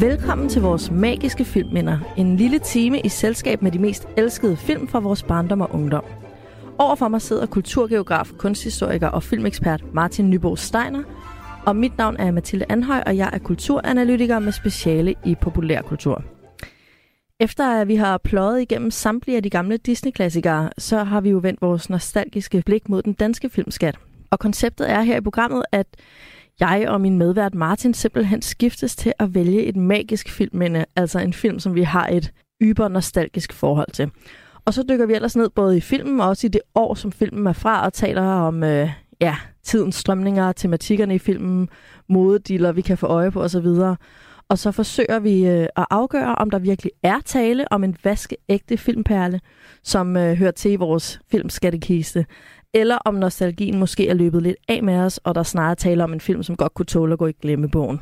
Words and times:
Velkommen 0.00 0.48
til 0.48 0.62
vores 0.62 0.90
magiske 0.90 1.44
filmminder. 1.44 1.98
En 2.16 2.36
lille 2.36 2.58
time 2.58 3.00
i 3.00 3.08
selskab 3.08 3.62
med 3.62 3.72
de 3.72 3.78
mest 3.78 4.08
elskede 4.16 4.56
film 4.56 4.88
fra 4.88 4.98
vores 4.98 5.22
barndom 5.22 5.60
og 5.60 5.74
ungdom. 5.74 6.04
Overfor 6.78 7.08
mig 7.08 7.22
sidder 7.22 7.46
kulturgeograf, 7.46 8.30
kunsthistoriker 8.38 9.08
og 9.08 9.22
filmekspert 9.22 9.84
Martin 9.94 10.30
Nybo 10.30 10.56
Steiner. 10.56 11.02
Og 11.66 11.76
mit 11.76 11.98
navn 11.98 12.16
er 12.16 12.30
Mathilde 12.30 12.64
Anhøj, 12.68 13.02
og 13.06 13.16
jeg 13.16 13.30
er 13.32 13.38
kulturanalytiker 13.38 14.38
med 14.38 14.52
speciale 14.52 15.14
i 15.24 15.34
populærkultur. 15.34 16.24
Efter 17.40 17.80
at 17.80 17.88
vi 17.88 17.96
har 17.96 18.18
pløjet 18.18 18.60
igennem 18.60 18.90
samtlige 18.90 19.36
af 19.36 19.42
de 19.42 19.50
gamle 19.50 19.76
Disney-klassikere, 19.76 20.70
så 20.78 21.04
har 21.04 21.20
vi 21.20 21.30
jo 21.30 21.38
vendt 21.42 21.62
vores 21.62 21.90
nostalgiske 21.90 22.62
blik 22.66 22.88
mod 22.88 23.02
den 23.02 23.12
danske 23.12 23.50
filmskat. 23.50 23.98
Og 24.30 24.38
konceptet 24.38 24.90
er 24.90 25.02
her 25.02 25.16
i 25.16 25.20
programmet, 25.20 25.62
at 25.72 25.86
jeg 26.60 26.88
og 26.88 27.00
min 27.00 27.18
medvært 27.18 27.54
Martin 27.54 27.94
simpelthen 27.94 28.42
skiftes 28.42 28.96
til 28.96 29.12
at 29.18 29.34
vælge 29.34 29.64
et 29.64 29.76
magisk 29.76 30.30
filmminde, 30.30 30.84
altså 30.96 31.18
en 31.18 31.32
film, 31.32 31.58
som 31.58 31.74
vi 31.74 31.82
har 31.82 32.08
et 32.08 32.32
yber 32.62 32.88
nostalgisk 32.88 33.52
forhold 33.52 33.90
til. 33.92 34.10
Og 34.64 34.74
så 34.74 34.84
dykker 34.88 35.06
vi 35.06 35.14
ellers 35.14 35.36
ned 35.36 35.48
både 35.48 35.76
i 35.76 35.80
filmen 35.80 36.20
og 36.20 36.28
også 36.28 36.46
i 36.46 36.50
det 36.50 36.60
år, 36.74 36.94
som 36.94 37.12
filmen 37.12 37.46
er 37.46 37.52
fra, 37.52 37.84
og 37.84 37.92
taler 37.92 38.22
om 38.22 38.62
øh, 38.62 38.90
ja, 39.20 39.36
tidens 39.62 39.94
strømninger, 39.94 40.52
tematikkerne 40.52 41.14
i 41.14 41.18
filmen, 41.18 41.68
modediller, 42.08 42.72
vi 42.72 42.80
kan 42.80 42.98
få 42.98 43.06
øje 43.06 43.30
på 43.30 43.42
osv. 43.42 43.66
Og 44.48 44.58
så 44.58 44.72
forsøger 44.72 45.18
vi 45.18 45.46
øh, 45.46 45.66
at 45.76 45.86
afgøre, 45.90 46.34
om 46.34 46.50
der 46.50 46.58
virkelig 46.58 46.92
er 47.02 47.20
tale 47.24 47.72
om 47.72 47.84
en 47.84 47.96
vaskeægte 48.04 48.76
filmperle, 48.76 49.40
som 49.82 50.16
øh, 50.16 50.34
hører 50.34 50.50
til 50.50 50.72
i 50.72 50.76
vores 50.76 51.20
filmskattekiste 51.30 52.26
eller 52.74 52.98
om 53.04 53.14
nostalgien 53.14 53.78
måske 53.78 54.08
er 54.08 54.14
løbet 54.14 54.42
lidt 54.42 54.56
af 54.68 54.82
med 54.82 54.96
os, 54.96 55.18
og 55.18 55.34
der 55.34 55.42
snarere 55.42 55.74
taler 55.74 56.04
om 56.04 56.12
en 56.12 56.20
film, 56.20 56.42
som 56.42 56.56
godt 56.56 56.74
kunne 56.74 56.86
tåle 56.86 57.12
at 57.12 57.18
gå 57.18 57.26
i 57.26 57.32
glemmebogen. 57.32 58.00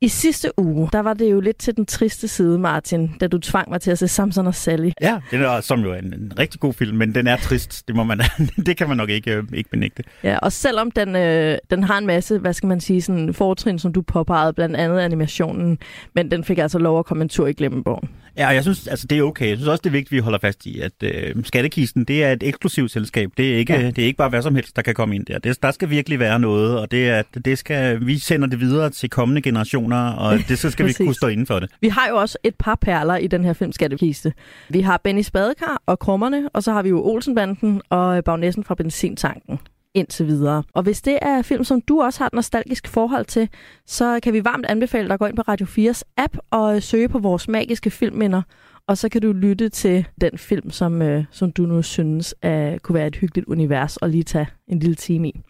I 0.00 0.08
sidste 0.08 0.50
uge, 0.58 0.88
der 0.92 1.00
var 1.00 1.14
det 1.14 1.30
jo 1.30 1.40
lidt 1.40 1.58
til 1.58 1.76
den 1.76 1.86
triste 1.86 2.28
side, 2.28 2.58
Martin, 2.58 3.10
da 3.20 3.26
du 3.26 3.38
tvang 3.38 3.70
mig 3.70 3.80
til 3.80 3.90
at 3.90 3.98
se 3.98 4.08
Samson 4.08 4.46
og 4.46 4.54
Sally. 4.54 4.90
Ja, 5.00 5.20
det 5.30 5.40
er 5.40 5.60
som 5.60 5.80
jo 5.80 5.94
en, 5.94 6.04
en 6.04 6.32
rigtig 6.38 6.60
god 6.60 6.72
film, 6.72 6.96
men 6.96 7.14
den 7.14 7.26
er 7.26 7.36
trist. 7.36 7.88
Det, 7.88 7.96
må 7.96 8.04
man, 8.04 8.20
det 8.66 8.76
kan 8.76 8.88
man 8.88 8.96
nok 8.96 9.10
ikke, 9.10 9.34
øh, 9.34 9.44
ikke 9.54 9.70
benægte. 9.70 10.02
Ja, 10.24 10.38
og 10.38 10.52
selvom 10.52 10.90
den, 10.90 11.16
øh, 11.16 11.58
den 11.70 11.82
har 11.84 11.98
en 11.98 12.06
masse, 12.06 12.38
hvad 12.38 12.52
skal 12.52 12.66
man 12.66 12.80
sige, 12.80 13.02
sådan 13.02 13.34
fortrin, 13.34 13.78
som 13.78 13.92
du 13.92 14.02
påpegede, 14.02 14.52
blandt 14.52 14.76
andet 14.76 14.98
animationen, 14.98 15.78
men 16.14 16.30
den 16.30 16.44
fik 16.44 16.58
altså 16.58 16.78
lov 16.78 16.98
at 16.98 17.06
komme 17.06 17.22
en 17.22 17.28
tur 17.28 17.46
i 17.46 17.52
glemmebogen. 17.52 18.08
Ja, 18.36 18.48
og 18.48 18.54
jeg 18.54 18.62
synes, 18.62 18.86
altså, 18.86 19.06
det 19.06 19.18
er 19.18 19.22
okay. 19.22 19.48
Jeg 19.48 19.56
synes 19.56 19.68
også, 19.68 19.80
det 19.82 19.90
er 19.90 19.92
vigtigt, 19.92 20.12
at 20.12 20.16
vi 20.16 20.18
holder 20.18 20.38
fast 20.38 20.66
i, 20.66 20.80
at 20.80 20.92
øh, 21.02 21.44
Skattekisten, 21.44 22.04
det 22.04 22.24
er 22.24 22.32
et 22.32 22.42
eksklusivt 22.42 22.90
selskab. 22.90 23.30
Det 23.36 23.52
er, 23.52 23.56
ikke, 23.56 23.72
ja. 23.72 23.86
det 23.86 23.98
er 23.98 24.06
ikke 24.06 24.16
bare 24.16 24.28
hvad 24.28 24.42
som 24.42 24.54
helst, 24.54 24.76
der 24.76 24.82
kan 24.82 24.94
komme 24.94 25.14
ind 25.14 25.26
der. 25.26 25.38
Det, 25.38 25.62
der 25.62 25.70
skal 25.70 25.90
virkelig 25.90 26.18
være 26.18 26.38
noget, 26.38 26.78
og 26.78 26.90
det 26.90 27.08
er, 27.08 27.22
det 27.44 27.58
skal, 27.58 28.06
vi 28.06 28.18
sender 28.18 28.48
det 28.48 28.60
videre 28.60 28.90
til 28.90 29.10
kommende 29.10 29.42
generationer, 29.42 30.10
og 30.10 30.38
det 30.48 30.58
så 30.58 30.70
skal 30.70 30.86
vi 30.86 30.92
kunne 30.92 31.14
stå 31.14 31.26
inden 31.26 31.46
for 31.46 31.58
det. 31.58 31.70
Vi 31.80 31.88
har 31.88 32.08
jo 32.08 32.16
også 32.16 32.38
et 32.44 32.54
par 32.58 32.74
perler 32.74 33.16
i 33.16 33.26
den 33.26 33.44
her 33.44 33.52
film 33.52 33.72
Skattekiste. 33.72 34.32
Vi 34.68 34.80
har 34.80 35.00
Benny 35.04 35.22
Spadekar 35.22 35.82
og 35.86 35.98
Krummerne, 35.98 36.48
og 36.48 36.62
så 36.62 36.72
har 36.72 36.82
vi 36.82 36.88
jo 36.88 37.04
Olsenbanden 37.04 37.82
og 37.90 38.24
Bagnessen 38.24 38.64
fra 38.64 38.74
Benzintanken 38.74 39.58
indtil 39.94 40.26
videre. 40.26 40.62
Og 40.74 40.82
hvis 40.82 41.02
det 41.02 41.18
er 41.22 41.42
film, 41.42 41.64
som 41.64 41.80
du 41.80 42.02
også 42.02 42.20
har 42.20 42.26
et 42.26 42.32
nostalgisk 42.32 42.88
forhold 42.88 43.24
til, 43.24 43.48
så 43.86 44.20
kan 44.22 44.32
vi 44.32 44.44
varmt 44.44 44.66
anbefale 44.66 45.08
dig 45.08 45.14
at 45.14 45.20
gå 45.20 45.26
ind 45.26 45.36
på 45.36 45.42
Radio 45.42 45.66
4's 45.66 46.02
app 46.16 46.36
og 46.50 46.76
øh, 46.76 46.82
søge 46.82 47.08
på 47.08 47.18
vores 47.18 47.48
magiske 47.48 47.90
filmminder, 47.90 48.42
og 48.86 48.98
så 48.98 49.08
kan 49.08 49.22
du 49.22 49.32
lytte 49.32 49.68
til 49.68 50.06
den 50.20 50.38
film, 50.38 50.70
som, 50.70 51.02
øh, 51.02 51.24
som 51.30 51.52
du 51.52 51.62
nu 51.62 51.82
synes 51.82 52.34
øh, 52.44 52.78
kunne 52.78 52.94
være 52.94 53.06
et 53.06 53.16
hyggeligt 53.16 53.46
univers 53.46 53.96
og 53.96 54.08
lige 54.08 54.24
tage 54.24 54.46
en 54.68 54.78
lille 54.78 54.94
time 54.94 55.28
i. 55.28 55.40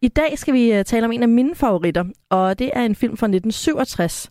I 0.00 0.08
dag 0.08 0.38
skal 0.38 0.54
vi 0.54 0.72
øh, 0.72 0.84
tale 0.84 1.06
om 1.06 1.12
en 1.12 1.22
af 1.22 1.28
mine 1.28 1.54
favoritter, 1.54 2.04
og 2.30 2.58
det 2.58 2.70
er 2.74 2.82
en 2.82 2.94
film 2.94 3.16
fra 3.16 3.26
1967, 3.26 4.30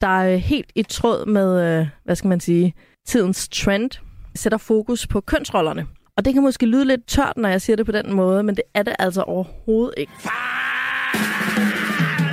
der 0.00 0.06
er 0.06 0.34
øh, 0.34 0.38
helt 0.38 0.72
i 0.74 0.82
tråd 0.82 1.26
med, 1.26 1.86
hvad 2.04 2.16
skal 2.16 2.28
man 2.28 2.40
sige, 2.40 2.74
tidens 3.06 3.48
trend, 3.48 3.90
sætter 4.34 4.58
fokus 4.58 5.06
på 5.06 5.20
kønsrollerne. 5.20 5.86
Og 6.16 6.24
det 6.24 6.34
kan 6.34 6.42
måske 6.42 6.66
lyde 6.66 6.84
lidt 6.84 7.06
tørt, 7.06 7.36
når 7.36 7.48
jeg 7.48 7.60
siger 7.62 7.76
det 7.76 7.86
på 7.86 7.92
den 7.92 8.12
måde, 8.12 8.42
men 8.42 8.54
det 8.56 8.64
er 8.74 8.82
det 8.82 8.94
altså 8.98 9.22
overhovedet 9.22 9.94
ikke. 9.96 10.12
Far 10.18 10.62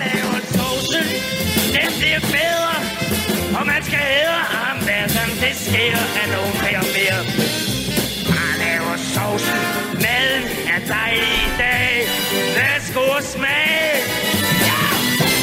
laver 0.03 0.39
sovsen, 0.55 1.05
den 1.75 1.89
bliver 1.99 2.21
bedre, 2.37 2.75
og 3.57 3.63
man 3.71 3.81
skal 3.87 4.01
æde 4.19 4.41
ham 4.55 4.77
hver 4.87 5.05
gang 5.17 5.31
det 5.43 5.53
sker, 5.65 5.97
at 6.21 6.27
nogen 6.35 6.53
beder 6.63 6.85
mere. 6.97 7.19
Far 8.29 8.51
laver 8.65 8.95
sovsen, 9.13 9.61
maden 10.05 10.43
er 10.73 10.79
dejlig 10.95 11.33
i 11.47 11.51
dag, 11.63 11.91
værsgo 12.57 13.03
og 13.17 13.23
smag. 13.33 13.87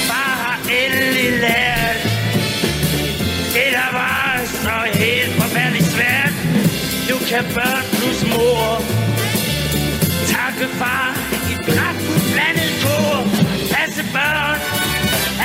Far 0.08 0.32
har 0.44 0.58
endelig 0.80 1.30
lært, 1.46 1.98
det 3.54 3.68
der 3.78 3.88
var 4.00 4.24
så 4.64 4.76
helt 5.02 5.32
forfærdeligt 5.40 5.88
svært, 5.94 6.32
Du 7.10 7.16
kan 7.30 7.44
børn 7.56 7.95
mor 8.36 8.70
Takke 10.32 10.66
far 10.80 11.08
i 11.52 11.54
kraften 11.66 12.16
blandet 12.32 12.72
kor 12.84 13.16
Passe 13.72 14.02
børn 14.14 14.58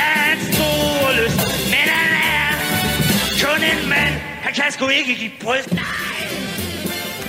er 0.05 0.13
hans 0.25 0.43
store 0.55 1.09
lyst 1.19 1.41
Men 1.73 1.87
han 1.97 2.11
er 2.37 2.49
kun 3.43 3.61
en 3.71 3.81
mand 3.93 4.15
Han 4.45 4.51
kan 4.57 4.67
sgu 4.75 4.85
ikke 4.99 5.13
give 5.21 5.35
bryst 5.43 5.71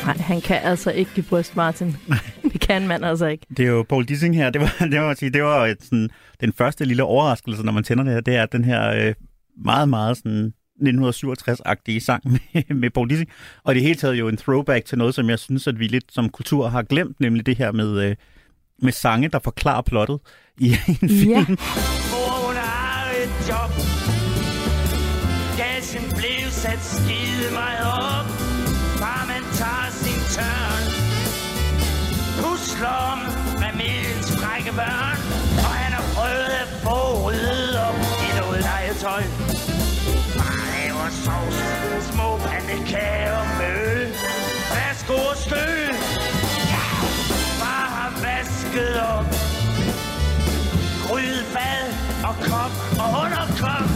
Nej, 0.07 0.17
han 0.17 0.41
kan 0.41 0.61
altså 0.63 0.91
ikke 0.91 1.11
give 1.15 1.27
bryst, 1.29 1.57
Martin. 1.57 1.97
det 2.53 2.61
kan 2.61 2.89
man 2.89 3.05
altså 3.05 3.27
ikke. 3.27 3.47
Det 3.57 3.61
er 3.67 3.71
jo 3.71 3.83
Paul 3.89 4.05
Dissing 4.05 4.37
her. 4.37 4.51
Det 4.51 4.61
var, 4.61 4.75
det 4.93 5.01
var, 5.01 5.15
sige, 5.15 5.31
det 5.31 5.43
var 5.43 5.67
et, 5.67 5.83
sådan, 5.83 6.11
den 6.41 6.53
første 6.53 6.85
lille 6.85 7.03
overraskelse, 7.05 7.63
når 7.63 7.73
man 7.73 7.85
tænder 7.85 8.05
det 8.05 8.13
her. 8.13 8.21
Det 8.21 8.37
er 8.37 8.47
den 8.47 8.65
her 8.65 8.91
øh, 8.91 9.15
meget, 9.65 9.89
meget 9.89 10.17
sådan 10.17 10.53
1967-agtige 10.81 12.01
sang 12.01 12.23
med, 12.33 12.75
med 12.75 12.91
Paul 12.91 13.11
Dissing. 13.11 13.31
Og 13.65 13.75
det 13.75 13.83
hele 13.83 13.95
taget 13.95 14.15
jo 14.15 14.29
en 14.29 14.37
throwback 14.37 14.85
til 14.85 14.99
noget, 14.99 15.15
som 15.15 15.31
jeg 15.31 15.39
synes, 15.39 15.67
at 15.67 15.79
vi 15.79 15.87
lidt 15.87 16.05
som 16.13 16.29
kultur 16.29 16.69
har 16.69 16.83
glemt, 16.83 17.21
nemlig 17.21 17.47
det 17.47 17.59
her 17.59 17.73
med, 17.73 18.01
øh, 18.01 18.17
med 18.79 18.93
sange, 18.93 19.29
der 19.29 19.39
forklarer 19.39 19.83
plottet 19.83 20.21
i 20.59 20.77
en 20.89 21.09
film. 21.09 21.31
Ja. 21.31 21.45
Hun 21.45 22.55
har 22.57 23.11
et 23.23 23.33
job. 23.49 23.71
Gassen 25.61 26.05
blev 26.19 26.43
sat 26.63 26.83
skide 26.95 27.49
mig 27.61 27.75
op. 28.03 28.27
Bare 29.03 29.25
man 29.33 29.45
tager 29.61 29.89
sin 30.03 30.21
tørn. 30.35 30.85
Pusler 32.41 32.97
om 33.13 33.21
familiens 33.65 34.29
frække 34.39 34.73
børn. 34.81 35.19
Og 35.67 35.73
han 35.83 35.93
har 35.97 36.05
prøvet 36.15 36.51
at 36.63 36.69
få 36.85 36.99
ryddet 37.25 37.73
op 37.89 37.99
i 38.27 38.29
noget 38.41 38.61
legetøj 38.71 39.42
sovs, 41.25 41.59
små 42.11 42.29
pandekager 42.47 43.43
med 43.59 43.73
øl. 43.93 44.11
Værsgo 44.75 45.17
og 45.33 45.37
støl. 45.47 45.95
Far 47.61 47.85
har 47.97 48.11
vasket 48.25 48.95
op. 49.15 49.29
Gryd, 51.07 51.39
bad 51.55 51.87
og 52.29 52.35
kop 52.49 52.75
og 53.03 53.09
underkop. 53.23 53.89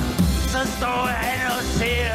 Så 0.53 0.61
står 0.77 1.03
han 1.23 1.41
og 1.57 1.63
ser 1.79 2.13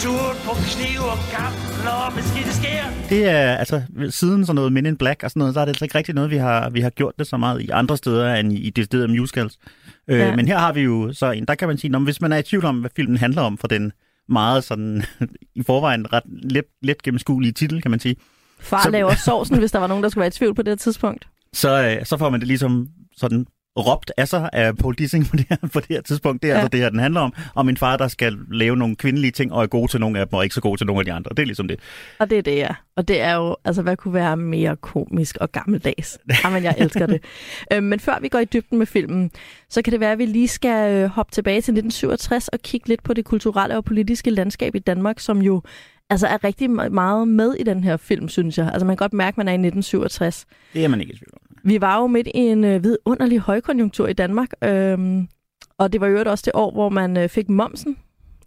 surt 0.00 0.36
på 0.46 0.52
kniv 0.72 1.00
og 1.12 1.18
gaffel 1.36 1.88
og 1.88 2.12
beskidte 2.18 2.52
skær. 2.58 2.84
Det 3.08 3.28
er, 3.28 3.56
altså, 3.56 3.82
siden 4.10 4.46
sådan 4.46 4.54
noget 4.54 4.72
Men 4.72 4.86
in 4.86 4.96
Black 4.96 5.22
og 5.22 5.30
sådan 5.30 5.40
noget, 5.40 5.54
så 5.54 5.60
er 5.60 5.64
det 5.64 5.70
altså 5.70 5.84
ikke 5.84 5.98
rigtig 5.98 6.14
noget, 6.14 6.30
vi 6.30 6.36
har, 6.36 6.70
vi 6.70 6.80
har 6.80 6.90
gjort 6.90 7.14
det 7.18 7.26
så 7.26 7.36
meget 7.36 7.62
i 7.62 7.68
andre 7.70 7.96
steder 7.96 8.34
end 8.34 8.52
i, 8.52 8.56
i 8.56 8.70
det 8.70 8.84
sted 8.84 9.08
musicals. 9.08 9.58
Øh, 10.10 10.18
ja. 10.18 10.36
Men 10.36 10.48
her 10.48 10.58
har 10.58 10.72
vi 10.72 10.80
jo 10.80 11.12
så 11.12 11.30
en, 11.30 11.44
der 11.44 11.54
kan 11.54 11.68
man 11.68 11.78
sige, 11.78 11.90
når, 11.90 11.98
hvis 11.98 12.20
man 12.20 12.32
er 12.32 12.36
i 12.36 12.42
tvivl 12.42 12.64
om, 12.64 12.80
hvad 12.80 12.90
filmen 12.96 13.16
handler 13.16 13.42
om 13.42 13.58
for 13.58 13.68
den 13.68 13.92
meget 14.28 14.64
sådan, 14.64 15.02
i 15.54 15.62
forvejen 15.62 16.12
ret 16.12 16.22
let, 16.26 16.64
let 16.82 17.02
gennemskuelige 17.02 17.52
titel, 17.52 17.82
kan 17.82 17.90
man 17.90 18.00
sige. 18.00 18.16
Far 18.60 18.82
så, 18.82 18.90
laver 18.90 19.14
sovsen, 19.26 19.58
hvis 19.58 19.72
der 19.72 19.78
var 19.78 19.86
nogen, 19.86 20.02
der 20.02 20.08
skulle 20.08 20.22
være 20.22 20.28
i 20.28 20.30
tvivl 20.30 20.54
på 20.54 20.62
det 20.62 20.80
tidspunkt. 20.80 21.28
Så, 21.52 21.96
øh, 21.98 22.06
så 22.06 22.16
får 22.16 22.30
man 22.30 22.40
det 22.40 22.48
ligesom 22.48 22.88
sådan 23.16 23.46
råbt 23.78 24.12
af 24.16 24.28
sig 24.28 24.50
af 24.52 24.76
Paul 24.76 24.94
Dissing 24.94 25.26
på 25.30 25.36
det 25.36 25.46
her, 25.50 25.56
på 25.72 25.80
det 25.80 25.88
her 25.88 26.00
tidspunkt. 26.02 26.42
Det 26.42 26.50
er 26.50 26.54
ja. 26.54 26.60
altså 26.60 26.68
det 26.68 26.80
her, 26.80 26.90
den 26.90 26.98
handler 26.98 27.20
om. 27.20 27.32
Om 27.54 27.66
min 27.66 27.76
far, 27.76 27.96
der 27.96 28.08
skal 28.08 28.38
lave 28.50 28.76
nogle 28.76 28.96
kvindelige 28.96 29.30
ting, 29.30 29.52
og 29.52 29.62
er 29.62 29.66
god 29.66 29.88
til 29.88 30.00
nogle 30.00 30.20
af 30.20 30.26
dem, 30.28 30.34
og 30.34 30.44
ikke 30.44 30.54
så 30.54 30.60
god 30.60 30.76
til 30.76 30.86
nogle 30.86 31.00
af 31.00 31.04
de 31.04 31.12
andre. 31.12 31.28
Det 31.30 31.38
er 31.38 31.46
ligesom 31.46 31.68
det. 31.68 31.80
Og 32.18 32.30
det 32.30 32.38
er 32.38 32.42
det, 32.42 32.56
ja. 32.56 32.68
Og 32.96 33.08
det 33.08 33.20
er 33.20 33.34
jo, 33.34 33.56
altså 33.64 33.82
hvad 33.82 33.96
kunne 33.96 34.14
være 34.14 34.36
mere 34.36 34.76
komisk 34.76 35.36
og 35.36 35.52
gammeldags? 35.52 36.18
Jamen, 36.44 36.62
jeg 36.62 36.74
elsker 36.78 37.06
det. 37.06 37.22
øhm, 37.72 37.84
men 37.86 38.00
før 38.00 38.18
vi 38.20 38.28
går 38.28 38.38
i 38.38 38.44
dybden 38.44 38.78
med 38.78 38.86
filmen, 38.86 39.30
så 39.68 39.82
kan 39.82 39.92
det 39.92 40.00
være, 40.00 40.12
at 40.12 40.18
vi 40.18 40.26
lige 40.26 40.48
skal 40.48 40.94
øh, 40.94 41.08
hoppe 41.08 41.32
tilbage 41.32 41.54
til 41.54 41.72
1967 41.72 42.48
og 42.48 42.58
kigge 42.58 42.88
lidt 42.88 43.02
på 43.02 43.14
det 43.14 43.24
kulturelle 43.24 43.76
og 43.76 43.84
politiske 43.84 44.30
landskab 44.30 44.74
i 44.74 44.78
Danmark, 44.78 45.20
som 45.20 45.42
jo 45.42 45.62
altså 46.10 46.26
er 46.26 46.44
rigtig 46.44 46.70
meget 46.70 47.28
med 47.28 47.54
i 47.54 47.62
den 47.62 47.84
her 47.84 47.96
film, 47.96 48.28
synes 48.28 48.58
jeg. 48.58 48.70
Altså 48.72 48.86
man 48.86 48.96
kan 48.96 49.04
godt 49.04 49.12
mærke, 49.12 49.34
at 49.34 49.38
man 49.38 49.48
er 49.48 49.52
i 49.52 49.54
1967. 49.54 50.46
Det 50.72 50.84
er 50.84 50.88
man 50.88 51.00
ikke 51.00 51.12
i 51.12 51.16
tvivl 51.16 51.32
om. 51.32 51.49
Vi 51.64 51.80
var 51.80 52.00
jo 52.00 52.06
midt 52.06 52.26
i 52.26 52.30
en 52.34 52.64
øh, 52.64 52.84
vidunderlig 52.84 53.38
højkonjunktur 53.38 54.06
i 54.06 54.12
Danmark, 54.12 54.48
øhm, 54.64 55.28
og 55.78 55.92
det 55.92 56.00
var 56.00 56.06
jo 56.06 56.22
også 56.26 56.42
det 56.44 56.52
år, 56.54 56.70
hvor 56.72 56.88
man 56.88 57.16
øh, 57.16 57.28
fik 57.28 57.48
momsen. 57.48 57.96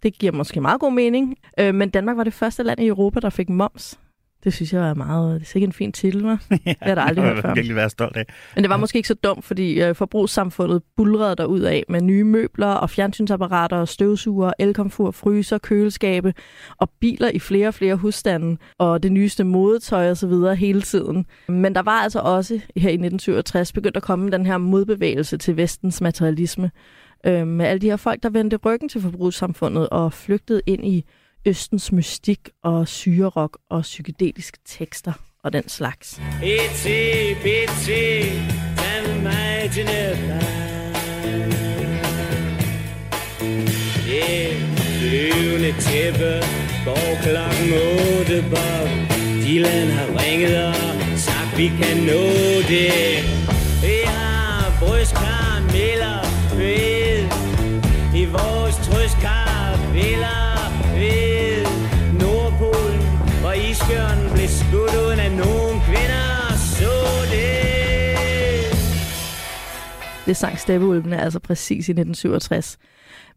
Det 0.02 0.18
giver 0.18 0.32
måske 0.32 0.60
meget 0.60 0.80
god 0.80 0.92
mening, 0.92 1.36
øh, 1.60 1.74
men 1.74 1.90
Danmark 1.90 2.16
var 2.16 2.24
det 2.24 2.32
første 2.32 2.62
land 2.62 2.80
i 2.80 2.86
Europa, 2.86 3.20
der 3.20 3.30
fik 3.30 3.48
moms. 3.48 3.98
Det 4.44 4.52
synes 4.52 4.72
jeg 4.72 4.88
er 4.88 4.94
meget... 4.94 5.40
Det 5.40 5.46
er 5.46 5.50
sikkert 5.50 5.68
en 5.68 5.72
fin 5.72 5.92
titel, 5.92 6.24
hva'? 6.24 6.36
ja, 6.66 6.70
det 6.70 6.76
har 6.80 6.94
da 6.94 7.00
aldrig 7.00 7.24
hørt 7.24 7.42
før. 7.42 7.54
virkelig 7.54 7.76
være 7.76 7.90
stolt 7.90 8.16
af. 8.16 8.24
Men 8.54 8.64
det 8.64 8.70
var 8.70 8.76
måske 8.76 8.96
ikke 8.96 9.08
så 9.08 9.14
dumt, 9.14 9.44
fordi 9.44 9.82
øh, 9.82 9.94
forbrugssamfundet 9.94 10.82
bulrede 10.96 11.36
der 11.36 11.44
ud 11.44 11.60
af 11.60 11.84
med 11.88 12.00
nye 12.00 12.24
møbler 12.24 12.66
og 12.66 12.90
fjernsynsapparater 12.90 13.76
og 13.76 13.88
støvsuger, 13.88 14.52
elkomfur, 14.58 15.10
fryser, 15.10 15.58
køleskabe 15.58 16.34
og 16.78 16.90
biler 17.00 17.28
i 17.28 17.38
flere 17.38 17.68
og 17.68 17.74
flere 17.74 17.96
husstande 17.96 18.56
og 18.78 19.02
det 19.02 19.12
nyeste 19.12 19.44
modetøj 19.44 20.10
og 20.10 20.16
så 20.16 20.26
videre 20.26 20.56
hele 20.56 20.82
tiden. 20.82 21.26
Men 21.48 21.74
der 21.74 21.82
var 21.82 22.00
altså 22.00 22.20
også 22.20 22.54
her 22.54 22.90
i 22.90 22.94
1967 22.94 23.72
begyndt 23.72 23.96
at 23.96 24.02
komme 24.02 24.30
den 24.30 24.46
her 24.46 24.58
modbevægelse 24.58 25.36
til 25.36 25.56
vestens 25.56 26.00
materialisme 26.00 26.70
øh, 27.26 27.46
med 27.46 27.66
alle 27.66 27.80
de 27.80 27.90
her 27.90 27.96
folk, 27.96 28.22
der 28.22 28.30
vendte 28.30 28.56
ryggen 28.56 28.88
til 28.88 29.00
forbrugssamfundet 29.00 29.88
og 29.88 30.12
flygtede 30.12 30.62
ind 30.66 30.86
i 30.86 31.04
Østens 31.46 31.92
mystik 31.92 32.48
og 32.62 32.88
syrerok 32.88 33.58
og 33.70 33.82
psykedeliske 33.82 34.58
tekster 34.64 35.12
og 35.42 35.52
den 35.52 35.68
slags. 35.68 36.20
It's 36.42 36.88
a, 36.88 37.32
it's 37.32 37.90
a, 37.90 38.54
mig 39.22 39.70
flyvende 44.98 45.72
tæppe 45.80 46.32
går 46.84 47.18
klokken 47.22 47.68
8 48.20 48.44
Bob 48.50 48.88
Dylan 49.44 49.88
har 49.90 50.22
ringet 50.22 50.66
og 50.66 50.74
sagt 51.16 51.58
vi 51.58 51.66
kan 51.66 51.96
nå 51.96 52.22
det. 52.68 53.22
Vi 53.82 53.96
har 54.06 54.78
brystkarameller 54.80 56.18
fed. 56.56 57.24
I 58.14 58.24
vores 58.24 58.76
trøstkarameller 58.76 60.53
skudt 64.74 64.94
uden 65.06 65.20
at 65.20 65.32
nogen 65.32 65.80
kvinder 65.80 66.56
så 66.56 66.94
det 67.30 67.46
Det 70.26 70.36
sang 70.36 70.58
Steppeulvene 70.58 71.20
altså 71.20 71.38
præcis 71.38 71.88
i 71.88 71.92
1967. 71.92 72.78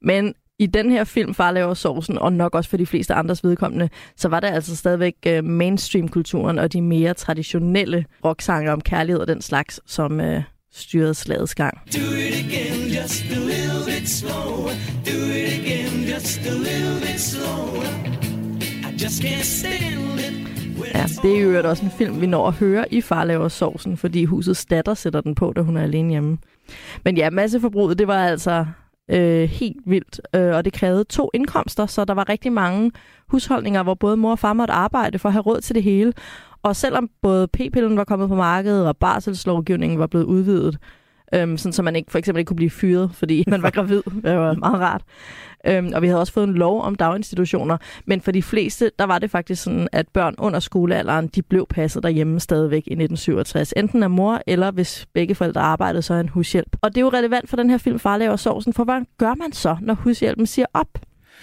Men 0.01 0.33
i 0.59 0.65
den 0.65 0.91
her 0.91 1.03
film, 1.03 1.33
Far 1.33 1.51
laver 1.51 1.73
sovsen, 1.73 2.17
og 2.17 2.33
nok 2.33 2.55
også 2.55 2.69
for 2.69 2.77
de 2.77 2.85
fleste 2.85 3.13
andres 3.13 3.43
vedkommende, 3.43 3.89
så 4.15 4.29
var 4.29 4.39
det 4.39 4.47
altså 4.47 4.75
stadigvæk 4.75 5.15
uh, 5.27 5.45
mainstream-kulturen 5.45 6.59
og 6.59 6.73
de 6.73 6.81
mere 6.81 7.13
traditionelle 7.13 8.05
rocksanger 8.25 8.71
om 8.71 8.81
kærlighed 8.81 9.21
og 9.21 9.27
den 9.27 9.41
slags, 9.41 9.79
som 9.85 10.19
uh, 10.19 10.41
styrede 10.71 11.13
slagets 11.13 11.55
gang. 11.55 11.77
Do 11.93 11.99
it 11.99 12.33
again, 12.45 12.87
just 13.01 13.23
a 13.31 13.39
little 13.39 13.85
bit 13.85 14.09
slower. 14.09 14.71
Do 15.05 15.17
it 15.39 15.53
again, 15.59 15.93
just 16.13 16.39
a 16.39 16.53
little 16.53 16.99
bit 16.99 17.19
slower. 17.19 17.83
I 18.89 18.91
just 19.03 19.21
can't 19.23 19.45
stand 19.45 20.19
it. 20.19 20.56
Ja, 20.97 21.05
det 21.21 21.37
er 21.37 21.41
jo 21.41 21.69
også 21.69 21.85
en 21.85 21.91
film, 21.91 22.21
vi 22.21 22.25
når 22.25 22.47
at 22.47 22.53
høre 22.53 22.93
i 22.93 23.01
Far 23.01 23.23
laver 23.23 23.47
sovsen, 23.47 23.97
fordi 23.97 24.25
husets 24.25 24.65
datter 24.65 24.93
sætter 24.93 25.21
den 25.21 25.35
på, 25.35 25.53
da 25.55 25.61
hun 25.61 25.77
er 25.77 25.83
alene 25.83 26.09
hjemme. 26.09 26.37
Men 27.05 27.17
ja, 27.17 27.29
masseforbruget, 27.29 27.99
det 27.99 28.07
var 28.07 28.25
altså 28.25 28.65
øh, 29.11 29.49
helt 29.49 29.77
vildt, 29.85 30.21
øh, 30.35 30.55
og 30.55 30.65
det 30.65 30.73
krævede 30.73 31.03
to 31.03 31.29
indkomster, 31.33 31.85
så 31.85 32.05
der 32.05 32.13
var 32.13 32.29
rigtig 32.29 32.51
mange 32.51 32.91
husholdninger, 33.27 33.83
hvor 33.83 33.93
både 33.93 34.17
mor 34.17 34.31
og 34.31 34.39
far 34.39 34.53
måtte 34.53 34.73
arbejde 34.73 35.19
for 35.19 35.29
at 35.29 35.33
have 35.33 35.43
råd 35.43 35.61
til 35.61 35.75
det 35.75 35.83
hele. 35.83 36.13
Og 36.63 36.75
selvom 36.75 37.09
både 37.21 37.47
p-pillen 37.47 37.97
var 37.97 38.03
kommet 38.03 38.29
på 38.29 38.35
markedet, 38.35 38.87
og 38.87 38.97
barselslovgivningen 38.97 39.99
var 39.99 40.07
blevet 40.07 40.25
udvidet, 40.25 40.77
øhm, 41.33 41.57
sådan 41.57 41.73
så 41.73 41.81
man 41.81 41.95
ikke 41.95 42.11
for 42.11 42.17
eksempel 42.17 42.39
ikke 42.39 42.47
kunne 42.47 42.55
blive 42.55 42.69
fyret, 42.69 43.11
fordi 43.13 43.43
man 43.47 43.61
var 43.61 43.69
gravid. 43.69 44.01
Det 44.23 44.37
var 44.37 44.53
meget 44.53 44.79
rart. 44.79 45.01
Øhm, 45.67 45.91
og 45.95 46.01
vi 46.01 46.07
havde 46.07 46.19
også 46.19 46.33
fået 46.33 46.47
en 46.47 46.53
lov 46.53 46.81
om 46.81 46.95
daginstitutioner, 46.95 47.77
men 48.05 48.21
for 48.21 48.31
de 48.31 48.43
fleste, 48.43 48.91
der 48.99 49.05
var 49.05 49.19
det 49.19 49.31
faktisk 49.31 49.63
sådan, 49.63 49.87
at 49.91 50.07
børn 50.07 50.35
under 50.37 50.59
skolealderen, 50.59 51.27
de 51.27 51.41
blev 51.41 51.67
passet 51.69 52.03
derhjemme 52.03 52.39
stadigvæk 52.39 52.83
i 52.87 52.93
1967. 52.93 53.73
Enten 53.77 54.03
af 54.03 54.09
mor, 54.09 54.41
eller 54.47 54.71
hvis 54.71 55.05
begge 55.13 55.35
forældre 55.35 55.61
arbejdede, 55.61 56.01
så 56.01 56.13
en 56.13 56.29
hushjælp. 56.29 56.75
Og 56.81 56.89
det 56.89 56.97
er 56.97 57.01
jo 57.01 57.09
relevant 57.09 57.49
for 57.49 57.57
den 57.57 57.69
her 57.69 57.77
film, 57.77 57.99
Far 57.99 58.17
laver 58.17 58.35
sovsen, 58.35 58.73
for 58.73 58.83
hvad 58.83 59.01
gør 59.17 59.33
man 59.35 59.51
så, 59.51 59.77
når 59.81 59.93
hushjælpen 59.93 60.45
siger 60.45 60.65
op? 60.73 60.87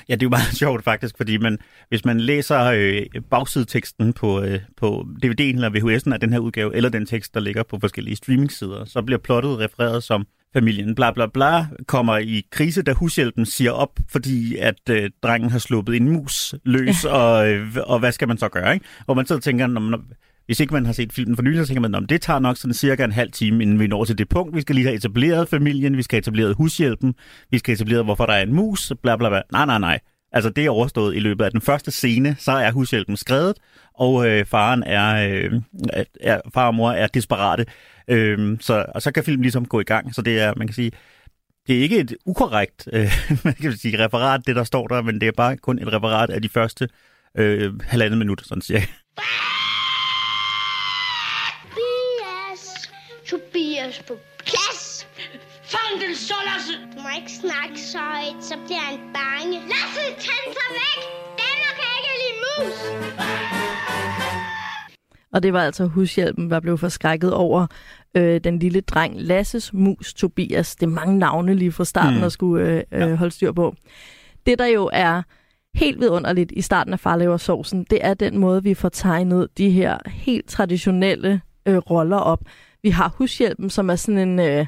Ja, 0.08 0.14
det 0.14 0.22
er 0.22 0.26
jo 0.26 0.30
meget 0.30 0.56
sjovt 0.62 0.84
faktisk, 0.84 1.16
fordi 1.16 1.36
man, 1.36 1.58
hvis 1.88 2.04
man 2.04 2.20
læser 2.20 2.64
øh, 2.64 3.02
bagsideteksten 3.30 4.12
på, 4.12 4.42
øh, 4.42 4.60
på 4.76 5.06
DVD'en 5.24 5.42
eller 5.42 5.70
VHS'en 5.70 6.12
af 6.12 6.20
den 6.20 6.32
her 6.32 6.38
udgave, 6.38 6.76
eller 6.76 6.90
den 6.90 7.06
tekst, 7.06 7.34
der 7.34 7.40
ligger 7.40 7.62
på 7.62 7.78
forskellige 7.80 8.16
streamingsider, 8.16 8.84
så 8.84 9.02
bliver 9.02 9.18
plottet 9.18 9.58
refereret 9.58 10.02
som 10.02 10.26
familien 10.52 10.94
bla 10.94 11.12
bla 11.12 11.26
bla 11.26 11.66
kommer 11.86 12.18
i 12.18 12.42
krise, 12.50 12.82
da 12.82 12.92
hushjælpen 12.92 13.46
siger 13.46 13.72
op, 13.72 14.00
fordi 14.08 14.56
at 14.56 14.90
øh, 14.90 15.10
drengen 15.22 15.50
har 15.50 15.58
sluppet 15.58 15.96
en 15.96 16.08
mus 16.08 16.54
løs, 16.64 17.04
og, 17.04 17.48
øh, 17.48 17.76
og 17.86 17.98
hvad 17.98 18.12
skal 18.12 18.28
man 18.28 18.38
så 18.38 18.48
gøre? 18.48 18.74
Ikke? 18.74 18.86
Hvor 19.04 19.14
man 19.14 19.26
så 19.26 19.38
tænker, 19.38 19.66
når 19.66 19.80
man, 19.80 20.00
hvis 20.46 20.60
ikke 20.60 20.74
man 20.74 20.86
har 20.86 20.92
set 20.92 21.12
filmen 21.12 21.36
for 21.36 21.42
nylig, 21.42 21.60
så 21.60 21.66
tænker 21.66 21.80
man, 21.80 21.94
om 21.94 22.06
det 22.06 22.22
tager 22.22 22.38
nok 22.38 22.56
sådan 22.56 22.74
cirka 22.74 23.04
en 23.04 23.12
halv 23.12 23.32
time, 23.32 23.62
inden 23.62 23.80
vi 23.80 23.86
når 23.86 24.04
til 24.04 24.18
det 24.18 24.28
punkt. 24.28 24.56
Vi 24.56 24.60
skal 24.60 24.74
lige 24.74 24.84
have 24.84 24.96
etableret 24.96 25.48
familien, 25.48 25.96
vi 25.96 26.02
skal 26.02 26.16
have 26.16 26.20
etableret 26.20 26.54
hushjælpen, 26.54 27.14
vi 27.50 27.58
skal 27.58 27.70
have 27.70 27.74
etableret, 27.74 28.04
hvorfor 28.04 28.26
der 28.26 28.32
er 28.32 28.42
en 28.42 28.52
mus, 28.52 28.92
bla 29.02 29.16
bla 29.16 29.28
bla. 29.28 29.42
Nej, 29.52 29.66
nej, 29.66 29.78
nej. 29.78 30.00
Altså 30.32 30.50
det 30.50 30.64
er 30.66 30.70
overstået 30.70 31.16
i 31.16 31.18
løbet 31.18 31.44
af 31.44 31.50
den 31.50 31.60
første 31.60 31.90
scene, 31.90 32.36
så 32.38 32.52
er 32.52 32.72
hushjælpen 32.72 33.16
skrevet, 33.16 33.56
og 33.94 34.28
øh, 34.28 34.46
faren 34.46 34.82
er, 34.82 35.28
øh, 35.30 35.60
er, 36.20 36.40
far 36.54 36.66
og 36.66 36.74
mor 36.74 36.90
er 36.90 37.06
desperate. 37.06 37.66
Øh, 38.08 38.56
så, 38.60 38.86
og 38.94 39.02
så 39.02 39.12
kan 39.12 39.24
filmen 39.24 39.42
ligesom 39.42 39.66
gå 39.66 39.80
i 39.80 39.84
gang. 39.84 40.14
Så 40.14 40.22
det 40.22 40.40
er, 40.40 40.54
man 40.56 40.66
kan 40.66 40.74
sige, 40.74 40.92
det 41.66 41.76
er 41.76 41.80
ikke 41.80 41.98
et 41.98 42.14
ukorrekt 42.26 42.88
øh, 42.92 43.12
man 43.44 43.54
kan 43.54 43.76
sige, 43.76 44.04
referat, 44.04 44.46
det 44.46 44.56
der 44.56 44.64
står 44.64 44.86
der, 44.86 45.02
men 45.02 45.20
det 45.20 45.28
er 45.28 45.32
bare 45.36 45.56
kun 45.56 45.78
et 45.78 45.92
referat 45.92 46.30
af 46.30 46.42
de 46.42 46.48
første 46.48 46.88
øh, 47.38 47.80
halvandet 47.80 48.18
minut, 48.18 48.42
sådan 48.46 48.62
cirka. 48.62 48.86
Tobias. 53.38 54.02
På 54.08 54.14
plads. 54.38 55.06
Fang 55.72 56.00
den 56.06 56.14
så, 56.16 56.34
Lasse! 56.48 56.72
Du 56.96 57.02
må 57.02 57.08
ikke 57.20 57.32
snakke 57.32 57.80
så 57.80 57.98
højt, 57.98 58.44
så 58.44 58.54
bliver 58.66 58.80
han 58.90 58.98
bange. 58.98 59.52
Lasse, 59.52 60.04
tænd 60.24 60.48
sig 60.58 60.68
væk. 60.80 61.00
Danmark 61.42 61.74
kan 61.80 61.90
ikke 61.98 62.12
lide 62.22 62.36
mus. 62.44 62.78
Og 65.32 65.42
det 65.42 65.52
var 65.52 65.62
altså 65.62 65.84
hushjælpen, 65.86 66.50
der 66.50 66.60
blev 66.60 66.78
forskrækket 66.78 67.34
over 67.34 67.66
øh, 68.16 68.40
den 68.44 68.58
lille 68.58 68.80
dreng 68.80 69.14
Lasses 69.22 69.72
mus 69.72 70.14
Tobias. 70.14 70.76
Det 70.76 70.86
er 70.86 70.90
mange 70.90 71.18
navne 71.18 71.54
lige 71.54 71.72
fra 71.72 71.84
starten, 71.84 72.18
Mm. 72.18 72.24
at 72.24 72.32
skulle 72.32 72.66
øh, 72.68 72.82
øh, 72.92 73.00
Ja. 73.10 73.14
holde 73.14 73.34
styr 73.34 73.52
på. 73.52 73.74
Det, 74.46 74.58
der 74.58 74.66
jo 74.66 74.90
er 74.92 75.22
helt 75.74 76.00
vidunderligt 76.00 76.52
i 76.52 76.60
starten 76.62 76.92
af 76.92 77.00
Farlever 77.00 77.36
Sovsen, 77.36 77.86
det 77.90 77.98
er 78.04 78.14
den 78.14 78.38
måde, 78.38 78.62
vi 78.62 78.74
får 78.74 78.88
tegnet 78.88 79.48
de 79.58 79.70
her 79.70 79.98
helt 80.06 80.48
traditionelle 80.48 81.40
øh, 81.66 81.76
roller 81.76 82.16
op. 82.16 82.40
Vi 82.84 82.90
har 82.90 83.14
hushjælpen, 83.18 83.70
som 83.70 83.90
er 83.90 83.96
sådan 83.96 84.28
en 84.28 84.38
øh, 84.38 84.66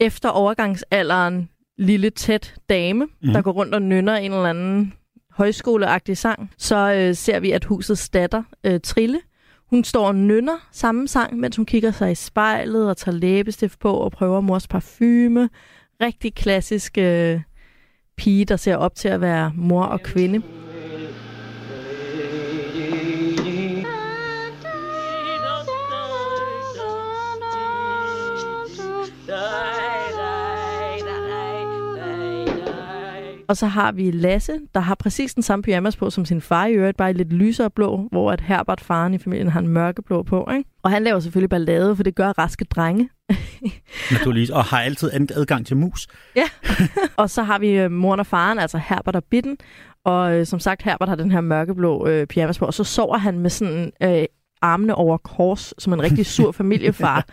efter 0.00 0.28
overgangsalderen 0.28 1.48
lille 1.78 2.10
tæt 2.10 2.54
dame, 2.68 3.04
mm. 3.04 3.32
der 3.32 3.42
går 3.42 3.52
rundt 3.52 3.74
og 3.74 3.82
nynner 3.82 4.16
en 4.16 4.32
eller 4.32 4.50
anden 4.50 4.92
højskoleagtig 5.30 6.16
sang. 6.16 6.50
Så 6.58 6.92
øh, 6.92 7.14
ser 7.14 7.40
vi, 7.40 7.52
at 7.52 7.64
husets 7.64 8.08
datter, 8.08 8.42
øh, 8.64 8.80
Trille, 8.80 9.20
hun 9.70 9.84
står 9.84 10.06
og 10.06 10.14
nynner 10.14 10.68
samme 10.72 11.08
sang, 11.08 11.38
mens 11.38 11.56
hun 11.56 11.66
kigger 11.66 11.90
sig 11.90 12.12
i 12.12 12.14
spejlet 12.14 12.88
og 12.88 12.96
tager 12.96 13.16
læbestift 13.16 13.78
på 13.78 13.92
og 13.92 14.12
prøver 14.12 14.40
mors 14.40 14.68
parfume. 14.68 15.48
Rigtig 16.00 16.34
klassisk 16.34 16.98
øh, 16.98 17.40
pige, 18.16 18.44
der 18.44 18.56
ser 18.56 18.76
op 18.76 18.94
til 18.94 19.08
at 19.08 19.20
være 19.20 19.52
mor 19.54 19.84
og 19.84 20.00
kvinde. 20.00 20.42
Og 33.48 33.56
så 33.56 33.66
har 33.66 33.92
vi 33.92 34.10
Lasse, 34.10 34.52
der 34.74 34.80
har 34.80 34.94
præcis 34.94 35.34
den 35.34 35.42
samme 35.42 35.62
pyjamas 35.62 35.96
på 35.96 36.10
som 36.10 36.24
sin 36.24 36.40
far 36.40 36.66
i 36.66 36.72
øvrigt, 36.72 36.96
bare 36.96 37.10
i 37.10 37.12
lidt 37.12 37.32
lysere 37.32 37.70
blå, 37.70 38.08
hvor 38.12 38.32
at 38.32 38.40
Herbert, 38.40 38.80
faren 38.80 39.14
i 39.14 39.18
familien, 39.18 39.48
har 39.48 39.60
en 39.60 39.68
mørkeblå 39.68 40.22
på. 40.22 40.48
Ikke? 40.56 40.70
Og 40.82 40.90
han 40.90 41.04
laver 41.04 41.20
selvfølgelig 41.20 41.50
ballade, 41.50 41.96
for 41.96 42.02
det 42.02 42.14
gør 42.14 42.28
raske 42.38 42.64
drenge. 42.64 43.08
Naturligvis. 44.12 44.50
Og 44.50 44.64
har 44.64 44.80
altid 44.80 45.10
ad- 45.12 45.36
adgang 45.36 45.66
til 45.66 45.76
mus. 45.76 46.08
Og 47.16 47.30
så 47.30 47.42
har 47.42 47.58
vi 47.58 47.68
øh, 47.70 47.90
moren 47.90 48.20
og 48.20 48.26
faren, 48.26 48.58
altså 48.58 48.78
Herbert 48.88 49.16
og 49.16 49.24
Bitten. 49.24 49.56
Og 50.04 50.34
øh, 50.36 50.46
som 50.46 50.60
sagt, 50.60 50.82
Herbert 50.82 51.08
har 51.08 51.16
den 51.16 51.30
her 51.30 51.40
mørkeblå 51.40 52.06
øh, 52.06 52.26
pyjamas 52.26 52.58
på, 52.58 52.64
og 52.66 52.74
så 52.74 52.84
sover 52.84 53.16
han 53.18 53.38
med 53.38 53.50
sådan 53.50 53.92
øh, 54.02 54.24
armene 54.62 54.94
over 54.94 55.16
kors, 55.16 55.74
som 55.78 55.92
en 55.92 56.02
rigtig 56.02 56.26
sur 56.26 56.52
familiefar. 56.60 57.26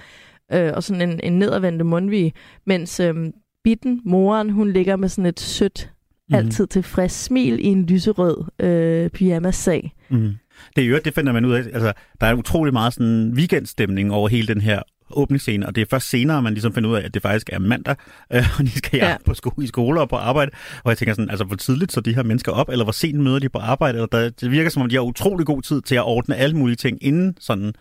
øh, 0.53 0.71
og 0.75 0.83
sådan 0.83 1.09
en, 1.09 1.19
en 1.23 1.39
nedadvendte 1.39 1.85
mundvige. 1.85 2.33
Mens 2.65 2.99
øh, 2.99 3.15
Bitten, 3.63 4.01
moren, 4.05 4.49
hun 4.49 4.71
ligger 4.71 4.95
med 4.95 5.09
sådan 5.09 5.25
et 5.25 5.39
sødt, 5.39 5.91
Mhm. 6.29 6.37
altid 6.37 6.67
tilfreds 6.67 7.11
smil 7.11 7.59
i 7.59 7.63
en 7.65 7.85
lyserød 7.85 8.43
øh, 8.65 9.09
pyjamas-sag. 9.09 9.93
Mm. 10.09 10.33
Det 10.75 10.83
er 10.83 10.87
jo 10.87 10.99
det 11.05 11.13
finder 11.13 11.33
man 11.33 11.45
ud 11.45 11.53
af. 11.53 11.57
Altså, 11.59 11.93
der 12.21 12.27
er 12.27 12.33
utrolig 12.33 12.73
meget 12.73 12.93
sådan 12.93 13.33
weekendstemning 13.35 14.11
over 14.13 14.29
hele 14.29 14.47
den 14.47 14.61
her 14.61 14.81
åbningsscene, 15.11 15.67
og 15.67 15.75
det 15.75 15.81
er 15.81 15.85
først 15.89 16.09
senere, 16.09 16.41
man 16.41 16.53
ligesom 16.53 16.73
finder 16.73 16.89
ud 16.89 16.95
af, 16.95 17.01
at 17.05 17.13
det 17.13 17.21
faktisk 17.21 17.49
er 17.53 17.59
mandag, 17.59 17.95
øh, 18.33 18.43
og 18.59 18.63
de 18.65 18.71
skal 18.71 18.97
Ja. 18.97 19.09
ja. 19.09 19.15
på 19.25 19.33
sko- 19.33 19.61
i 19.61 19.67
skole 19.67 20.01
og 20.01 20.09
på 20.09 20.15
arbejde. 20.15 20.51
Og 20.83 20.89
jeg 20.89 20.97
tænker 20.97 21.13
sådan, 21.13 21.29
altså 21.29 21.45
hvor 21.45 21.55
tidligt 21.55 21.91
så 21.91 22.01
de 22.01 22.15
her 22.15 22.23
mennesker 22.23 22.51
op, 22.51 22.69
eller 22.69 22.85
hvor 22.85 22.91
sent 22.91 23.19
møder 23.19 23.39
de 23.39 23.49
på 23.49 23.57
arbejde? 23.59 23.93
Eller 23.97 24.07
der, 24.07 24.29
det 24.29 24.51
virker 24.51 24.69
som 24.69 24.81
om, 24.81 24.89
de 24.89 24.95
har 24.95 25.01
utrolig 25.01 25.45
god 25.45 25.61
tid 25.61 25.81
til 25.81 25.95
at 25.95 26.03
ordne 26.03 26.35
alle 26.35 26.57
mulige 26.57 26.75
ting 26.75 26.97
inden 27.01 27.37
sådan 27.39 27.73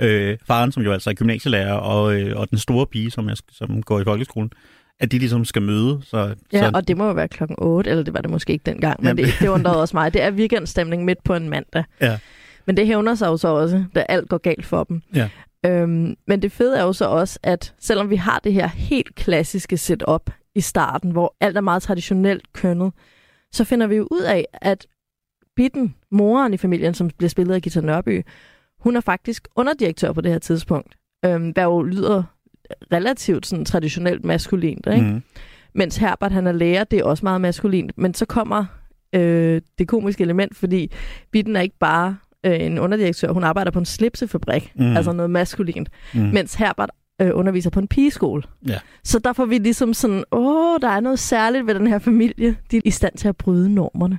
øh, 0.00 0.38
faren, 0.46 0.72
som 0.72 0.82
jo 0.82 0.92
altså 0.92 1.10
er 1.10 1.14
gymnasielærer, 1.14 1.72
og, 1.74 2.20
øh, 2.20 2.36
og 2.40 2.50
den 2.50 2.58
store 2.58 2.86
pige, 2.86 3.10
som, 3.10 3.28
jeg, 3.28 3.36
som 3.52 3.82
går 3.82 4.00
i 4.00 4.04
folkeskolen, 4.04 4.50
at 5.00 5.12
de 5.12 5.18
ligesom 5.18 5.44
skal 5.44 5.62
møde. 5.62 6.00
Så, 6.02 6.34
Ja, 6.52 6.58
så, 6.58 6.70
og 6.74 6.88
det 6.88 6.96
må 6.96 7.06
jo 7.06 7.12
være 7.12 7.28
klokken 7.28 7.56
8, 7.58 7.90
eller 7.90 8.02
det 8.02 8.14
var 8.14 8.20
det 8.20 8.30
måske 8.30 8.52
ikke 8.52 8.62
dengang, 8.70 8.96
men 8.98 9.06
Jamen, 9.08 9.24
det, 9.24 9.34
det 9.40 9.48
undrede 9.48 9.80
også 9.80 9.96
mig. 9.96 10.12
Det 10.14 10.22
er 10.22 10.30
weekendstemning 10.30 11.04
midt 11.04 11.24
på 11.24 11.34
en 11.34 11.48
mandag. 11.48 11.84
Ja. 12.00 12.18
Men 12.66 12.76
det 12.76 12.86
hævner 12.86 13.14
sig 13.14 13.26
jo 13.26 13.36
så 13.36 13.48
også, 13.48 13.84
da 13.94 14.04
alt 14.08 14.28
går 14.28 14.38
galt 14.38 14.66
for 14.66 14.84
dem. 14.84 15.02
Ja. 15.14 15.28
Øhm, 15.66 16.16
men 16.26 16.42
det 16.42 16.52
fede 16.52 16.78
er 16.78 16.82
jo 16.82 16.92
så 16.92 17.04
også, 17.04 17.38
at 17.42 17.74
selvom 17.80 18.10
vi 18.10 18.16
har 18.16 18.40
det 18.44 18.52
her 18.52 18.66
helt 18.66 19.14
klassiske 19.14 19.76
setup 19.76 20.30
i 20.54 20.60
starten, 20.60 21.10
hvor 21.10 21.36
alt 21.40 21.56
er 21.56 21.60
meget 21.60 21.82
traditionelt 21.82 22.52
kønnet, 22.52 22.92
så 23.52 23.64
finder 23.64 23.86
vi 23.86 23.96
jo 23.96 24.08
ud 24.10 24.20
af, 24.20 24.46
at 24.52 24.86
Bitten, 25.56 25.94
moren 26.10 26.54
i 26.54 26.56
familien, 26.56 26.94
som 26.94 27.10
bliver 27.18 27.30
spillet 27.30 27.54
af 27.54 27.62
Gita 27.62 27.80
Nørby, 27.80 28.22
hun 28.80 28.96
er 28.96 29.00
faktisk 29.00 29.48
underdirektør 29.56 30.12
på 30.12 30.20
det 30.20 30.32
her 30.32 30.38
tidspunkt. 30.38 30.94
Øhm, 31.24 31.50
hvad 31.50 31.62
jo 31.64 31.82
lyder 31.82 32.22
relativt 32.92 33.46
sådan 33.46 33.64
traditionelt 33.64 34.24
maskulint, 34.24 34.86
ikke? 34.86 35.06
mm, 35.06 35.22
Mens 35.74 35.96
Herbert 35.96 36.32
han 36.32 36.46
er 36.46 36.52
lærer, 36.52 36.84
det 36.84 36.98
er 36.98 37.04
også 37.04 37.24
meget 37.24 37.40
maskulint. 37.40 37.92
Men 37.98 38.14
så 38.14 38.26
kommer 38.26 38.64
øh, 39.12 39.60
det 39.78 39.88
komiske 39.88 40.22
element, 40.22 40.56
fordi 40.56 40.92
Bitten 41.32 41.56
er 41.56 41.60
ikke 41.60 41.78
bare 41.80 42.16
øh, 42.46 42.60
en 42.60 42.78
underdirektør, 42.78 43.32
hun 43.32 43.44
arbejder 43.44 43.70
på 43.70 43.78
en 43.78 43.84
slipsefabrik, 43.84 44.72
mm. 44.76 44.96
Altså 44.96 45.12
noget 45.12 45.30
maskulint. 45.30 45.88
mm, 46.14 46.20
Mens 46.20 46.54
Herbert 46.54 46.90
øh, 47.20 47.30
underviser 47.34 47.70
på 47.70 47.80
en 47.80 47.88
pigeskole. 47.88 48.42
Ja. 48.68 48.78
Så 49.04 49.18
der 49.18 49.32
får 49.32 49.44
vi 49.46 49.58
ligesom 49.58 49.94
sådan, 49.94 50.24
åh, 50.32 50.78
der 50.82 50.88
er 50.88 51.00
noget 51.00 51.18
særligt 51.18 51.66
ved 51.66 51.74
den 51.74 51.86
her 51.86 51.98
familie. 51.98 52.56
De 52.70 52.76
er 52.76 52.80
i 52.84 52.90
stand 52.90 53.16
til 53.16 53.28
at 53.28 53.36
bryde 53.36 53.74
normerne. 53.74 54.18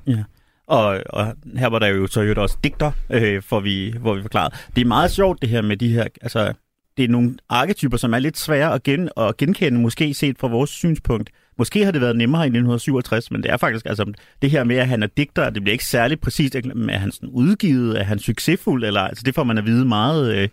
Og, 0.67 0.99
og 1.09 1.33
her 1.57 1.67
var 1.67 1.79
der 1.79 1.87
jo 1.87 2.07
så 2.07 2.21
jo 2.21 2.33
også 2.41 2.57
digter, 2.63 2.91
øh, 3.09 3.41
for 3.41 3.59
vi, 3.59 3.95
hvor 3.99 4.13
vi 4.15 4.21
forklarede. 4.21 4.55
Det 4.75 4.81
er 4.81 4.85
meget 4.85 5.11
sjovt 5.11 5.41
det 5.41 5.49
her 5.49 5.61
med 5.61 5.77
de 5.77 5.93
her, 5.93 6.05
altså 6.21 6.53
det 6.99 7.05
er 7.05 7.11
nogle 7.11 7.35
arketyper, 7.49 7.97
som 7.97 8.13
er 8.13 8.19
lidt 8.19 8.37
svære 8.37 8.73
at, 8.73 8.83
gen, 8.83 9.09
at 9.17 9.37
genkende, 9.37 9.79
måske 9.79 10.13
set 10.13 10.37
fra 10.39 10.47
vores 10.47 10.69
synspunkt. 10.69 11.29
Måske 11.57 11.85
har 11.85 11.91
det 11.91 12.01
været 12.01 12.15
nemmere 12.15 12.41
i 12.41 12.51
1967, 12.51 13.31
men 13.31 13.43
det 13.43 13.51
er 13.51 13.57
faktisk, 13.57 13.85
altså 13.85 14.13
det 14.41 14.51
her 14.51 14.63
med, 14.63 14.75
at 14.75 14.87
han 14.87 15.03
er 15.03 15.07
digter, 15.07 15.49
det 15.49 15.63
bliver 15.63 15.73
ikke 15.73 15.85
særlig 15.85 16.19
præcist, 16.19 16.55
er 16.55 16.97
han 16.97 17.11
sådan 17.11 17.29
udgivet, 17.29 17.99
er 17.99 18.03
han 18.03 18.19
succesfuld, 18.19 18.83
eller 18.83 19.01
altså 19.01 19.23
det 19.25 19.35
får 19.35 19.43
man 19.43 19.57
at 19.57 19.65
vide 19.65 19.85
meget, 19.85 20.35
øh, 20.35 20.49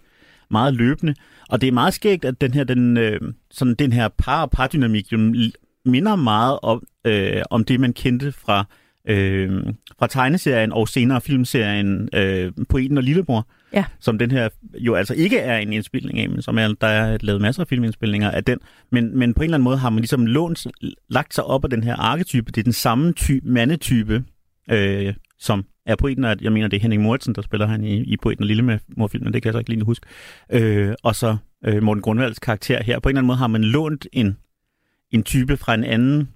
meget 0.50 0.74
løbende. 0.74 1.14
Og 1.48 1.60
det 1.60 1.66
er 1.66 1.72
meget 1.72 1.94
skægt, 1.94 2.24
at 2.24 2.40
den 2.40 2.54
her, 2.54 2.64
den, 2.64 2.96
øh, 2.96 3.20
sådan 3.50 3.74
den 3.74 3.92
her 3.92 4.08
par 4.08 4.46
pardynamik 4.46 5.12
jo 5.12 5.18
minder 5.84 6.16
meget 6.16 6.58
om, 6.62 6.82
øh, 7.04 7.42
om 7.50 7.64
det, 7.64 7.80
man 7.80 7.92
kendte 7.92 8.32
fra 8.32 8.64
øh, 9.08 9.62
fra 9.98 10.06
tegneserien 10.06 10.72
og 10.72 10.88
senere 10.88 11.20
filmserien 11.20 12.08
øh, 12.14 12.52
Poeten 12.68 12.98
og 12.98 13.02
Lillebror, 13.02 13.46
Ja. 13.72 13.84
som 14.00 14.18
den 14.18 14.30
her 14.30 14.48
jo 14.78 14.94
altså 14.94 15.14
ikke 15.14 15.38
er 15.38 15.58
en 15.58 15.72
indspilning 15.72 16.18
af, 16.18 16.28
men 16.28 16.42
som 16.42 16.58
er, 16.58 16.74
der 16.80 16.86
er 16.86 17.18
lavet 17.20 17.40
masser 17.40 17.62
af 17.62 17.68
filmindspilninger 17.68 18.30
af 18.30 18.44
den. 18.44 18.58
Men, 18.92 19.18
men 19.18 19.34
på 19.34 19.42
en 19.42 19.44
eller 19.44 19.54
anden 19.54 19.64
måde 19.64 19.76
har 19.76 19.90
man 19.90 19.98
ligesom 19.98 20.26
lånt, 20.26 20.66
lagt 21.08 21.34
sig 21.34 21.44
op 21.44 21.64
af 21.64 21.70
den 21.70 21.84
her 21.84 21.96
arketype. 21.96 22.52
Det 22.52 22.58
er 22.58 22.64
den 22.64 22.72
samme 22.72 23.12
type, 23.12 23.48
mandetype, 23.48 24.24
øh, 24.70 25.14
som 25.38 25.64
er 25.86 25.96
poeten, 25.96 26.24
og 26.24 26.36
jeg 26.40 26.52
mener, 26.52 26.68
det 26.68 26.76
er 26.76 26.80
Henning 26.80 27.02
Mortensen, 27.02 27.34
der 27.34 27.42
spiller 27.42 27.66
han 27.66 27.84
i, 27.84 28.02
i 28.02 28.16
Poeten 28.16 28.42
og 28.42 28.46
lille 28.46 28.62
med 28.62 28.78
morfilmen, 28.96 29.32
det 29.32 29.42
kan 29.42 29.48
jeg 29.48 29.54
så 29.54 29.58
ikke 29.58 29.70
lige 29.70 29.84
huske. 29.84 30.06
Øh, 30.52 30.94
og 31.02 31.16
så 31.16 31.36
øh, 31.64 31.82
Morten 31.82 32.02
Grundvalds 32.02 32.38
karakter 32.38 32.82
her. 32.82 32.98
På 32.98 33.08
en 33.08 33.10
eller 33.10 33.18
anden 33.18 33.26
måde 33.26 33.38
har 33.38 33.46
man 33.46 33.64
lånt 33.64 34.06
en, 34.12 34.36
en 35.10 35.22
type 35.22 35.56
fra 35.56 35.74
en 35.74 35.84
anden 35.84 36.28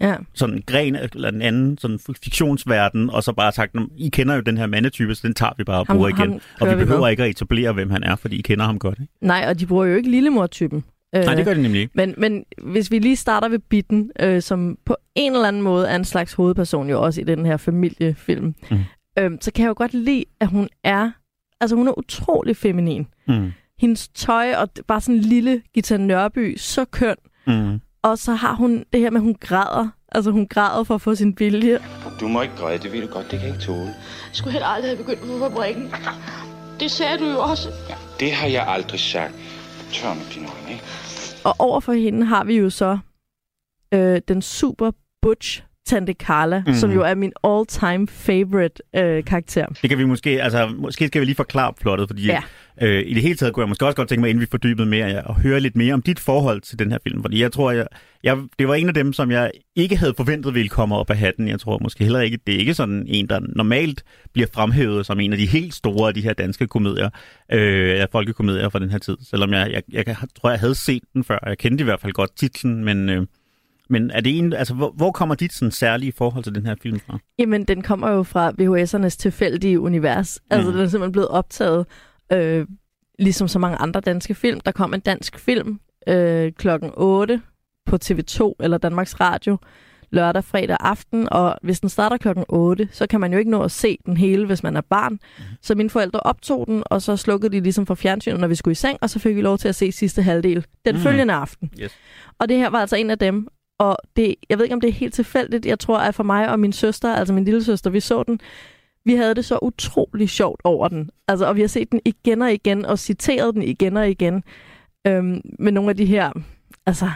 Ja. 0.00 0.16
sådan 0.34 0.54
en 0.54 0.62
gren 0.66 0.94
eller 0.96 1.28
en 1.28 1.42
anden 1.42 1.78
sådan 1.78 1.98
fiktionsverden, 1.98 3.10
og 3.10 3.22
så 3.22 3.32
bare 3.32 3.52
sagt, 3.52 3.74
"Nå, 3.74 3.86
I 3.96 4.08
kender 4.08 4.34
jo 4.34 4.40
den 4.40 4.58
her 4.58 4.66
mandetype, 4.66 5.14
så 5.14 5.26
den 5.26 5.34
tager 5.34 5.52
vi 5.58 5.64
bare 5.64 5.80
og 5.80 5.86
Ham- 5.88 5.96
bruger 5.96 6.08
igen. 6.08 6.30
ham 6.30 6.40
Og 6.60 6.68
vi 6.68 6.74
vi 6.74 6.78
behøver 6.80 7.00
med. 7.00 7.10
ikke 7.10 7.22
at 7.22 7.30
etablere, 7.30 7.72
hvem 7.72 7.90
han 7.90 8.02
er, 8.02 8.16
fordi 8.16 8.36
I 8.38 8.42
kender 8.42 8.64
ham 8.64 8.78
godt. 8.78 8.98
Ikke? 9.00 9.12
Nej, 9.20 9.44
og 9.48 9.60
de 9.60 9.66
bruger 9.66 9.84
jo 9.84 9.96
ikke 9.96 10.10
lillemor-typen. 10.10 10.84
Øh, 11.16 11.24
Nej, 11.24 11.34
det 11.34 11.44
gør 11.44 11.54
det 11.54 11.62
nemlig 11.62 11.80
ikke. 11.80 11.92
Men, 11.94 12.14
men 12.18 12.44
hvis 12.62 12.90
vi 12.90 12.98
lige 12.98 13.16
starter 13.16 13.48
ved 13.48 13.58
Bitten, 13.58 14.10
øh, 14.20 14.42
som 14.42 14.78
på 14.84 14.96
en 15.14 15.32
eller 15.34 15.48
anden 15.48 15.62
måde 15.62 15.88
er 15.88 15.96
en 15.96 16.04
slags 16.04 16.32
hovedperson 16.32 16.90
jo 16.90 17.02
også 17.02 17.20
i 17.20 17.24
den 17.24 17.46
her 17.46 17.56
familiefilm, 17.56 18.54
Mhm. 18.70 18.80
øh, 19.18 19.30
så 19.40 19.52
kan 19.52 19.62
jeg 19.62 19.68
jo 19.68 19.74
godt 19.76 19.94
lide, 19.94 20.24
at 20.40 20.48
hun 20.48 20.68
er, 20.84 21.10
altså 21.60 21.76
hun 21.76 21.88
er 21.88 21.98
utrolig 21.98 22.56
feminin. 22.56 23.06
Mm. 23.28 23.52
Hendes 23.78 24.08
tøj 24.08 24.54
og 24.54 24.68
bare 24.86 25.00
sådan 25.00 25.14
en 25.14 25.20
lille 25.20 25.62
Gita 25.74 25.96
Nørby, 25.96 26.56
så 26.56 26.84
køn. 26.84 27.14
Mm. 27.46 27.80
Og 28.04 28.18
så 28.18 28.34
har 28.34 28.54
hun 28.54 28.84
det 28.92 29.00
her 29.00 29.10
med, 29.10 29.20
at 29.20 29.24
hun 29.24 29.36
græder. 29.40 29.88
Altså 30.12 30.30
hun 30.30 30.46
græder 30.48 30.84
for 30.84 30.94
at 30.94 31.00
få 31.00 31.14
sin 31.14 31.34
vilje. 31.38 31.78
Du 32.20 32.28
må 32.28 32.42
ikke 32.42 32.54
græde, 32.56 32.78
det 32.78 32.92
ved 32.92 33.00
du 33.00 33.06
godt, 33.06 33.30
det 33.30 33.38
kan 33.38 33.40
jeg 33.40 33.48
ikke 33.48 33.66
tåle. 33.66 33.80
Jeg 33.86 33.94
skulle 34.32 34.52
heller 34.52 34.66
aldrig 34.66 34.90
have 34.90 35.04
begyndt 35.04 35.20
på 35.20 35.38
fabrikken. 35.38 35.92
Det 36.80 36.90
sagde 36.90 37.18
du 37.18 37.24
jo 37.24 37.38
også. 37.38 37.68
Det 38.20 38.32
har 38.32 38.46
jeg 38.48 38.66
aldrig 38.68 39.00
sagt. 39.00 39.34
Tør 39.92 40.14
med 40.14 40.22
dine 40.34 40.46
øjne, 40.46 40.72
ikke? 40.72 40.84
Og 41.44 41.54
over 41.58 41.80
for 41.80 41.92
hende 41.92 42.26
har 42.26 42.44
vi 42.44 42.56
jo 42.56 42.70
så 42.70 42.98
øh, 43.94 44.20
den 44.28 44.42
super 44.42 44.90
butch 45.22 45.62
Tante 45.86 46.12
Carla, 46.12 46.62
mm. 46.66 46.74
Som 46.74 46.90
jo 46.90 47.02
er 47.02 47.14
min 47.14 47.32
all-time 47.44 48.08
favorite 48.08 48.82
øh, 48.96 49.24
karakter. 49.24 49.66
Det 49.66 49.90
kan 49.90 49.98
vi 49.98 50.04
måske, 50.04 50.42
altså 50.42 50.74
måske 50.78 51.06
skal 51.06 51.20
vi 51.20 51.26
lige 51.26 51.36
forklare 51.36 51.72
plottet, 51.80 52.08
fordi 52.08 52.26
Ja. 52.26 52.42
Øh, 52.82 53.02
i 53.06 53.14
det 53.14 53.22
hele 53.22 53.34
taget 53.34 53.54
kunne 53.54 53.62
jeg 53.62 53.68
måske 53.68 53.86
også 53.86 53.96
godt 53.96 54.08
tænke 54.08 54.20
mig, 54.20 54.30
inden 54.30 54.40
vi 54.40 54.46
fordybede 54.50 54.86
mere, 54.88 55.06
at 55.28 55.34
høre 55.34 55.60
lidt 55.60 55.76
mere 55.76 55.94
om 55.94 56.02
dit 56.02 56.20
forhold 56.20 56.60
til 56.60 56.78
den 56.78 56.90
her 56.92 56.98
film, 57.02 57.22
fordi 57.22 57.40
jeg 57.42 57.52
tror, 57.52 57.70
jeg, 57.70 57.86
jeg, 58.22 58.38
det 58.58 58.68
var 58.68 58.74
en 58.74 58.88
af 58.88 58.94
dem, 58.94 59.12
som 59.12 59.30
jeg 59.30 59.50
ikke 59.76 59.96
havde 59.96 60.14
forventet 60.16 60.54
ville 60.54 60.68
komme 60.68 60.96
op 60.96 61.10
af 61.10 61.16
hatten. 61.16 61.48
Jeg 61.48 61.60
tror 61.60 61.78
måske 61.82 62.04
heller 62.04 62.20
ikke, 62.20 62.38
det 62.46 62.54
er 62.54 62.58
ikke 62.58 62.74
sådan 62.74 63.04
en, 63.08 63.28
der 63.28 63.40
normalt 63.56 64.02
bliver 64.32 64.48
fremhævet 64.54 65.06
som 65.06 65.20
en 65.20 65.32
af 65.32 65.38
de 65.38 65.46
helt 65.46 65.74
store 65.74 66.08
af 66.08 66.14
de 66.14 66.20
her 66.20 66.32
danske 66.32 66.66
komedier, 66.66 67.10
øh, 67.52 68.06
folkekomedier 68.12 68.68
fra 68.68 68.78
den 68.78 68.90
her 68.90 68.98
tid, 68.98 69.16
selvom 69.30 69.52
jeg, 69.52 69.70
jeg, 69.72 69.82
jeg, 69.92 70.06
jeg 70.08 70.16
tror, 70.40 70.50
jeg 70.50 70.58
havde 70.60 70.74
set 70.74 71.02
den 71.14 71.24
før. 71.24 71.38
Jeg 71.46 71.58
kendte 71.58 71.82
i 71.82 71.84
hvert 71.84 72.00
fald 72.00 72.12
godt 72.12 72.36
titlen, 72.36 72.84
men... 72.84 73.08
Øh, 73.08 73.26
men 73.90 74.10
er 74.10 74.20
det 74.20 74.38
en, 74.38 74.52
altså, 74.52 74.74
hvor, 74.74 74.92
hvor 74.96 75.10
kommer 75.10 75.34
dit 75.34 75.52
sådan, 75.52 75.72
særlige 75.72 76.12
forhold 76.18 76.44
til 76.44 76.54
den 76.54 76.66
her 76.66 76.74
film 76.82 77.00
fra? 77.06 77.18
Jamen, 77.38 77.64
den 77.64 77.82
kommer 77.82 78.10
jo 78.10 78.22
fra 78.22 78.52
VHS'ernes 78.60 79.16
tilfældige 79.18 79.80
univers. 79.80 80.38
Altså, 80.50 80.68
Mhm. 80.70 80.76
den 80.76 80.86
er 80.86 80.88
simpelthen 80.90 81.12
blevet 81.12 81.28
optaget, 81.28 81.86
øh, 82.32 82.66
ligesom 83.18 83.48
så 83.48 83.58
mange 83.58 83.76
andre 83.76 84.00
danske 84.00 84.34
film. 84.34 84.60
Der 84.60 84.72
kom 84.72 84.94
en 84.94 85.00
dansk 85.00 85.38
film 85.38 85.80
øh, 86.08 86.52
klokken 86.52 86.90
8 86.96 87.40
på 87.86 87.98
TV2 88.04 88.52
eller 88.60 88.78
Danmarks 88.78 89.20
Radio 89.20 89.58
lørdag, 90.10 90.44
fredag 90.44 90.76
aften, 90.80 91.28
og 91.32 91.56
hvis 91.62 91.80
den 91.80 91.88
starter 91.88 92.16
klokken 92.16 92.44
8, 92.48 92.88
så 92.92 93.06
kan 93.06 93.20
man 93.20 93.32
jo 93.32 93.38
ikke 93.38 93.50
nå 93.50 93.62
at 93.62 93.70
se 93.70 93.98
den 94.06 94.16
hele, 94.16 94.46
hvis 94.46 94.62
man 94.62 94.76
er 94.76 94.80
barn. 94.80 95.12
Mhm. 95.12 95.44
Så 95.62 95.74
mine 95.74 95.90
forældre 95.90 96.20
optog 96.20 96.66
den, 96.66 96.82
og 96.86 97.02
så 97.02 97.16
slukkede 97.16 97.52
de 97.56 97.60
ligesom 97.60 97.86
for 97.86 97.94
fjernsynet, 97.94 98.40
når 98.40 98.48
vi 98.48 98.54
skulle 98.54 98.72
i 98.72 98.74
seng, 98.74 98.98
og 99.00 99.10
så 99.10 99.18
fik 99.18 99.36
vi 99.36 99.40
lov 99.40 99.58
til 99.58 99.68
at 99.68 99.74
se 99.74 99.92
sidste 99.92 100.22
halvdel 100.22 100.66
den 100.84 100.94
Mhm. 100.94 101.02
følgende 101.02 101.34
aften. 101.34 101.70
Yes. 101.82 101.94
Og 102.38 102.48
det 102.48 102.56
her 102.56 102.70
var 102.70 102.78
altså 102.78 102.96
en 102.96 103.10
af 103.10 103.18
dem, 103.18 103.48
og 103.78 103.96
det, 104.16 104.34
jeg 104.50 104.58
ved 104.58 104.64
ikke, 104.64 104.74
om 104.74 104.80
det 104.80 104.88
er 104.88 104.92
helt 104.92 105.14
tilfældigt. 105.14 105.66
Jeg 105.66 105.78
tror, 105.78 105.98
at 105.98 106.14
for 106.14 106.22
mig 106.22 106.48
og 106.50 106.60
min 106.60 106.72
søster, 106.72 107.14
altså 107.14 107.34
min 107.34 107.44
lille 107.44 107.64
søster, 107.64 107.90
vi 107.90 108.00
så 108.00 108.22
den, 108.22 108.40
vi 109.04 109.14
havde 109.14 109.34
det 109.34 109.44
så 109.44 109.58
utrolig 109.62 110.30
sjovt 110.30 110.60
over 110.64 110.88
den. 110.88 111.10
Altså, 111.28 111.46
og 111.46 111.56
vi 111.56 111.60
har 111.60 111.68
set 111.68 111.92
den 111.92 112.00
igen 112.04 112.42
og 112.42 112.52
igen, 112.52 112.86
og 112.86 112.98
citeret 112.98 113.54
den 113.54 113.62
igen 113.62 113.96
og 113.96 114.10
igen. 114.10 114.42
Øhm, 115.06 115.40
med 115.58 115.72
nogle 115.72 115.90
af 115.90 115.96
de 115.96 116.04
her, 116.04 116.32
altså, 116.86 117.10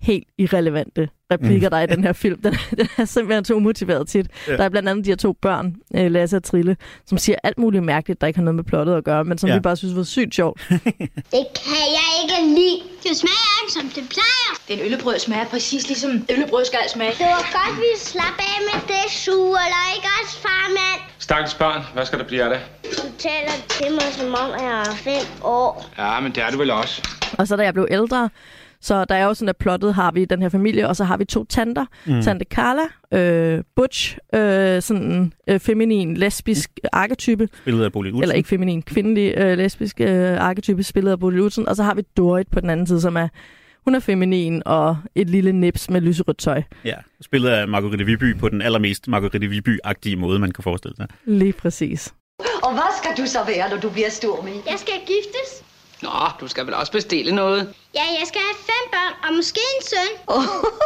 helt 0.00 0.24
irrelevante 0.38 1.08
replikker, 1.32 1.68
Mm. 1.68 1.70
der 1.70 1.78
er 1.78 1.82
i 1.82 1.86
den 1.86 2.04
her 2.04 2.12
film. 2.24 2.42
Den, 2.42 2.54
den 2.78 2.88
er 2.98 3.04
simpelthen 3.04 3.44
så 3.44 3.54
umotiveret 3.54 4.08
tit. 4.08 4.26
Ja. 4.48 4.56
Der 4.56 4.64
er 4.64 4.68
blandt 4.68 4.88
andet 4.88 5.04
de 5.04 5.10
her 5.10 5.16
to 5.16 5.32
børn, 5.32 5.74
øh, 5.94 6.10
Lasse 6.10 6.36
og 6.36 6.42
Trille, 6.44 6.76
som 7.06 7.18
siger 7.18 7.36
alt 7.42 7.58
muligt 7.58 7.84
mærkeligt, 7.84 8.20
der 8.20 8.26
ikke 8.26 8.38
har 8.38 8.44
noget 8.44 8.54
med 8.54 8.64
plottet 8.64 8.94
at 8.96 9.04
gøre, 9.04 9.24
men 9.24 9.38
som 9.38 9.48
Ja. 9.48 9.54
vi 9.54 9.60
bare 9.60 9.76
synes 9.76 9.96
var 9.96 10.02
sygt 10.02 10.34
sjovt. 10.34 10.60
Det 11.36 11.44
kan 11.64 11.84
jeg 11.98 12.08
ikke 12.22 12.54
lide. 12.54 12.78
Det 13.02 13.16
smager 13.16 13.54
ikke, 13.62 13.72
som 13.72 13.82
det 14.02 14.08
plejer. 14.10 14.50
Den 14.68 14.78
øllebrød 14.86 15.18
smager 15.18 15.44
præcis 15.44 15.86
ligesom 15.88 16.10
øllebrød 16.32 16.64
skal 16.64 16.78
smage. 16.94 17.10
Det 17.12 17.26
var 17.26 17.42
godt, 17.58 17.76
vi 17.80 17.86
slap 17.96 18.38
af 18.38 18.58
med 18.68 18.80
det 18.88 19.04
sure, 19.10 19.60
eller 19.68 19.82
ikke 19.96 20.08
også, 20.22 20.38
farmand? 20.46 21.00
Stakkels 21.18 21.54
børn, 21.54 21.82
hvad 21.94 22.06
skal 22.06 22.18
der 22.18 22.24
blive 22.24 22.42
af 22.42 22.50
det? 22.50 22.60
Du 22.96 23.02
taler 23.18 23.52
til 23.68 23.92
mig, 23.92 24.08
som 24.12 24.26
om 24.26 24.50
jeg 24.60 24.80
er 24.80 24.94
fem 24.94 25.26
år. 25.44 25.90
Ja, 25.98 26.20
men 26.20 26.32
det 26.32 26.42
er 26.42 26.50
du 26.50 26.58
vel 26.58 26.70
også. 26.70 27.02
Og 27.38 27.48
så 27.48 27.56
da 27.56 27.62
jeg 27.62 27.74
blev 27.74 27.86
ældre, 27.90 28.30
så 28.80 29.04
der 29.04 29.14
er 29.14 29.24
jo 29.24 29.34
sådan, 29.34 29.48
at 29.48 29.56
plottet 29.56 29.94
har 29.94 30.10
vi 30.10 30.24
den 30.24 30.42
her 30.42 30.48
familie, 30.48 30.88
og 30.88 30.96
så 30.96 31.04
har 31.04 31.16
vi 31.16 31.24
to 31.24 31.44
tanter. 31.44 31.86
Mm. 32.06 32.22
Tante 32.22 32.44
Carla, 32.50 32.82
øh, 33.12 33.64
Butch, 33.76 34.18
øh, 34.34 34.82
sådan 34.82 35.02
en 35.02 35.32
øh, 35.48 35.60
feminin, 35.60 36.16
lesbisk 36.16 36.70
arketype. 36.92 37.48
Spillet 37.62 37.84
af 37.84 37.92
Bolig 37.92 38.20
Eller 38.20 38.34
ikke 38.34 38.48
feminin, 38.48 38.82
kvindelig 38.82 39.34
øh, 39.36 39.58
lesbisk 39.58 40.00
øh, 40.00 40.40
arketype, 40.40 40.82
spillet 40.82 41.12
af 41.12 41.18
Lutzen. 41.20 41.68
Og 41.68 41.76
så 41.76 41.82
har 41.82 41.94
vi 41.94 42.02
Dorit 42.16 42.48
på 42.48 42.60
den 42.60 42.70
anden 42.70 42.86
side, 42.86 43.00
som 43.00 43.16
er, 43.16 43.28
hun 43.84 43.94
er 43.94 44.00
feminin 44.00 44.62
og 44.66 44.96
et 45.14 45.30
lille 45.30 45.52
nips 45.52 45.90
med 45.90 46.00
lyserødt 46.00 46.38
tøj. 46.38 46.62
Ja, 46.84 46.94
spillet 47.20 47.48
af 47.48 47.68
Marguerite 47.68 48.04
Viby 48.04 48.36
på 48.36 48.48
den 48.48 48.62
allermest 48.62 49.08
Marguerite 49.08 49.46
Viby-agtige 49.46 50.16
måde, 50.16 50.38
man 50.38 50.50
kan 50.50 50.64
forestille 50.64 50.96
sig. 50.96 51.06
Lige 51.24 51.52
præcis. 51.52 52.14
Og 52.62 52.72
hvad 52.72 52.96
skal 52.98 53.24
du 53.24 53.30
så 53.30 53.38
være, 53.46 53.70
når 53.70 53.80
du 53.80 53.90
bliver 53.90 54.10
stor 54.10 54.42
med? 54.42 54.52
Jeg 54.52 54.78
skal 54.78 54.94
giftes. 55.06 55.67
Nå, 56.02 56.10
du 56.40 56.48
skal 56.48 56.66
vel 56.66 56.74
også 56.74 56.92
bestille 56.92 57.34
noget? 57.34 57.74
Ja, 57.94 58.02
jeg 58.20 58.26
skal 58.26 58.40
have 58.40 58.56
fem 58.56 58.84
børn 58.92 59.28
og 59.28 59.36
måske 59.36 59.60
en 59.76 59.86
søn. 59.86 60.12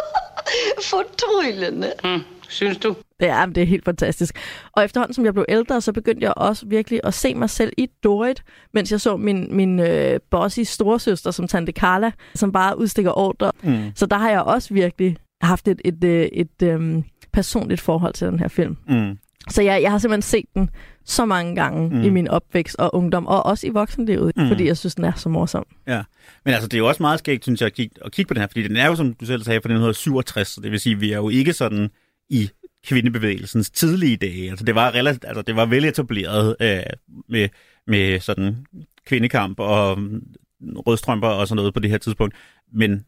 Fortryllende. 0.91 1.93
Hmm, 2.05 2.23
synes 2.49 2.79
du? 2.79 2.97
Ja, 3.21 3.47
men 3.47 3.55
det 3.55 3.63
er 3.63 3.67
helt 3.67 3.85
fantastisk. 3.85 4.39
Og 4.73 4.85
efterhånden, 4.85 5.15
som 5.15 5.25
jeg 5.25 5.35
blev 5.35 5.45
ældre, 5.49 5.81
så 5.81 5.93
begyndte 5.93 6.25
jeg 6.25 6.33
også 6.37 6.67
virkelig 6.67 7.01
at 7.05 7.15
se 7.15 7.35
mig 7.35 7.51
selv 7.51 7.73
i 7.79 7.89
Dorit, 8.05 8.45
mens 8.75 8.93
jeg 8.93 9.01
så 9.01 9.17
min, 9.17 9.57
min 9.57 9.81
øh, 9.81 10.21
bossy 10.31 10.61
storesøster 10.61 11.31
som 11.31 11.49
Tante 11.49 11.73
Carla, 11.73 12.13
som 12.35 12.53
bare 12.53 12.79
udstikker 12.79 13.19
ordre. 13.19 13.53
Mm. 13.63 13.93
Så 13.95 14.07
der 14.07 14.17
har 14.17 14.31
jeg 14.31 14.43
også 14.43 14.75
virkelig 14.75 15.17
haft 15.43 15.69
et, 15.69 15.81
et, 15.85 16.05
et, 16.05 16.41
et 16.41 16.63
øhm, 16.63 17.05
personligt 17.33 17.81
forhold 17.81 18.15
til 18.15 18.27
den 18.27 18.39
her 18.39 18.49
film. 18.49 18.77
Mm. 18.89 19.19
Så 19.51 19.63
jeg, 19.63 19.83
jeg 19.83 19.91
har 19.91 19.99
simpelthen 19.99 20.23
set 20.23 20.45
den 20.55 20.71
så 21.05 21.25
mange 21.25 21.55
gange 21.55 21.89
mm. 21.89 22.03
i 22.03 22.11
min 22.11 22.29
opvækst 22.29 22.77
og 22.79 22.95
ungdom, 22.95 23.27
og 23.27 23.47
også 23.47 23.67
i 23.67 23.71
voksenlivet, 23.71 24.33
mm. 24.37 24.49
fordi 24.49 24.67
jeg 24.67 24.77
synes, 24.77 24.95
den 24.95 25.05
er 25.05 25.13
så 25.17 25.29
morsom. 25.29 25.67
Ja, 25.87 26.03
men 26.45 26.55
altså 26.55 26.69
det 26.69 26.75
er 26.75 26.79
jo 26.79 26.89
også 26.89 27.03
meget 27.03 27.19
skægt, 27.19 27.45
synes 27.45 27.61
jeg, 27.61 27.67
at 27.67 27.73
kigge, 27.73 27.97
at 28.05 28.13
kigge 28.13 28.29
på 28.29 28.35
den 28.35 28.41
her, 28.41 28.47
fordi 28.47 28.69
den 28.69 28.77
er 28.77 28.87
jo, 28.87 28.97
som 28.97 29.15
du 29.15 29.27
selv 29.27 29.43
sagde, 29.43 29.57
fra 29.57 29.69
1967, 29.69 30.49
så 30.49 30.61
det 30.61 30.71
vil 30.71 30.81
sige, 30.81 30.95
at 30.95 31.01
vi 31.01 31.13
er 31.13 31.17
jo 31.17 31.29
ikke 31.29 31.53
sådan 31.53 31.91
i 32.31 32.51
kvindebevægelsens 32.87 33.71
tidlige 33.71 34.17
dage. 34.17 34.51
Altså 34.51 34.65
det 34.65 34.75
var, 34.75 34.95
relativt, 34.95 35.25
altså, 35.25 35.43
det 35.43 35.57
var 35.57 35.67
veletableret 35.67 36.57
øh, 36.61 36.83
med, 37.29 37.49
med 37.87 38.21
sådan 38.21 38.67
kvindekamp 39.07 39.61
og 39.61 40.01
mm, 40.01 40.23
rødstrømper 40.61 41.29
og 41.29 41.49
sådan 41.49 41.57
noget 41.57 41.75
på 41.75 41.81
det 41.81 41.91
her 41.91 41.99
tidspunkt. 41.99 42.35
Men 42.73 43.05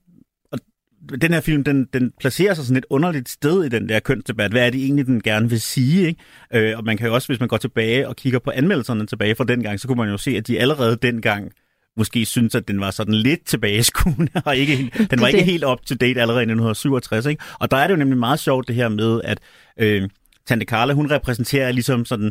den 1.21 1.33
her 1.33 1.41
film, 1.41 1.65
den, 1.65 1.87
den 1.93 2.13
placerer 2.21 2.55
sig 2.55 2.65
sådan 2.65 2.77
et 2.77 2.85
underligt 2.91 3.29
sted 3.29 3.65
i 3.65 3.69
den 3.69 3.89
der 3.89 4.01
kønsdebat. 4.01 4.51
Hvad 4.51 4.67
er 4.67 4.71
det 4.71 4.83
egentlig, 4.85 5.07
den 5.07 5.23
gerne 5.23 5.49
vil 5.51 5.61
sige? 5.61 6.07
Ikke? 6.07 6.21
Øh, 6.55 6.79
og 6.79 6.85
man 6.85 6.97
kan 6.97 7.07
jo 7.07 7.15
også, 7.15 7.29
hvis 7.29 7.41
man 7.41 7.49
går 7.49 7.57
tilbage 7.57 8.09
og 8.09 8.17
kigger 8.17 8.39
på 8.39 8.51
anmeldelserne 8.55 9.07
tilbage 9.07 9.35
fra 9.35 9.45
dengang, 9.45 9.81
så 9.81 9.89
kunne 9.89 9.99
man 9.99 10.09
jo 10.09 10.17
se, 10.19 10.31
at 10.37 10.47
de 10.47 10.59
allerede 10.61 10.97
dengang 11.03 11.53
måske 11.97 12.25
synes, 12.25 12.55
at 12.55 12.69
den 12.69 12.81
var 12.81 12.91
sådan 12.91 13.15
lidt 13.15 13.47
tilbageskuende, 13.47 14.33
og 14.47 14.57
ikke, 14.57 14.91
den 15.11 15.21
var 15.21 15.27
ikke 15.27 15.39
Det- 15.39 15.47
helt 15.47 15.65
up 15.65 15.79
to 15.87 15.95
date 15.95 16.21
allerede 16.21 16.41
i 16.41 16.47
1967. 16.51 17.27
Ikke? 17.27 17.43
Og 17.61 17.71
der 17.71 17.77
er 17.77 17.87
det 17.87 17.95
jo 17.95 17.99
nemlig 17.99 18.19
meget 18.19 18.41
sjovt 18.41 18.69
det 18.69 18.77
her 18.77 18.89
med, 18.89 19.21
at 19.25 19.39
øh, 19.79 20.09
Tante 20.47 20.67
Carla, 20.67 20.93
hun 20.93 21.11
repræsenterer 21.11 21.73
ligesom 21.73 22.05
sådan 22.05 22.31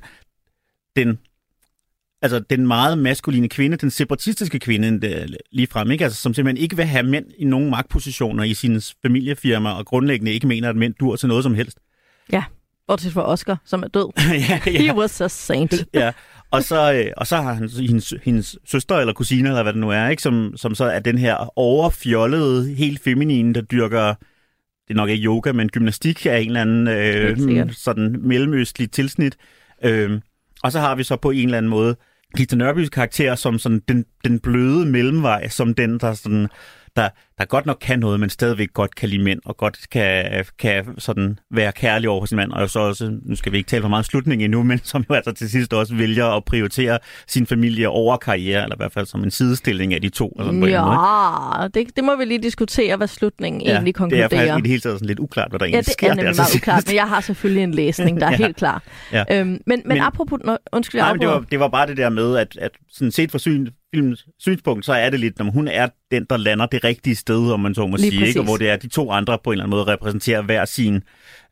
den 0.95 1.19
altså 2.23 2.39
den 2.39 2.67
meget 2.67 2.97
maskuline 2.97 3.49
kvinde, 3.49 3.77
den 3.77 3.91
separatistiske 3.91 4.59
kvinde 4.59 5.07
øh, 5.07 5.27
lige 5.51 5.67
frem, 5.67 5.91
ikke? 5.91 6.03
Altså, 6.03 6.21
som 6.21 6.33
simpelthen 6.33 6.63
ikke 6.63 6.75
vil 6.75 6.85
have 6.85 7.03
mænd 7.03 7.25
i 7.37 7.45
nogen 7.45 7.69
magtpositioner 7.69 8.43
i 8.43 8.53
sine 8.53 8.81
familiefirma, 9.01 9.71
og 9.71 9.85
grundlæggende 9.85 10.31
ikke 10.31 10.47
mener, 10.47 10.69
at 10.69 10.75
mænd 10.75 10.93
dur 10.93 11.15
til 11.15 11.27
noget 11.27 11.43
som 11.43 11.55
helst. 11.55 11.77
Ja, 12.31 12.43
bortset 12.87 13.13
fra 13.13 13.27
Oscar, 13.27 13.61
som 13.65 13.83
er 13.83 13.87
død. 13.87 14.11
ja, 14.49 14.59
He 14.71 14.95
was 14.95 15.21
a 15.21 15.27
saint. 15.27 15.73
ja. 15.93 16.11
Og 16.51 16.63
så, 16.63 16.93
øh, 16.93 17.11
og 17.17 17.27
så 17.27 17.35
har 17.35 17.53
han 17.53 17.69
hendes, 17.69 18.13
hendes 18.23 18.57
søster 18.65 18.95
eller 18.95 19.13
kusine, 19.13 19.49
eller 19.49 19.63
hvad 19.63 19.73
det 19.73 19.81
nu 19.81 19.89
er, 19.89 20.07
ikke? 20.07 20.21
Som, 20.21 20.53
som 20.55 20.75
så 20.75 20.85
er 20.85 20.99
den 20.99 21.17
her 21.17 21.59
overfjollede, 21.59 22.75
helt 22.75 23.03
feminine, 23.03 23.53
der 23.53 23.61
dyrker, 23.61 24.07
det 24.87 24.89
er 24.89 24.93
nok 24.93 25.09
ikke 25.09 25.25
yoga, 25.25 25.51
men 25.51 25.69
gymnastik 25.69 26.25
af 26.25 26.39
en 26.39 26.47
eller 26.47 26.61
anden 26.61 26.87
øh, 26.87 27.71
sådan 27.73 28.15
mellemøstlig 28.19 28.91
tilsnit. 28.91 29.37
Øh, 29.83 30.21
og 30.63 30.71
så 30.71 30.79
har 30.79 30.95
vi 30.95 31.03
så 31.03 31.15
på 31.15 31.31
en 31.31 31.45
eller 31.45 31.57
anden 31.57 31.69
måde 31.69 31.95
Gita 32.37 32.55
Nørbys 32.55 32.89
karakter 32.89 33.35
som 33.35 33.59
sådan 33.59 33.81
den, 33.87 34.05
den 34.25 34.39
bløde 34.39 34.85
mellemvej, 34.85 35.47
som 35.49 35.73
den, 35.73 35.99
der 35.99 36.13
sådan 36.13 36.47
der, 36.95 37.09
der 37.37 37.45
godt 37.45 37.65
nok 37.65 37.77
kan 37.81 37.99
noget, 37.99 38.19
men 38.19 38.29
stadigvæk 38.29 38.73
godt 38.73 38.95
kan 38.95 39.09
lide 39.09 39.23
mænd, 39.23 39.39
og 39.45 39.57
godt 39.57 39.77
kan, 39.91 40.45
kan 40.59 40.85
sådan 40.97 41.39
være 41.51 41.71
kærlig 41.71 42.09
over 42.09 42.21
for 42.21 42.25
sin 42.27 42.35
mand, 42.35 42.51
og 42.51 42.69
så 42.69 42.79
også, 42.79 43.13
nu 43.25 43.35
skal 43.35 43.51
vi 43.51 43.57
ikke 43.57 43.67
tale 43.67 43.81
for 43.81 43.89
meget 43.89 44.05
slutning 44.05 44.43
endnu, 44.43 44.63
men 44.63 44.79
som 44.83 45.05
jo 45.09 45.15
altså 45.15 45.31
til 45.31 45.49
sidst 45.49 45.73
også 45.73 45.95
vælger 45.95 46.25
at 46.25 46.45
prioritere 46.45 46.99
sin 47.27 47.47
familie 47.47 47.89
over 47.89 48.17
karriere, 48.17 48.63
eller 48.63 48.75
i 48.75 48.79
hvert 48.79 48.91
fald 48.93 49.05
som 49.05 49.23
en 49.23 49.31
sidestilling 49.31 49.93
af 49.93 50.01
de 50.01 50.09
to. 50.09 50.27
Eller 50.29 50.43
sådan 50.45 50.59
på 50.61 50.65
en 50.65 50.71
måde, 50.71 50.71
ikke? 50.71 51.61
Ja, 51.61 51.67
det, 51.87 51.95
det 51.95 52.03
må 52.03 52.15
vi 52.15 52.25
lige 52.25 52.43
diskutere, 52.43 52.97
hvad 52.97 53.07
slutningen 53.07 53.61
Ja, 53.61 53.67
egentlig 53.71 53.85
det 53.95 53.99
er 53.99 53.99
konkluderer. 53.99 54.29
faktisk 54.29 54.53
i 54.57 54.61
det 54.61 54.67
hele 54.67 54.81
taget 54.81 54.95
sådan 54.99 55.07
lidt 55.07 55.19
uklart, 55.19 55.51
hvad 55.51 55.59
der 55.59 55.65
Ja, 55.65 55.69
egentlig 55.69 55.85
det 55.85 55.93
sker. 55.93 56.09
er 56.09 56.13
nemlig 56.15 56.33
til 56.35 56.41
meget 56.41 56.55
uklart, 56.55 56.83
men 56.87 56.95
jeg 56.95 57.07
har 57.07 57.21
selvfølgelig 57.21 57.63
en 57.63 57.71
læsning, 57.73 58.19
der 58.19 58.27
er 58.27 58.31
Ja. 58.39 58.45
helt 58.45 58.55
klar. 58.55 58.83
Ja. 59.11 59.23
Øhm, 59.31 59.47
men, 59.47 59.61
men, 59.67 59.81
Men- 59.85 59.97
apropos, 59.97 60.39
nå, 60.45 60.57
undskyld, 60.73 60.99
jeg 60.99 61.05
Nej, 61.05 61.13
men 61.13 61.21
det 61.21 61.27
var, 61.29 61.39
det 61.51 61.59
var 61.59 61.67
bare 61.67 61.87
det 61.87 61.97
der 61.97 62.09
med, 62.09 62.37
at, 62.37 62.57
at 62.61 62.71
sådan 62.91 63.11
set 63.11 63.31
fra 63.31 63.39
syn, 63.39 63.67
filmens 63.95 64.25
synspunkt, 64.39 64.85
så 64.85 64.93
er 64.93 65.09
det 65.09 65.19
lidt, 65.19 65.39
når 65.39 65.51
hun 65.51 65.67
er 65.67 65.87
den, 66.11 66.25
der 66.29 66.37
lander 66.37 66.65
det 66.65 66.83
rigtige 66.83 67.15
sted, 67.23 67.51
om 67.51 67.59
man 67.59 67.75
så 67.75 67.87
må 67.87 67.97
Lige 67.97 68.12
sige, 68.12 68.27
ikke? 68.27 68.39
Og 68.39 68.43
hvor 68.43 68.57
det 68.57 68.69
er, 68.69 68.75
de 68.75 68.88
to 68.88 69.12
andre 69.12 69.38
på 69.43 69.49
en 69.49 69.53
eller 69.53 69.63
anden 69.63 69.77
måde 69.77 69.83
repræsenterer 69.93 70.41
hver 70.41 70.65
sin, 70.65 70.95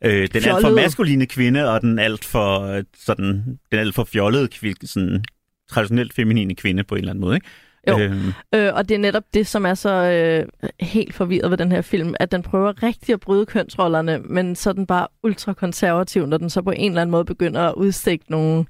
øh, 0.04 0.12
den 0.12 0.36
alt 0.36 0.44
for 0.44 0.60
Fjollede. 0.60 0.74
maskuline 0.82 1.26
kvinde, 1.26 1.70
og 1.70 1.80
den 1.80 1.98
alt 1.98 2.24
for, 2.24 2.60
øh, 2.60 2.84
sådan, 2.98 3.58
den 3.72 3.78
alt 3.78 3.94
for 3.94 4.04
fjollede 4.04 4.48
kvinde, 4.48 4.86
sådan 4.86 5.24
traditionelt 5.70 6.12
feminine 6.14 6.54
kvinde 6.54 6.84
på 6.84 6.94
en 6.94 6.98
eller 6.98 7.10
anden 7.10 7.20
måde, 7.20 7.34
ikke? 7.34 7.46
Jo. 7.88 7.98
Øhm, 7.98 8.32
Øh, 8.54 8.74
og 8.74 8.88
det 8.88 8.94
er 8.94 8.98
netop 8.98 9.22
det, 9.34 9.46
som 9.46 9.66
er 9.66 9.74
så 9.74 9.90
øh, 9.90 10.68
helt 10.80 11.14
forvirret 11.14 11.50
ved 11.50 11.58
den 11.58 11.72
her 11.72 11.82
film, 11.82 12.14
at 12.20 12.32
den 12.32 12.42
prøver 12.42 12.82
rigtig 12.82 13.12
at 13.12 13.20
bryde 13.20 13.46
kønsrollerne, 13.46 14.18
men 14.18 14.56
så 14.56 14.70
er 14.70 14.74
den 14.74 14.86
bare 14.86 15.06
ultrakonservativ, 15.22 16.26
når 16.26 16.36
den 16.38 16.50
så 16.50 16.62
på 16.62 16.70
en 16.70 16.90
eller 16.90 17.02
anden 17.02 17.10
måde 17.10 17.24
begynder 17.24 17.60
at 17.60 17.74
udstikke 17.74 18.24
nogle 18.28 18.64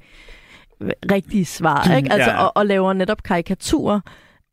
rigtige 1.12 1.44
svar, 1.44 1.96
ikke? 1.96 2.12
Altså, 2.14 2.30
ja. 2.30 2.44
og, 2.44 2.56
og 2.56 2.66
laver 2.66 2.92
netop 2.92 3.22
karikaturer 3.22 4.00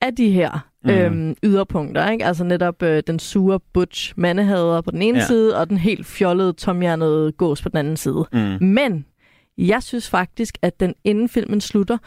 af 0.01 0.15
de 0.15 0.29
her 0.31 0.65
Mhm. 0.83 0.91
øhm, 0.91 1.35
yderpunkter, 1.43 2.09
ikke? 2.11 2.25
Altså 2.25 2.43
netop 2.43 2.83
øh, 2.83 3.03
den 3.07 3.19
sure 3.19 3.59
butch 3.73 4.13
mandehader 4.17 4.81
på 4.81 4.91
den 4.91 5.01
ene 5.01 5.17
ja. 5.19 5.25
side, 5.25 5.57
og 5.59 5.69
den 5.69 5.77
helt 5.77 6.05
fjollede, 6.05 6.53
tomhjernede 6.53 7.31
gås 7.31 7.61
på 7.61 7.69
den 7.69 7.77
anden 7.77 7.97
side. 7.97 8.25
mm, 8.33 8.57
Men 8.67 9.05
jeg 9.57 9.83
synes 9.83 10.09
faktisk, 10.09 10.57
at 10.61 10.79
den 10.79 10.95
inden 11.03 11.29
filmen 11.29 11.61
slutter, 11.61 11.97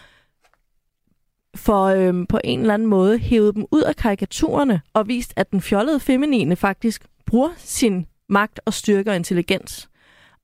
for 1.57 1.85
øhm, 1.85 2.27
på 2.27 2.41
en 2.45 2.61
eller 2.61 2.75
anden 2.75 2.89
måde 2.89 3.19
hævet 3.19 3.55
dem 3.55 3.67
ud 3.71 3.83
af 3.83 3.97
karikaturerne 3.97 4.81
og 4.93 5.09
vist, 5.09 5.33
at 5.37 5.51
den 5.51 5.61
fjollede 5.61 6.01
feminine 6.01 6.57
faktisk 6.57 7.07
bruger 7.27 7.51
sin 7.57 8.07
magt 8.29 8.61
og 8.65 8.73
styrke 8.75 9.11
og 9.11 9.17
intelligens. 9.17 9.89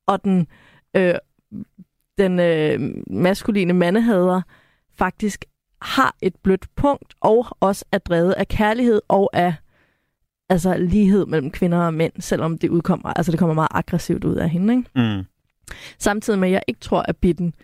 Og 0.06 0.24
den, 0.24 0.46
øh, 0.96 1.14
den 2.18 2.40
øh, 2.40 2.80
maskuline 3.10 3.72
mandehader 3.72 4.42
faktisk 4.98 5.44
har 5.82 6.16
et 6.22 6.36
blødt 6.42 6.66
punkt, 6.76 7.14
og 7.20 7.46
også 7.60 7.84
er 7.92 7.98
drevet 7.98 8.32
af 8.32 8.48
kærlighed 8.48 9.00
og 9.08 9.30
af 9.32 9.54
altså 10.48 10.76
lighed 10.76 11.26
mellem 11.26 11.50
kvinder 11.50 11.78
og 11.78 11.94
mænd, 11.94 12.12
selvom 12.20 12.58
det 12.58 12.68
udkommer, 12.68 13.12
altså 13.16 13.32
det 13.32 13.38
kommer 13.38 13.54
meget 13.54 13.68
aggressivt 13.70 14.24
ud 14.24 14.36
af 14.36 14.50
hende, 14.50 14.74
ikke? 14.74 14.90
mm. 14.94 15.24
Samtidig 15.98 16.38
med, 16.38 16.48
at 16.48 16.52
jeg 16.52 16.62
ikke 16.66 16.80
tror, 16.80 17.02
at 17.08 17.16
Bitten 17.16 17.54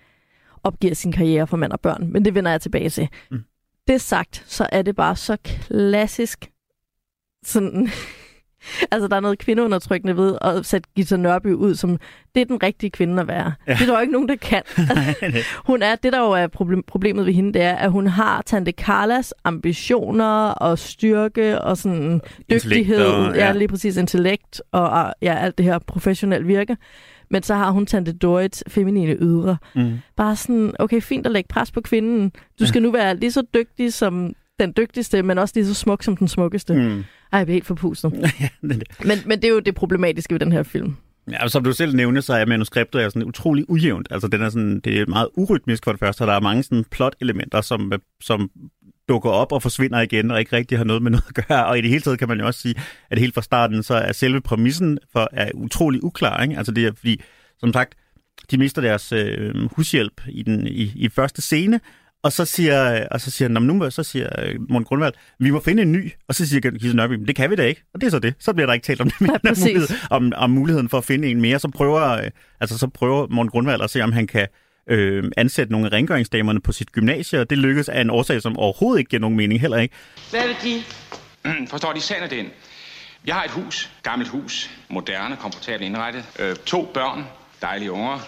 opgiver 0.63 0.95
sin 0.95 1.13
karriere 1.13 1.47
for 1.47 1.57
mand 1.57 1.73
og 1.73 1.81
børn. 1.81 2.13
Men 2.13 2.25
det 2.25 2.35
vender 2.35 2.51
jeg 2.51 2.61
tilbage 2.61 2.91
til. 2.91 3.09
Mm. 3.31 3.37
Mm. 3.37 3.45
Det 3.87 4.01
sagt, 4.01 4.45
så 4.47 4.67
er 4.73 4.83
det 4.83 4.97
bare 4.97 5.17
så 5.17 5.37
klassisk 5.43 6.51
sådan... 7.45 7.89
altså, 8.93 9.09
der 9.09 9.17
er 9.17 9.21
noget 9.21 9.39
kvindeundertrykkende 9.39 10.17
ved 10.17 10.39
at 10.41 10.67
sætte 10.67 10.89
Gita 10.97 11.17
Nørby 11.17 11.53
ud 11.53 11.75
som, 11.75 11.99
det 12.35 12.41
er 12.41 12.45
den 12.45 12.63
rigtige 12.63 12.91
kvinde 12.91 13.21
at 13.23 13.29
være. 13.29 13.53
Ja. 13.69 13.73
Det 13.73 13.81
er 13.83 13.87
der 13.87 13.93
jo 13.95 14.01
ikke 14.01 14.13
nogen, 14.13 14.29
der 14.29 14.37
kan. 14.37 14.63
hun 15.71 15.83
er, 15.83 15.95
det 15.97 16.13
der 16.13 16.19
jo 16.21 16.31
er 16.31 16.47
problem, 16.47 16.83
problemet 16.87 17.27
ved 17.27 17.33
hende, 17.33 17.53
det 17.53 17.63
er, 17.63 17.75
at 17.75 17.91
hun 17.91 18.07
har 18.07 18.43
Tante 18.47 18.73
Carlas 18.73 19.35
ambitioner 19.45 20.49
og 20.49 20.79
styrke 20.79 21.61
og 21.61 21.77
sådan 21.77 22.21
dygtighed. 22.51 23.01
og- 23.05 23.37
ja. 23.37 23.47
ja, 23.47 23.53
lige 23.53 23.69
præcis 23.69 23.97
intellekt 23.97 24.63
og 24.73 24.91
og, 24.91 25.15
ja, 25.23 25.35
alt 25.35 25.59
det 25.59 25.67
her 25.67 25.79
professionelt 25.79 26.49
virke. 26.49 26.77
Men 27.31 27.43
så 27.43 27.55
har 27.55 27.71
hun 27.71 27.87
Tante 27.87 28.13
Dorits 28.13 28.65
feminine 28.69 29.15
ydre. 29.21 29.57
Mm. 29.75 29.93
Bare 30.17 30.37
sådan, 30.37 30.73
okay, 30.79 31.01
fint 31.01 31.27
at 31.27 31.33
lægge 31.33 31.49
pres 31.49 31.71
på 31.71 31.81
kvinden. 31.81 32.33
Du 32.61 32.67
skal 32.67 32.83
nu 32.83 32.91
være 32.91 33.17
lige 33.17 33.33
så 33.33 33.43
dygtig 33.55 33.93
som 33.93 34.33
den 34.61 34.73
dygtigste, 34.77 35.23
men 35.23 35.39
også 35.39 35.53
lige 35.57 35.67
så 35.67 35.75
smuk 35.75 36.03
som 36.03 36.17
den 36.17 36.29
smukkeste. 36.29 36.75
Mm. 36.75 37.05
Ej, 37.35 37.39
jeg 37.39 37.47
bliver 37.47 37.55
helt 37.55 37.67
forpustet. 37.67 38.13
Men, 38.63 39.19
men 39.27 39.43
det 39.43 39.45
er 39.45 39.49
jo 39.49 39.61
det 39.61 39.75
problematiske 39.75 40.35
ved 40.35 40.41
den 40.41 40.53
her 40.53 40.63
film. 40.63 40.97
Ja, 41.31 41.49
som 41.49 41.65
du 41.65 41.73
selv 41.73 41.97
nævner, 41.97 42.21
så 42.21 42.35
er 42.35 42.47
manuskriptet 42.47 43.03
er 43.03 43.09
sådan 43.09 43.25
utrolig 43.25 43.71
ujævnt. 43.71 44.09
Altså, 44.11 44.29
den 44.29 44.43
er 44.43 44.49
sådan, 44.49 44.81
det 44.81 45.01
er 45.01 45.07
meget 45.07 45.29
urytmisk 45.37 45.85
for 45.85 45.93
det 45.93 45.99
første, 45.99 46.23
og 46.23 46.27
der 46.27 46.35
er 46.35 46.41
mange 46.41 46.63
sådan 46.63 46.85
plot-elementer, 46.91 47.61
som, 47.61 47.93
som 48.21 48.51
dukker 49.09 49.31
op 49.31 49.53
og 49.53 49.63
forsvinder 49.63 50.01
igen, 50.01 50.31
og 50.31 50.41
ikke 50.41 50.57
rigtig 50.57 50.79
har 50.79 50.85
noget 50.85 51.03
med 51.03 51.11
noget 51.11 51.25
at 51.29 51.47
gøre. 51.47 51.67
Og 51.67 51.79
i 51.79 51.81
det 51.81 51.91
hele 51.91 52.03
taget 52.03 52.19
kan 52.19 52.29
man 52.29 52.41
jo 52.41 52.47
også 52.47 52.61
sige, 52.61 52.75
at 53.11 53.19
helt 53.19 53.35
fra 53.35 53.43
starten, 53.43 53.83
så 53.83 53.95
er 53.95 54.13
selve 54.13 54.41
præmissen 54.41 54.99
for, 55.13 55.29
er 55.33 55.51
utrolig 55.55 56.05
uklar. 56.05 56.43
Ikke? 56.43 56.57
Altså, 56.57 56.73
det 56.73 56.87
er 56.87 56.93
fordi, 56.97 57.21
som 57.59 57.73
sagt, 57.73 57.95
de 58.51 58.59
mister 58.59 58.83
deres 58.83 59.13
øh, 59.13 59.71
hushjælp 59.77 60.21
i, 60.29 60.43
den, 60.43 60.67
i, 60.67 60.93
i 60.97 61.09
første 61.09 61.43
scene, 61.43 61.81
og 62.25 62.33
så 62.33 62.45
siger, 62.45 63.09
og 63.11 63.21
så 63.21 63.31
siger, 63.31 63.49
"Nå, 63.49 63.61
men 63.61 63.67
nu, 63.67 63.75
må- 63.75 63.91
så 63.91 64.03
siger 64.03 64.29
øh, 64.39 64.55
Morten 64.69 64.85
Grundvald, 64.85 65.13
vi 65.39 65.51
må 65.51 65.61
finde 65.61 65.83
en 65.83 65.93
ny. 65.93 66.13
Og 66.29 66.35
så 66.35 66.49
siger 66.49 66.71
Gisse 66.71 66.97
Nørby, 66.97 67.13
"Men 67.13 67.27
det 67.27 67.37
kan 67.37 67.51
vi 67.51 67.57
da 67.57 67.63
ikke. 67.63 67.83
Og 67.95 68.01
det 68.01 68.07
er 68.07 68.11
så 68.11 68.19
det. 68.19 68.35
Så 68.39 68.53
bliver 68.53 68.67
der 68.67 68.73
ikke 68.75 68.85
talt 68.85 69.01
om 69.01 69.11
det 69.11 69.21
mere, 69.21 69.39
præcis. 69.49 69.65
mulighed, 69.65 69.89
om, 70.11 70.33
om 70.37 70.51
muligheden 70.51 70.89
for 70.89 70.99
at 70.99 71.05
finde 71.05 71.29
en 71.29 71.41
mere. 71.41 71.59
Så 71.59 71.69
prøver, 71.69 72.03
øh, 72.11 72.31
altså, 72.61 72.79
så 72.79 72.87
prøver 72.89 73.27
Morten 73.31 73.51
Grundvald 73.51 73.83
at 73.83 73.91
se, 73.91 74.01
om 74.03 74.13
han 74.13 74.27
kan 74.27 74.47
øh, 74.91 75.25
ansætte 75.37 75.73
nogle 75.73 75.87
af 75.87 75.93
rengøringsdamerne 75.93 76.61
på 76.61 76.73
sit 76.73 76.93
gymnasie, 76.93 77.41
og 77.41 77.51
det 77.51 77.59
lykkes 77.59 77.89
af 77.89 78.01
en 78.01 78.11
årsag, 78.11 78.43
som 78.43 78.59
overhovedet 78.59 78.99
ikke 78.99 79.09
giver 79.09 79.21
nogen 79.21 79.37
mening 79.37 79.61
heller 79.61 79.77
ikke. 79.79 79.95
Hvad 80.31 80.41
vil 80.47 80.57
de? 80.63 80.83
Forstår 81.71 81.93
de 81.93 82.01
sagen 82.01 82.31
den? 82.31 82.47
Jeg 83.27 83.35
har 83.35 83.45
et 83.45 83.51
hus, 83.51 83.91
gammelt 84.03 84.31
hus, 84.31 84.71
moderne, 84.89 85.37
komfortabelt 85.37 85.83
indrettet. 85.87 86.25
Øh, 86.39 86.57
to 86.67 86.91
børn, 86.95 87.25
dejlige 87.63 87.93
unger. 87.93 88.19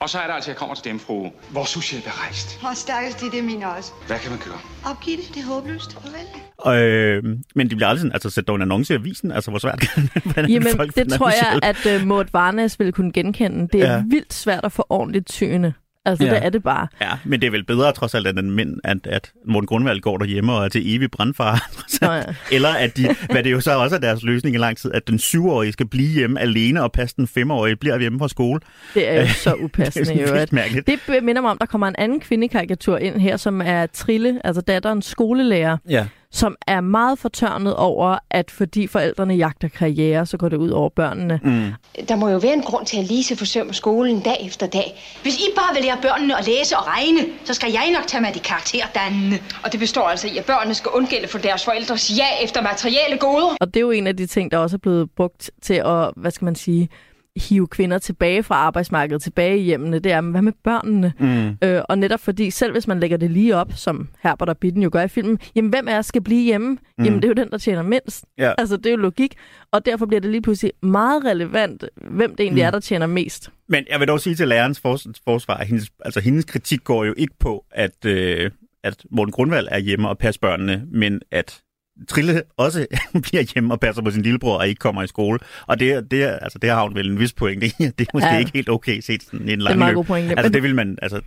Og 0.00 0.10
så 0.10 0.18
er 0.18 0.26
der 0.26 0.34
altså, 0.34 0.50
jeg 0.50 0.56
kommer 0.56 0.74
til 0.74 0.84
dem, 0.84 0.98
fru. 0.98 1.30
Vores 1.50 1.74
hushjælp 1.74 2.06
er 2.06 2.24
rejst. 2.24 2.60
Og 2.62 2.76
stakkels 2.76 3.14
de, 3.14 3.30
det 3.30 3.38
er 3.38 3.42
mine 3.42 3.70
også. 3.76 3.92
Hvad 4.06 4.18
kan 4.18 4.30
man 4.30 4.40
gøre? 4.44 4.58
Opgiv 4.92 5.16
det, 5.16 5.28
det 5.34 5.36
er 5.42 5.46
håbløst. 5.46 5.92
Farvel. 5.92 6.82
Øh, 6.82 7.36
men 7.54 7.70
de 7.70 7.76
bliver 7.76 7.88
aldrig 7.88 8.00
sådan, 8.00 8.12
altså 8.12 8.30
sæt 8.30 8.48
dog 8.48 8.56
en 8.56 8.62
annonce 8.62 8.94
i 8.94 8.96
avisen, 8.96 9.32
altså 9.32 9.50
hvor 9.50 9.58
svært 9.58 9.80
kan 9.94 10.10
hvordan 10.24 10.50
Jamen, 10.50 10.76
folk 10.76 10.94
det 10.94 11.12
tror 11.12 11.28
jeg, 11.30 11.60
at 11.62 12.00
uh, 12.00 12.06
Maud 12.06 12.24
Varnes 12.32 12.78
ville 12.78 12.92
kunne 12.92 13.12
genkende. 13.12 13.68
Det 13.72 13.80
er 13.82 13.86
Ja. 13.86 13.92
ja. 13.96 14.02
vildt 14.10 14.34
svært 14.34 14.64
at 14.64 14.72
få 14.72 14.86
ordentligt 14.88 15.26
tyende. 15.26 15.72
Altså, 16.10 16.24
Ja. 16.26 16.30
det 16.34 16.44
er 16.44 16.50
det 16.50 16.62
bare. 16.62 16.86
Ja, 17.00 17.10
men 17.24 17.40
det 17.40 17.46
er 17.46 17.50
vel 17.50 17.64
bedre 17.64 17.92
trods 17.92 18.14
alt, 18.14 18.38
end 18.38 18.50
mænd, 18.50 18.76
at, 18.84 18.98
at 19.06 19.32
Morten 19.46 19.66
Grundvald 19.66 20.00
går 20.00 20.18
derhjemme 20.18 20.52
og 20.52 20.64
er 20.64 20.68
til 20.68 20.94
evig 20.96 21.10
brandfar. 21.10 21.70
Nå, 22.02 22.12
ja. 22.12 22.22
Eller 22.52 22.68
at 22.68 22.96
de, 22.96 23.14
hvad 23.30 23.42
det 23.42 23.52
jo 23.52 23.60
så 23.60 23.78
også 23.78 23.96
er 23.96 24.00
deres 24.00 24.22
løsning 24.22 24.54
i 24.54 24.58
lang 24.58 24.76
tid, 24.76 24.92
at 24.94 25.08
den 25.08 25.18
syvårige 25.18 25.72
skal 25.72 25.86
blive 25.88 26.08
hjemme 26.08 26.40
alene, 26.40 26.82
og 26.82 26.92
passe 26.92 27.16
den 27.16 27.26
femårige 27.26 27.76
bliver 27.76 27.98
hjemme 27.98 28.18
fra 28.18 28.28
skole. 28.28 28.60
Det 28.94 29.08
er 29.10 29.20
jo 29.20 29.26
så 29.44 29.50
Det 29.50 29.60
er 29.60 29.64
upassende. 29.64 30.14
i 30.14 30.18
øvrigt. 30.18 30.38
lidt 30.38 30.52
mærkeligt. 30.52 30.86
Det 30.86 31.00
minder 31.24 31.42
mig 31.42 31.50
om, 31.50 31.58
der 31.58 31.66
kommer 31.66 31.86
en 31.88 31.94
anden 31.98 32.20
kvindekarikatur 32.20 32.96
ind 32.98 33.20
her, 33.20 33.36
som 33.36 33.62
er 33.64 33.86
Trille, 33.86 34.40
altså 34.46 34.62
datterens 34.62 35.06
skolelærer, 35.06 35.76
Ja. 35.88 36.06
Som 36.32 36.56
er 36.66 36.80
meget 36.80 37.18
fortørnet 37.18 37.76
over, 37.76 38.18
at 38.30 38.50
fordi 38.50 38.86
forældrene 38.86 39.34
jagter 39.34 39.68
karriere, 39.68 40.26
så 40.26 40.36
går 40.36 40.48
det 40.48 40.56
ud 40.56 40.70
over 40.70 40.88
børnene. 40.88 41.40
Mm. 41.44 41.72
Der 42.08 42.16
må 42.16 42.28
jo 42.28 42.38
være 42.38 42.52
en 42.52 42.62
grund 42.62 42.86
til, 42.86 42.98
at 42.98 43.04
Lise 43.04 43.36
forsømmer 43.36 43.72
skolen 43.72 44.20
dag 44.20 44.46
efter 44.46 44.66
dag. 44.66 45.18
Hvis 45.22 45.38
I 45.38 45.42
bare 45.56 45.74
vil 45.74 45.84
lære 45.84 45.98
børnene 46.02 46.38
at 46.38 46.46
læse 46.46 46.76
og 46.76 46.86
regne, 46.86 47.20
så 47.44 47.54
skal 47.54 47.72
jeg 47.72 47.90
nok 47.94 48.06
tage 48.06 48.20
med 48.20 48.32
de 48.32 48.40
karakterdannende. 48.40 49.38
Og 49.64 49.72
det 49.72 49.80
består 49.80 50.08
altså 50.08 50.28
i, 50.28 50.38
at 50.38 50.44
børnene 50.44 50.74
skal 50.74 50.90
undgælde 50.94 51.28
for 51.28 51.38
deres 51.38 51.64
forældres 51.64 52.18
ja 52.18 52.44
efter 52.44 52.62
materielle 52.62 53.18
goder. 53.18 53.56
Og 53.60 53.66
det 53.66 53.76
er 53.76 53.80
jo 53.80 53.90
en 53.90 54.06
af 54.06 54.16
de 54.16 54.26
ting, 54.26 54.50
der 54.50 54.58
også 54.58 54.76
er 54.76 54.78
blevet 54.78 55.10
brugt 55.16 55.50
til 55.62 55.74
at, 55.74 56.10
hvad 56.16 56.30
skal 56.30 56.44
man 56.44 56.54
sige, 56.54 56.88
hive 57.36 57.66
kvinder 57.68 57.98
tilbage 57.98 58.42
fra 58.42 58.54
arbejdsmarkedet, 58.54 59.22
tilbage 59.22 59.58
i 59.58 59.62
hjemmene. 59.62 59.98
Det 59.98 60.12
er, 60.12 60.20
men 60.20 60.30
hvad 60.30 60.42
med 60.42 60.52
børnene? 60.64 61.12
Mm. 61.18 61.68
Øh, 61.68 61.82
og 61.88 61.98
netop 61.98 62.20
fordi, 62.20 62.50
selv 62.50 62.72
hvis 62.72 62.86
man 62.86 63.00
lægger 63.00 63.16
det 63.16 63.30
lige 63.30 63.56
op, 63.56 63.72
som 63.74 64.08
Herbert 64.22 64.48
og 64.48 64.58
Bitten 64.58 64.82
jo 64.82 64.88
gør 64.92 65.02
i 65.02 65.08
filmen, 65.08 65.38
jamen 65.54 65.70
hvem 65.70 65.88
af 65.88 65.98
os 65.98 66.06
skal 66.06 66.22
blive 66.22 66.42
hjemme? 66.42 66.78
Mm. 66.98 67.04
Jamen 67.04 67.16
det 67.22 67.24
er 67.24 67.28
jo 67.28 67.34
den, 67.44 67.50
der 67.50 67.58
tjener 67.58 67.82
mindst. 67.82 68.24
Ja. 68.38 68.52
Altså 68.58 68.76
det 68.76 68.86
er 68.86 68.90
jo 68.90 68.96
logik, 68.96 69.34
og 69.72 69.86
derfor 69.86 70.06
bliver 70.06 70.20
det 70.20 70.30
lige 70.30 70.42
pludselig 70.42 70.72
meget 70.82 71.24
relevant, 71.24 71.84
hvem 72.10 72.30
det 72.36 72.40
egentlig 72.44 72.62
Mm. 72.62 72.66
er, 72.66 72.70
der 72.70 72.80
tjener 72.80 73.06
mest. 73.06 73.50
Men 73.68 73.84
jeg 73.90 74.00
vil 74.00 74.08
dog 74.08 74.20
sige 74.20 74.34
til 74.36 74.48
lærernes 74.48 74.78
fors- 74.86 75.22
forsvar, 75.24 75.56
at 75.56 75.66
hendes, 75.66 75.90
altså 76.04 76.20
hendes 76.20 76.44
kritik 76.44 76.84
går 76.84 77.04
jo 77.04 77.14
ikke 77.16 77.34
på, 77.40 77.64
at, 77.70 78.04
øh, 78.06 78.50
at 78.84 79.04
Morten 79.10 79.32
Grundvald 79.32 79.68
er 79.70 79.78
hjemme 79.78 80.08
og 80.08 80.18
passer 80.18 80.40
børnene, 80.40 80.82
men 80.92 81.20
at 81.30 81.60
Trille 82.08 82.42
også 82.56 82.86
bliver 83.22 83.42
hjemme 83.54 83.74
og 83.74 83.80
passer 83.80 84.02
på 84.02 84.10
sin 84.10 84.22
lillebror 84.22 84.58
og 84.58 84.68
ikke 84.68 84.78
kommer 84.78 85.02
i 85.02 85.06
skole. 85.06 85.38
Og 85.66 85.80
det, 85.80 86.10
det, 86.10 86.22
altså, 86.42 86.58
det 86.58 86.70
har 86.70 86.82
hun 86.82 86.94
vel 86.94 87.10
en 87.10 87.18
vis 87.18 87.32
pointe 87.32 87.66
i. 87.66 87.70
Det 87.98 88.00
er 88.00 88.04
måske 88.14 88.28
Ja. 88.28 88.38
ikke 88.38 88.50
helt 88.54 88.68
okay 88.68 89.00
set 89.00 89.22
sådan 89.22 89.48
i 89.48 89.52
en 89.52 89.60
Det 89.60 89.66
er 89.70 89.74
lang 89.76 89.96
løb. 89.96 90.06
pointe. 90.06 90.38
Altså 90.38 90.52
det 90.52 90.62
vil 90.62 90.74
man, 90.74 90.98
altså, 91.02 91.20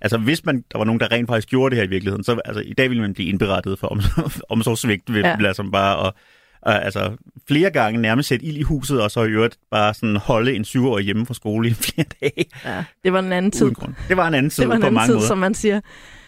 altså 0.00 0.18
hvis 0.18 0.44
man, 0.44 0.64
der 0.72 0.78
var 0.78 0.84
nogen, 0.84 1.00
der 1.00 1.12
rent 1.12 1.28
faktisk 1.28 1.48
gjorde 1.48 1.70
det 1.70 1.76
her 1.78 1.84
i 1.86 1.90
virkeligheden, 1.90 2.24
så 2.24 2.40
altså, 2.44 2.62
i 2.66 2.72
dag 2.72 2.88
ville 2.90 3.00
man 3.00 3.14
blive 3.14 3.28
indberettet 3.28 3.78
for 3.78 3.86
om, 3.86 4.00
omsorgsvigt 4.50 5.12
ved 5.14 5.20
Ja. 5.22 5.36
altså 5.46 5.62
bare 5.72 5.96
og, 5.96 6.14
og, 6.62 6.84
altså 6.84 7.16
flere 7.48 7.70
gange 7.70 8.00
nærmest 8.00 8.28
sætte 8.28 8.46
ild 8.46 8.56
i 8.56 8.62
huset, 8.62 9.02
og 9.02 9.10
så 9.10 9.22
i 9.24 9.28
øvrigt 9.30 9.56
bare 9.70 9.94
sådan 9.94 10.16
holde 10.16 10.54
en 10.54 10.64
syvårig 10.64 11.04
hjemme 11.04 11.26
fra 11.26 11.34
skole 11.34 11.68
i 11.68 11.72
flere 11.74 12.06
dage. 12.20 12.44
Ja, 12.64 12.84
det 13.04 13.12
var 13.12 13.18
en 13.18 13.32
anden 13.32 13.50
tid. 13.50 13.70
Det 14.08 14.16
var 14.16 14.28
en 14.28 14.34
anden 14.34 14.50
tid 14.50 14.62
det 14.62 14.68
var 14.68 14.74
en 14.74 14.80
på 14.80 14.86
anden 14.86 14.94
mange 14.94 15.08
tid, 15.08 15.14
måder. 15.14 15.26
som 15.26 15.38
man 15.38 15.54
siger. 15.54 15.80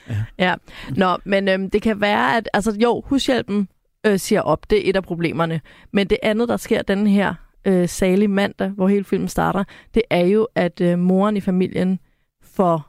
Ja. 0.08 0.14
ja. 0.38 0.54
Nå, 0.96 1.16
men 1.24 1.48
øhm, 1.48 1.70
det 1.70 1.82
kan 1.82 2.00
være, 2.00 2.36
at... 2.36 2.48
Altså 2.54 2.76
jo, 2.82 3.02
hushjælpen 3.06 3.68
øh, 4.06 4.18
siger 4.18 4.40
op. 4.40 4.70
Det 4.70 4.78
er 4.86 4.90
et 4.90 4.96
af 4.96 5.02
problemerne. 5.02 5.60
Men 5.90 6.06
det 6.10 6.18
andet, 6.22 6.48
der 6.48 6.56
sker 6.56 6.82
den 6.82 7.06
her 7.06 7.34
øh, 7.64 7.88
salige 7.88 8.28
mandag, 8.28 8.68
hvor 8.68 8.88
hele 8.88 9.04
filmen 9.04 9.28
starter, 9.28 9.64
det 9.94 10.02
er 10.10 10.26
jo, 10.26 10.48
at 10.54 10.80
øh, 10.80 10.98
moren 10.98 11.36
i 11.36 11.40
familien 11.40 11.98
får... 12.42 12.88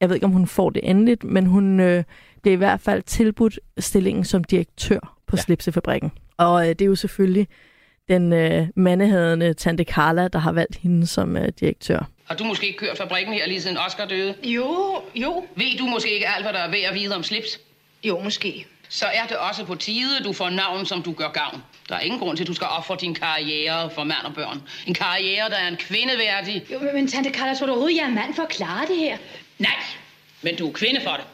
Jeg 0.00 0.08
ved 0.08 0.16
ikke, 0.16 0.26
om 0.26 0.32
hun 0.32 0.46
får 0.46 0.70
det 0.70 0.90
endeligt, 0.90 1.24
men 1.24 1.46
hun 1.46 1.80
øh, 1.80 2.04
bliver 2.42 2.52
i 2.52 2.56
hvert 2.56 2.80
fald 2.80 3.02
tilbudt 3.02 3.58
stillingen 3.78 4.24
som 4.24 4.44
direktør 4.44 5.16
på 5.26 5.36
ja. 5.36 5.42
Slipsefabrikken. 5.42 6.12
Og 6.36 6.62
øh, 6.62 6.68
det 6.68 6.80
er 6.82 6.86
jo 6.86 6.94
selvfølgelig 6.94 7.48
den 8.08 8.32
øh, 8.32 8.66
mandehadende 8.76 9.54
tante 9.54 9.84
Carla, 9.84 10.28
der 10.28 10.38
har 10.38 10.52
valgt 10.52 10.76
hende 10.76 11.06
som 11.06 11.36
øh, 11.36 11.48
direktør. 11.60 12.08
Har 12.24 12.34
du 12.34 12.44
måske 12.44 12.66
ikke 12.66 12.78
kørt 12.78 12.98
fabrikken 12.98 13.34
her 13.34 13.46
lige 13.46 13.60
siden 13.60 13.76
Oscar 13.86 14.06
døde? 14.06 14.34
Jo, 14.44 15.00
jo, 15.14 15.44
Ved 15.56 15.78
du 15.78 15.86
måske 15.86 16.14
ikke 16.14 16.28
alt, 16.28 16.44
hvad 16.44 16.52
der 16.52 16.58
er 16.58 16.70
værd 16.70 16.84
at 16.88 16.94
vide 16.94 17.16
om 17.16 17.22
slips? 17.22 17.60
jo 18.04 18.20
måske. 18.20 18.66
Så 18.92 19.06
er 19.06 19.26
det 19.26 19.36
også 19.36 19.64
på 19.64 19.74
tide, 19.74 20.24
du 20.24 20.32
får 20.32 20.50
navn, 20.50 20.86
som 20.86 21.02
du 21.02 21.12
gør 21.12 21.28
gavn. 21.28 21.62
Der 21.88 21.94
er 21.94 22.00
ingen 22.00 22.20
grund 22.20 22.36
til, 22.36 22.44
at 22.44 22.48
du 22.48 22.54
skal 22.54 22.66
ofre 22.78 22.96
din 23.00 23.14
karriere 23.14 23.90
for 23.90 24.04
mand 24.04 24.24
og 24.24 24.34
børn. 24.34 24.62
En 24.86 24.94
karriere, 24.94 25.50
der 25.50 25.56
er 25.56 25.68
en 25.68 25.76
kvindeværdig. 25.76 26.66
Jo, 26.72 26.78
men 26.94 27.08
tante 27.08 27.30
Carla, 27.30 27.54
tror 27.54 27.66
du 27.66 27.72
overhovedet, 27.72 27.96
jeg 27.96 28.04
er 28.04 28.14
mand 28.14 28.34
for 28.34 28.42
at 28.42 28.48
klare 28.48 28.86
det 28.86 28.96
her? 28.96 29.16
Nej, 29.58 29.70
men 30.42 30.56
du 30.56 30.68
er 30.68 30.72
kvinde 30.72 31.00
for 31.04 31.10
det. 31.10 31.24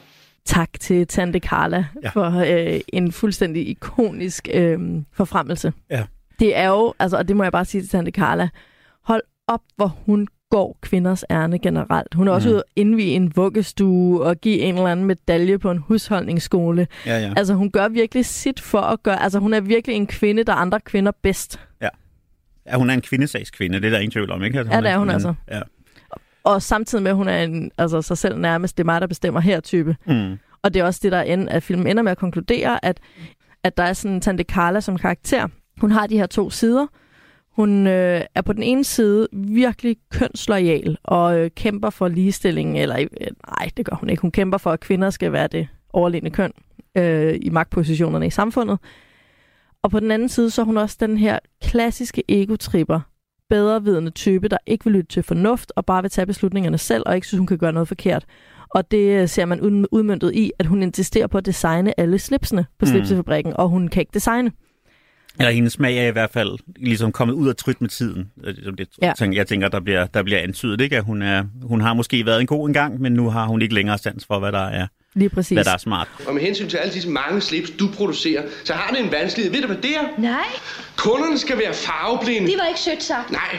Tak 0.45 0.69
til 0.81 1.07
Tante 1.07 1.39
Carla 1.39 1.77
ja. 1.77 1.85
Ja. 2.03 2.09
for 2.09 2.41
øh, 2.75 2.81
en 2.93 3.13
fuldstændig 3.13 3.69
ikonisk 3.69 4.49
øh, 4.55 4.79
forfremmelse. 5.13 5.73
Ja. 5.91 6.05
Det 6.39 6.57
er 6.57 6.69
jo, 6.69 6.95
altså, 6.99 7.17
og 7.17 7.29
det 7.29 7.37
må 7.37 7.43
jeg 7.43 7.53
bare 7.53 7.65
sige 7.65 7.83
til 7.83 7.91
Tante 7.91 8.11
Carla, 8.11 8.49
hold 9.05 9.23
op, 9.47 9.61
hvor 9.77 9.97
hun 10.07 10.29
går 10.51 10.79
kvinders 10.83 11.25
ærne 11.31 11.59
generelt. 11.59 12.15
Hun 12.15 12.29
er 12.29 12.33
også 12.33 12.49
Mhm. 12.49 12.55
ude 12.55 12.59
at 12.67 12.73
indvige 12.77 13.11
en 13.11 13.33
vuggestue 13.37 14.23
og 14.23 14.37
give 14.37 14.59
en 14.59 14.75
eller 14.75 14.87
anden 14.87 15.07
medalje 15.07 15.59
på 15.59 15.71
en 15.71 15.79
husholdningsskole. 15.79 16.87
Ja, 17.07 17.19
ja. 17.21 17.33
Altså, 17.37 17.55
hun 17.55 17.71
gør 17.71 17.89
virkelig 17.89 18.27
sit 18.27 18.61
for 18.61 18.81
at 18.81 19.03
gøre... 19.03 19.23
Altså, 19.23 19.39
hun 19.39 19.55
er 19.55 19.61
virkelig 19.61 19.97
en 19.97 20.07
kvinde, 20.07 20.45
der 20.45 20.53
er 20.53 20.57
andre 20.57 20.81
kvinder 20.81 21.13
bedst. 21.23 21.61
ja, 21.83 21.89
hun 22.77 22.91
er 22.91 22.95
en 22.95 23.01
kvindesagskvinde, 23.01 23.77
det 23.81 23.87
er 23.87 23.91
der 23.91 23.99
ingen 23.99 24.11
tvivl 24.11 24.31
om, 24.31 24.43
ikke? 24.45 24.59
Altså, 24.59 24.75
Ja, 24.75 24.81
det 24.81 24.91
er 24.91 24.99
hun 24.99 25.11
altså. 25.11 25.35
Ja. 25.51 25.61
Og 26.45 26.63
samtidig 26.63 27.03
med, 27.03 27.11
at 27.11 27.17
hun 27.17 27.29
er 27.29 27.43
en, 27.43 27.71
altså, 27.79 28.03
sig 28.03 28.19
selv 28.19 28.39
nærmest, 28.39 28.77
det 28.77 28.83
er 28.83 28.85
mig, 28.85 29.01
der 29.01 29.07
bestemmer 29.07 29.41
her 29.41 29.61
type. 29.61 29.97
Mm. 30.07 30.39
Og 30.63 30.75
det 30.75 30.81
er 30.81 30.85
også 30.85 31.01
det, 31.03 31.13
der 31.13 31.23
end, 31.23 31.49
at 31.51 31.63
filmen 31.63 31.87
ender 31.87 32.03
med 32.03 32.13
at 32.13 32.19
konkludere, 32.19 32.85
at, 32.85 33.01
at 33.65 33.77
der 33.77 33.83
er 33.83 33.93
sådan 33.93 34.15
en 34.15 34.21
Tante 34.21 34.45
Carla 34.45 34.81
som 34.81 34.99
karakter. 34.99 35.49
Hun 35.81 35.91
har 35.91 36.07
de 36.07 36.17
her 36.19 36.27
to 36.27 36.51
sider. 36.51 36.87
Hun 37.59 37.87
øh, 37.87 38.21
er 38.35 38.43
på 38.43 38.53
den 38.53 38.63
ene 38.63 38.85
side 38.85 39.29
virkelig 39.33 39.97
kønslojal 40.11 40.99
og 41.05 41.39
øh, 41.39 41.51
kæmper 41.51 41.91
for 41.91 42.09
ligestilling, 42.09 42.79
eller 42.79 42.97
øh, 42.99 43.27
nej, 43.49 43.71
det 43.77 43.87
gør 43.87 43.97
hun 43.97 44.11
ikke. 44.11 44.23
Hun 44.23 44.31
kæmper 44.31 44.59
for, 44.59 44.71
at 44.71 44.81
kvinder 44.81 45.11
skal 45.11 45.33
være 45.33 45.47
det 45.47 45.69
overlegne 45.93 46.31
køn 46.31 46.53
øh, 46.99 47.39
i 47.43 47.51
magtpositionerne 47.51 48.27
i 48.27 48.31
samfundet. 48.31 48.79
Og 49.83 49.91
på 49.91 50.01
den 50.01 50.11
anden 50.11 50.29
side, 50.29 50.51
så 50.51 50.61
er 50.63 50.65
hun 50.67 50.77
også 50.77 50.97
den 51.01 51.19
her 51.19 51.39
klassiske 51.63 52.23
egotripper, 52.29 53.01
bedrevidende 53.49 54.11
type, 54.11 54.49
der 54.49 54.59
ikke 54.67 54.85
vil 54.85 54.93
lytte 54.93 55.09
til 55.09 55.23
fornuft 55.23 55.73
og 55.77 55.87
bare 55.87 56.03
vil 56.03 56.11
tage 56.11 56.27
beslutningerne 56.27 56.79
selv 56.79 57.03
og 57.07 57.15
ikke 57.15 57.27
synes, 57.27 57.39
hun 57.39 57.47
kan 57.47 57.59
gøre 57.59 57.73
noget 57.73 57.89
forkert. 57.89 58.25
Og 58.71 58.91
det 58.91 59.21
øh, 59.23 59.29
ser 59.29 59.45
man 59.45 59.61
ud- 59.61 59.87
udmyndtet 59.93 60.35
i, 60.35 60.53
at 60.59 60.67
hun 60.67 60.83
insisterer 60.83 61.27
på 61.27 61.39
at 61.39 61.47
designe 61.47 62.01
alle 62.01 62.19
slipsene 62.19 62.67
på 62.79 62.85
Mm. 62.85 62.87
slipsefabrikken, 62.91 63.53
og 63.57 63.69
hun 63.69 63.89
kan 63.89 64.01
ikke 64.01 64.15
designe. 64.15 64.53
Eller 65.39 65.51
hendes 65.51 65.73
smag 65.73 65.99
er 65.99 66.09
i 66.09 66.11
hvert 66.11 66.31
fald 66.31 66.59
ligesom 66.77 67.13
kommet 67.13 67.35
ud 67.35 67.49
af 67.49 67.57
tryt 67.57 67.81
med 67.81 67.89
tiden. 67.89 68.31
Det, 68.45 68.89
Ja. 69.03 69.13
ja. 69.21 69.31
Jeg 69.33 69.47
tænker, 69.47 69.69
der 69.69 69.81
bliver, 69.81 70.07
der 70.07 70.23
bliver 70.23 70.41
antydet, 70.41 70.81
ikke? 70.81 70.97
At 70.97 71.05
hun, 71.05 71.23
er, 71.23 71.45
hun 71.63 71.81
har 71.81 71.95
måske 71.95 72.27
været 72.27 72.41
en 72.41 72.47
god 72.47 72.69
engang, 72.69 73.01
men 73.01 73.13
nu 73.13 73.31
har 73.31 73.47
hun 73.47 73.63
ikke 73.63 73.75
længere 73.75 73.99
sans 73.99 74.25
for, 74.27 74.39
hvad 74.39 74.53
der 74.53 74.67
er, 74.69 74.87
Lige 75.15 75.29
præcis. 75.29 75.57
hvad 75.57 75.65
der 75.65 75.73
er 75.73 75.77
smart. 75.79 76.09
Og 76.27 76.35
med 76.35 76.43
hensyn 76.43 76.69
til 76.69 76.77
alle 76.77 76.95
disse 76.95 77.09
mange 77.11 77.41
slips, 77.41 77.71
du 77.71 77.89
producerer, 77.97 78.43
så 78.65 78.73
har 78.73 78.95
det 78.95 79.05
en 79.05 79.13
vanskelighed. 79.13 79.53
Ved 79.55 79.61
du, 79.61 79.67
hvad 79.67 79.77
det 79.77 79.91
er? 79.97 80.21
Nej, 80.21 80.45
Kunderne 80.97 81.39
skal 81.39 81.59
være 81.59 81.75
farveblinde. 81.75 82.47
det 82.47 82.55
var 82.63 82.67
ikke 82.69 82.81
sødt 82.81 83.03
sagt. 83.03 83.31
Nej, 83.31 83.59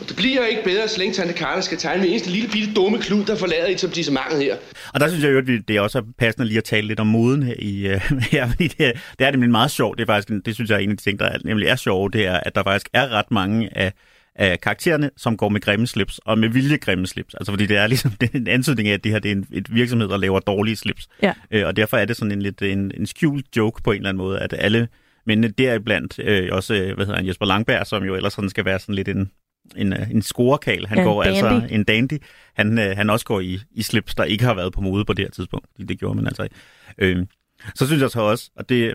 og 0.00 0.08
det 0.08 0.16
bliver 0.16 0.46
ikke 0.46 0.64
bedre, 0.64 0.88
så 0.88 0.98
længe 0.98 1.14
Tante 1.14 1.34
Carla 1.34 1.60
skal 1.60 1.78
tegne 1.78 2.02
med 2.02 2.10
eneste 2.10 2.30
lille 2.30 2.48
bitte 2.48 2.74
dumme 2.74 2.98
klud, 2.98 3.24
der 3.24 3.36
forlader 3.36 3.66
etablissementet 3.66 4.38
her. 4.42 4.56
Og 4.94 5.00
der 5.00 5.08
synes 5.08 5.24
jeg 5.24 5.32
jo, 5.32 5.38
at 5.38 5.46
det 5.68 5.70
er 5.76 5.80
også 5.80 6.02
passende 6.18 6.46
lige 6.46 6.58
at 6.58 6.64
tale 6.64 6.86
lidt 6.86 7.00
om 7.00 7.06
moden 7.06 7.42
her. 7.42 7.54
I, 7.58 7.94
uh, 7.94 8.00
her 8.32 8.48
fordi 8.48 8.68
det, 8.68 8.86
er- 8.86 8.92
det 9.18 9.26
er 9.26 9.30
nemlig 9.30 9.50
meget 9.50 9.70
sjovt. 9.70 9.98
Det, 9.98 10.02
er 10.02 10.12
faktisk, 10.12 10.44
det 10.46 10.54
synes 10.54 10.70
jeg 10.70 10.76
er 10.76 10.80
en 10.80 10.90
af 10.90 10.96
de 10.96 11.02
ting, 11.02 11.18
der 11.18 11.26
er, 11.26 11.38
nemlig 11.44 11.68
er 11.68 11.76
sjove, 11.76 12.10
det 12.10 12.26
er, 12.26 12.40
at 12.40 12.54
der 12.54 12.62
faktisk 12.62 12.88
er 12.92 13.08
ret 13.08 13.30
mange 13.30 13.78
af, 13.78 13.92
af 14.36 14.60
karaktererne, 14.60 15.10
som 15.16 15.36
går 15.36 15.48
med 15.48 15.60
grimme 15.60 15.86
slips, 15.86 16.20
og 16.24 16.38
med 16.38 16.48
vilje 16.48 16.76
grimme 16.76 17.06
slips. 17.06 17.34
Altså 17.34 17.52
fordi 17.52 17.66
det 17.66 17.76
er 17.76 17.86
ligesom 17.86 18.10
det 18.20 18.30
er 18.34 18.38
en 18.38 18.48
antydning 18.48 18.88
af, 18.88 18.92
at 18.94 19.04
det 19.04 19.12
her 19.12 19.18
det 19.18 19.30
er 19.30 19.36
en 19.36 19.46
et 19.52 19.74
virksomhed, 19.74 20.08
der 20.08 20.16
laver 20.16 20.40
dårlige 20.40 20.76
slips. 20.76 21.08
Ja. 21.22 21.32
Øh, 21.50 21.66
og 21.66 21.76
derfor 21.76 21.96
er 21.96 22.04
det 22.04 22.16
sådan 22.16 22.32
en 22.32 22.42
lidt 22.42 22.62
en, 22.62 22.92
en 22.96 23.06
skjult 23.06 23.46
joke 23.56 23.82
på 23.82 23.90
en 23.92 23.96
eller 23.96 24.08
anden 24.08 24.18
måde, 24.24 24.38
at 24.38 24.54
alle 24.58 24.88
men 25.26 25.42
deriblandt 25.42 26.18
øh, 26.18 26.48
også, 26.52 26.74
øh, 26.74 26.94
hvad 26.94 27.06
hedder 27.06 27.16
han, 27.18 27.28
Jesper 27.28 27.46
Langberg, 27.46 27.86
som 27.86 28.04
jo 28.04 28.14
ellers 28.14 28.32
sådan 28.32 28.50
skal 28.50 28.64
være 28.64 28.78
sådan 28.78 28.94
lidt 28.94 29.08
en, 29.08 29.30
en, 29.76 29.92
øh, 29.92 30.10
en 30.10 30.22
scorekal. 30.22 30.86
Han 30.86 30.98
Ja, 30.98 31.04
går 31.04 31.22
dandy. 31.24 31.36
altså 31.36 31.74
en 31.74 31.84
dandy. 31.84 32.18
Han, 32.54 32.78
øh, 32.78 32.96
han 32.96 33.10
også 33.10 33.26
går 33.26 33.40
i, 33.40 33.60
i 33.70 33.82
slips, 33.82 34.14
der 34.14 34.24
ikke 34.24 34.44
har 34.44 34.54
været 34.54 34.72
på 34.72 34.80
mode 34.80 35.04
på 35.04 35.12
det 35.12 35.24
her 35.24 35.30
tidspunkt. 35.30 35.66
Det, 35.76 35.88
det 35.88 35.98
gjorde 35.98 36.14
man 36.16 36.26
altså 36.26 36.42
ikke. 36.42 36.56
Øh, 36.98 37.26
så 37.74 37.86
synes 37.86 38.02
jeg 38.02 38.10
så 38.10 38.20
også, 38.20 38.50
og 38.56 38.68
det... 38.68 38.94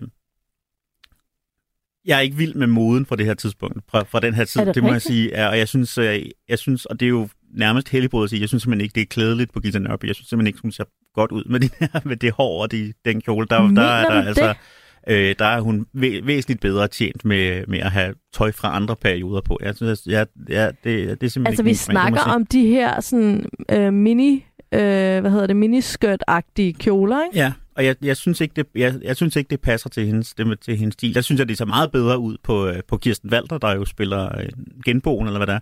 Jeg 2.05 2.17
er 2.17 2.21
ikke 2.21 2.37
vild 2.37 2.53
med 2.55 2.67
moden 2.67 3.05
fra 3.05 3.15
det 3.15 3.25
her 3.25 3.33
tidspunkt, 3.33 3.83
fra, 3.91 4.03
fra 4.03 4.19
den 4.19 4.33
her 4.33 4.45
tid, 4.45 4.65
det 4.65 4.75
det, 4.75 4.83
må 4.83 4.89
jeg 4.89 4.95
rigtigt? 4.95 5.13
sige. 5.13 5.29
Ja, 5.29 5.47
og 5.47 5.57
jeg 5.57 5.67
synes, 5.67 5.97
øh, 5.97 6.25
jeg 6.49 6.59
synes, 6.59 6.85
og 6.85 6.99
det 6.99 7.05
er 7.05 7.09
jo 7.09 7.29
nærmest 7.53 7.89
helligbrød 7.89 8.23
at 8.23 8.29
sige, 8.29 8.39
jeg 8.41 8.49
synes 8.49 8.63
simpelthen 8.63 8.83
ikke, 8.83 8.95
det 8.95 9.01
er 9.01 9.05
klædeligt 9.05 9.53
på 9.53 9.59
Gita 9.59 9.79
Nørby. 9.79 10.05
Jeg 10.05 10.15
synes 10.15 10.29
simpelthen 10.29 10.47
ikke, 10.47 10.59
hun 10.61 10.71
ser 10.71 10.83
godt 11.13 11.31
ud 11.31 11.43
med, 11.43 11.59
det 11.59 11.71
her, 11.79 11.99
med 12.05 12.17
det 12.17 12.31
hår 12.31 12.61
og 12.61 12.71
de, 12.71 12.93
den 13.05 13.21
kjole. 13.21 13.47
Der, 13.49 13.61
Mener 13.61 13.81
der 13.81 13.87
er 13.89 14.09
der, 14.09 14.27
altså, 14.27 14.47
det? 14.47 14.57
Øh, 15.07 15.35
der 15.39 15.45
er 15.45 15.61
hun 15.61 15.85
væ- 15.93 16.25
væsentligt 16.25 16.61
bedre 16.61 16.87
tjent 16.87 17.25
med, 17.25 17.67
med 17.67 17.79
at 17.79 17.91
have 17.91 18.13
tøj 18.33 18.51
fra 18.51 18.75
andre 18.75 18.95
perioder 18.95 19.41
på. 19.41 19.59
Jeg 19.61 19.75
synes, 19.75 20.01
jeg, 20.05 20.27
ja, 20.49 20.65
det, 20.67 20.83
det 20.83 20.93
er 20.93 21.05
simpelthen 21.11 21.47
Altså, 21.47 21.61
ikke 21.61 21.63
vi 21.63 21.69
jeg 21.69 21.77
snakker 21.77 22.21
om 22.21 22.45
de 22.45 22.67
her 22.67 23.01
sådan 23.01 23.45
øh, 23.71 23.93
mini, 23.93 24.45
øh, 24.71 24.79
hvad 25.21 25.31
hedder 25.31 25.47
det, 25.47 25.55
miniskirt-agtige 25.55 26.73
kjoler, 26.73 27.25
ikke? 27.25 27.37
Ja, 27.37 27.51
og 27.75 27.85
jeg, 27.85 27.95
jeg, 28.01 28.17
synes 28.17 28.41
ikke, 28.41 28.53
det, 28.55 28.65
jeg, 28.75 28.93
jeg 29.03 29.15
synes 29.15 29.35
ikke, 29.35 29.49
det 29.49 29.61
passer 29.61 29.89
til 29.89 30.05
hendes, 30.05 30.33
det 30.33 30.59
til 30.59 30.77
hendes 30.77 30.93
stil. 30.93 31.15
Der 31.15 31.21
synes 31.21 31.39
jeg, 31.39 31.49
det 31.49 31.57
ser 31.57 31.65
meget 31.65 31.91
bedre 31.91 32.19
ud 32.19 32.37
på, 32.43 32.67
øh, 32.67 32.75
på 32.87 32.97
Kirsten 32.97 33.29
Walter, 33.33 33.57
der 33.57 33.75
jo 33.75 33.85
spiller 33.85 34.39
øh, 34.39 34.49
genboen, 34.85 35.27
eller 35.27 35.39
hvad 35.39 35.47
det 35.47 35.55
er. 35.55 35.59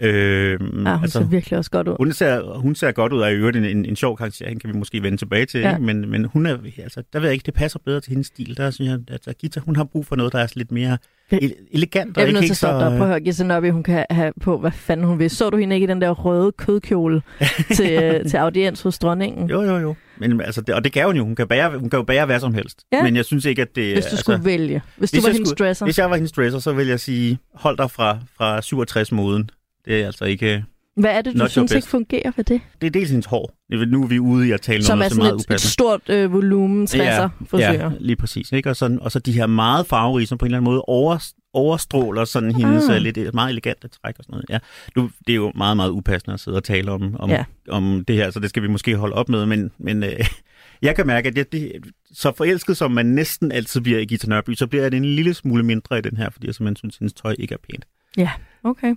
Øh, 0.00 0.50
Ja, 0.50 0.56
hun 0.66 0.86
altså, 0.86 1.18
ser 1.18 1.26
virkelig 1.26 1.58
også 1.58 1.70
godt 1.70 1.88
ud. 1.88 1.94
Hun 1.98 2.12
ser, 2.12 2.58
hun 2.58 2.74
ser 2.74 2.92
godt 2.92 3.12
ud, 3.12 3.20
og 3.20 3.26
er 3.26 3.30
i 3.32 3.34
øvrigt 3.36 3.56
en, 3.56 3.64
en, 3.64 3.84
en 3.84 3.96
sjov 3.96 4.16
karakter, 4.16 4.48
hende 4.48 4.60
kan 4.60 4.72
vi 4.72 4.78
måske 4.78 5.02
vende 5.02 5.18
tilbage 5.18 5.46
til, 5.46 5.60
Ja. 5.60 5.68
ja. 5.70 5.78
men, 5.78 6.10
men 6.10 6.24
hun 6.24 6.46
er, 6.46 6.56
altså, 6.78 7.02
der 7.12 7.18
ved 7.18 7.26
jeg 7.28 7.32
ikke, 7.32 7.46
det 7.46 7.54
passer 7.54 7.78
bedre 7.84 8.00
til 8.00 8.10
hendes 8.10 8.26
stil. 8.26 8.56
Der 8.56 8.70
synes 8.70 8.90
jeg, 9.08 9.18
at 9.26 9.38
Gita, 9.38 9.60
hun 9.60 9.76
har 9.76 9.84
brug 9.84 10.06
for 10.06 10.16
noget, 10.16 10.32
der 10.32 10.38
er 10.38 10.46
lidt 10.56 10.72
mere 10.72 10.98
ele- 11.34 11.68
elegant, 11.72 12.16
Jeg 12.16 12.22
er 12.22 12.26
ikke 12.26 12.34
nødt 12.40 12.44
til 12.46 12.52
at 12.52 12.56
stoppe 12.56 12.84
dig. 12.84 12.90
Prøv 12.90 13.00
at 13.02 13.08
høre, 13.08 13.20
Gisse 13.20 13.44
Nørby, 13.44 13.70
hun 13.70 13.82
kan 13.82 14.06
have 14.10 14.32
på, 14.40 14.58
hvad 14.58 14.70
fanden 14.70 15.06
hun 15.06 15.18
vil. 15.18 15.30
Så 15.30 15.50
du 15.50 15.56
hende 15.56 15.76
ikke 15.76 15.84
i 15.84 15.88
den 15.88 16.00
der 16.00 16.10
røde 16.10 16.52
kødkjole 16.52 17.22
til, 17.76 17.92
øh, 18.02 18.24
til 18.30 18.36
audiens 18.36 18.82
hos 18.82 18.98
dronningen? 18.98 19.50
Jo, 19.50 19.62
jo, 19.62 19.76
jo. 19.76 19.94
Men, 20.18 20.40
altså, 20.40 20.60
det, 20.60 20.74
og 20.74 20.84
det 20.84 20.92
kan 20.92 21.06
hun 21.06 21.16
jo. 21.16 21.24
Hun 21.24 21.34
kan, 21.34 21.48
bære, 21.48 21.78
hun 21.78 21.90
kan 21.90 21.96
jo 21.98 22.02
bære 22.02 22.26
hvad 22.26 22.40
som 22.40 22.54
helst. 22.54 22.82
Ja. 22.92 23.02
Men 23.02 23.16
jeg 23.16 23.24
synes 23.24 23.44
ikke, 23.44 23.62
at 23.62 23.76
det... 23.76 23.84
Hvis 23.92 24.04
du 24.04 24.08
altså, 24.10 24.16
skulle 24.16 24.44
vælge. 24.44 24.82
Hvis 24.96 25.10
du 25.10 25.20
var 25.20 25.28
jeg 25.28 25.34
hendes 25.34 25.52
dresser. 25.52 25.86
Hvis 25.86 25.98
jeg 25.98 26.10
var 26.10 26.16
hendes 26.16 26.32
dresser, 26.32 26.58
så 26.58 26.72
vil 26.72 26.86
jeg 26.86 27.00
sige, 27.00 27.38
hold 27.54 27.76
dig 27.76 27.90
fra, 27.90 28.18
fra 28.36 28.58
67-moden. 28.58 29.50
Det 29.88 30.02
er 30.02 30.06
altså 30.06 30.24
ikke... 30.24 30.64
Hvad 30.96 31.10
er 31.10 31.22
det, 31.22 31.40
du 31.40 31.48
synes 31.48 31.72
ikke 31.72 31.88
fungerer 31.88 32.32
ved 32.36 32.44
det? 32.44 32.60
Det 32.80 32.86
er 32.86 32.90
dels 32.90 33.10
hendes 33.10 33.26
hår. 33.26 33.54
Nu 33.86 34.02
er 34.02 34.06
vi 34.06 34.18
ude 34.18 34.48
i 34.48 34.52
at 34.52 34.60
tale 34.60 34.82
Som 34.84 34.98
noget, 34.98 35.12
som 35.12 35.20
er 35.20 35.24
meget 35.24 35.46
et, 35.50 35.54
et 35.54 35.60
stort 35.60 36.00
øh, 36.08 36.32
volumen 36.32 36.86
60'er 36.90 37.02
ja, 37.02 37.28
frisør. 37.46 37.90
lige 38.00 38.16
præcis. 38.16 38.52
Ikke? 38.52 38.70
Og, 38.70 38.76
sådan, 38.76 39.00
og 39.00 39.12
så 39.12 39.18
de 39.18 39.32
her 39.32 39.46
meget 39.46 39.86
farverige, 39.86 40.26
som 40.26 40.38
på 40.38 40.44
en 40.44 40.46
eller 40.46 40.58
anden 40.58 40.70
måde 40.70 40.82
over, 40.82 41.32
overstråler 41.52 42.24
sådan 42.24 42.54
hendes 42.54 42.88
Ah. 42.88 42.94
ah. 42.96 43.02
lidt 43.02 43.34
meget 43.34 43.50
elegante 43.50 43.88
træk 43.88 44.14
og 44.18 44.24
sådan 44.24 44.32
noget. 44.32 44.44
Ja. 44.50 44.58
Nu, 44.96 45.10
det 45.26 45.32
er 45.32 45.36
jo 45.36 45.52
meget, 45.56 45.76
meget 45.76 45.90
upassende 45.90 46.34
at 46.34 46.40
sidde 46.40 46.56
og 46.56 46.64
tale 46.64 46.90
om, 46.92 47.16
om, 47.18 47.30
Ja. 47.30 47.36
ja. 47.36 47.44
om 47.72 48.04
det 48.08 48.16
her, 48.16 48.30
så 48.30 48.40
det 48.40 48.50
skal 48.50 48.62
vi 48.62 48.68
måske 48.68 48.96
holde 48.96 49.14
op 49.14 49.28
med. 49.28 49.46
Men, 49.46 49.70
men 49.78 50.02
øh, 50.04 50.10
jeg 50.82 50.96
kan 50.96 51.06
mærke, 51.06 51.28
at 51.28 51.38
jeg, 51.38 51.52
det, 51.52 51.72
så 52.12 52.32
forelsket 52.36 52.76
som 52.76 52.90
man 52.92 53.06
næsten 53.06 53.52
altid 53.52 53.80
bliver 53.80 53.98
i 53.98 54.04
Gita 54.04 54.26
Nørby, 54.28 54.54
så 54.54 54.66
bliver 54.66 54.82
jeg 54.82 54.92
det 54.92 54.96
en 54.98 55.04
lille 55.04 55.34
smule 55.34 55.62
mindre 55.62 55.98
i 55.98 56.00
den 56.00 56.16
her, 56.16 56.30
fordi 56.30 56.46
jeg 56.46 56.54
simpelthen 56.54 56.76
synes, 56.76 56.94
at 56.94 56.98
hendes 56.98 57.12
tøj 57.12 57.34
ikke 57.38 57.54
er 57.54 57.58
pænt. 57.70 57.84
Ja, 58.16 58.30
okay. 58.64 58.94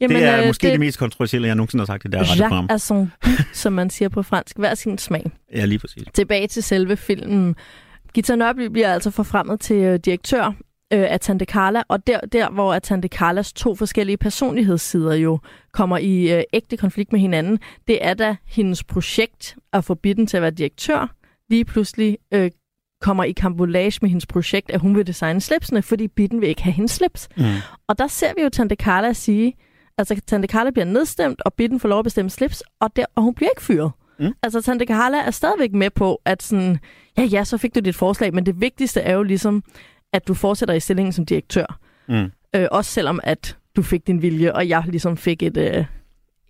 Jamen, 0.00 0.16
det 0.16 0.24
er 0.24 0.40
øh, 0.40 0.46
måske 0.46 0.66
det... 0.66 0.72
det 0.72 0.80
mest 0.80 0.98
kontroversielle, 0.98 1.48
jeg 1.48 1.54
nogensinde 1.54 1.82
har 1.82 1.86
sagt 1.86 2.04
i 2.04 2.08
det 2.08 2.18
her 2.18 2.32
radioprogram. 2.32 2.64
Jacques 2.64 2.82
son 2.88 3.12
som 3.52 3.72
man 3.72 3.90
siger 3.90 4.08
på 4.08 4.22
fransk. 4.22 4.58
Hver 4.58 4.74
sin 4.74 4.98
smag. 4.98 5.30
Ja, 5.54 5.64
lige 5.64 5.78
præcis. 5.78 6.02
Tilbage 6.14 6.46
til 6.46 6.62
selve 6.62 6.96
filmen. 6.96 7.56
Gita 8.14 8.36
Nørby 8.36 8.66
bliver 8.68 8.92
altså 8.92 9.10
forfremmet 9.10 9.60
til 9.60 9.76
øh, 9.76 9.98
direktør 10.04 10.46
øh, 10.92 11.06
af 11.10 11.20
Tante 11.20 11.44
Carla, 11.44 11.82
og 11.88 12.06
der, 12.06 12.20
der 12.20 12.50
hvor 12.50 12.74
at 12.74 12.82
Tante 12.82 13.08
Carlas 13.08 13.52
to 13.52 13.74
forskellige 13.74 14.16
personlighedssider 14.16 15.14
jo 15.14 15.38
kommer 15.72 15.98
i 15.98 16.32
øh, 16.38 16.42
ægte 16.52 16.76
konflikt 16.76 17.12
med 17.12 17.20
hinanden, 17.20 17.58
det 17.88 18.04
er 18.04 18.14
da 18.14 18.36
hendes 18.46 18.84
projekt 18.84 19.56
at 19.72 19.84
få 19.84 19.94
Bitten 19.94 20.26
til 20.26 20.36
at 20.36 20.42
være 20.42 20.50
direktør, 20.50 21.14
lige 21.50 21.64
pludselig 21.64 22.18
øh, 22.34 22.50
kommer 23.00 23.24
i 23.24 23.32
kambolage 23.32 23.98
med 24.02 24.08
hendes 24.08 24.26
projekt, 24.26 24.70
at 24.70 24.80
hun 24.80 24.96
vil 24.96 25.06
designe 25.06 25.40
slipsene, 25.40 25.82
fordi 25.82 26.08
Bitten 26.08 26.40
vil 26.40 26.48
ikke 26.48 26.62
have 26.62 26.72
hendes 26.72 26.90
slips. 26.90 27.28
Mm. 27.36 27.44
Og 27.88 27.98
der 27.98 28.06
ser 28.06 28.32
vi 28.36 28.42
jo 28.42 28.48
Tante 28.48 28.74
Carla 28.74 29.12
sige, 29.12 29.54
altså 29.98 30.20
Tante 30.26 30.48
Carla 30.48 30.70
bliver 30.70 30.84
nedstemt, 30.84 31.42
og 31.44 31.54
Bitten 31.54 31.80
får 31.80 31.88
lov 31.88 31.98
at 31.98 32.04
bestemme 32.04 32.30
slips, 32.30 32.62
og, 32.80 32.96
der, 32.96 33.04
og 33.14 33.22
hun 33.22 33.34
bliver 33.34 33.50
ikke 33.50 33.62
fyret. 33.62 33.90
Mm. 34.18 34.32
Altså 34.42 34.60
Tante 34.62 34.86
Carla 34.86 35.18
er 35.18 35.30
stadigvæk 35.30 35.72
med 35.72 35.90
på, 35.90 36.20
at 36.24 36.42
sådan, 36.42 36.78
ja 37.18 37.22
ja, 37.22 37.44
så 37.44 37.58
fik 37.58 37.74
du 37.74 37.80
dit 37.80 37.96
forslag, 37.96 38.34
men 38.34 38.46
det 38.46 38.60
vigtigste 38.60 39.00
er 39.00 39.14
jo 39.14 39.22
ligesom, 39.22 39.62
at 40.12 40.28
du 40.28 40.34
fortsætter 40.34 40.74
i 40.74 40.80
stillingen 40.80 41.12
som 41.12 41.26
direktør. 41.26 41.78
Mm. 42.08 42.30
Øh, 42.54 42.68
også 42.70 42.90
selvom 42.90 43.20
at 43.22 43.56
du 43.76 43.82
fik 43.82 44.06
din 44.06 44.22
vilje, 44.22 44.52
og 44.52 44.68
jeg 44.68 44.84
ligesom 44.86 45.16
fik 45.16 45.42
et, 45.42 45.56
øh, 45.56 45.84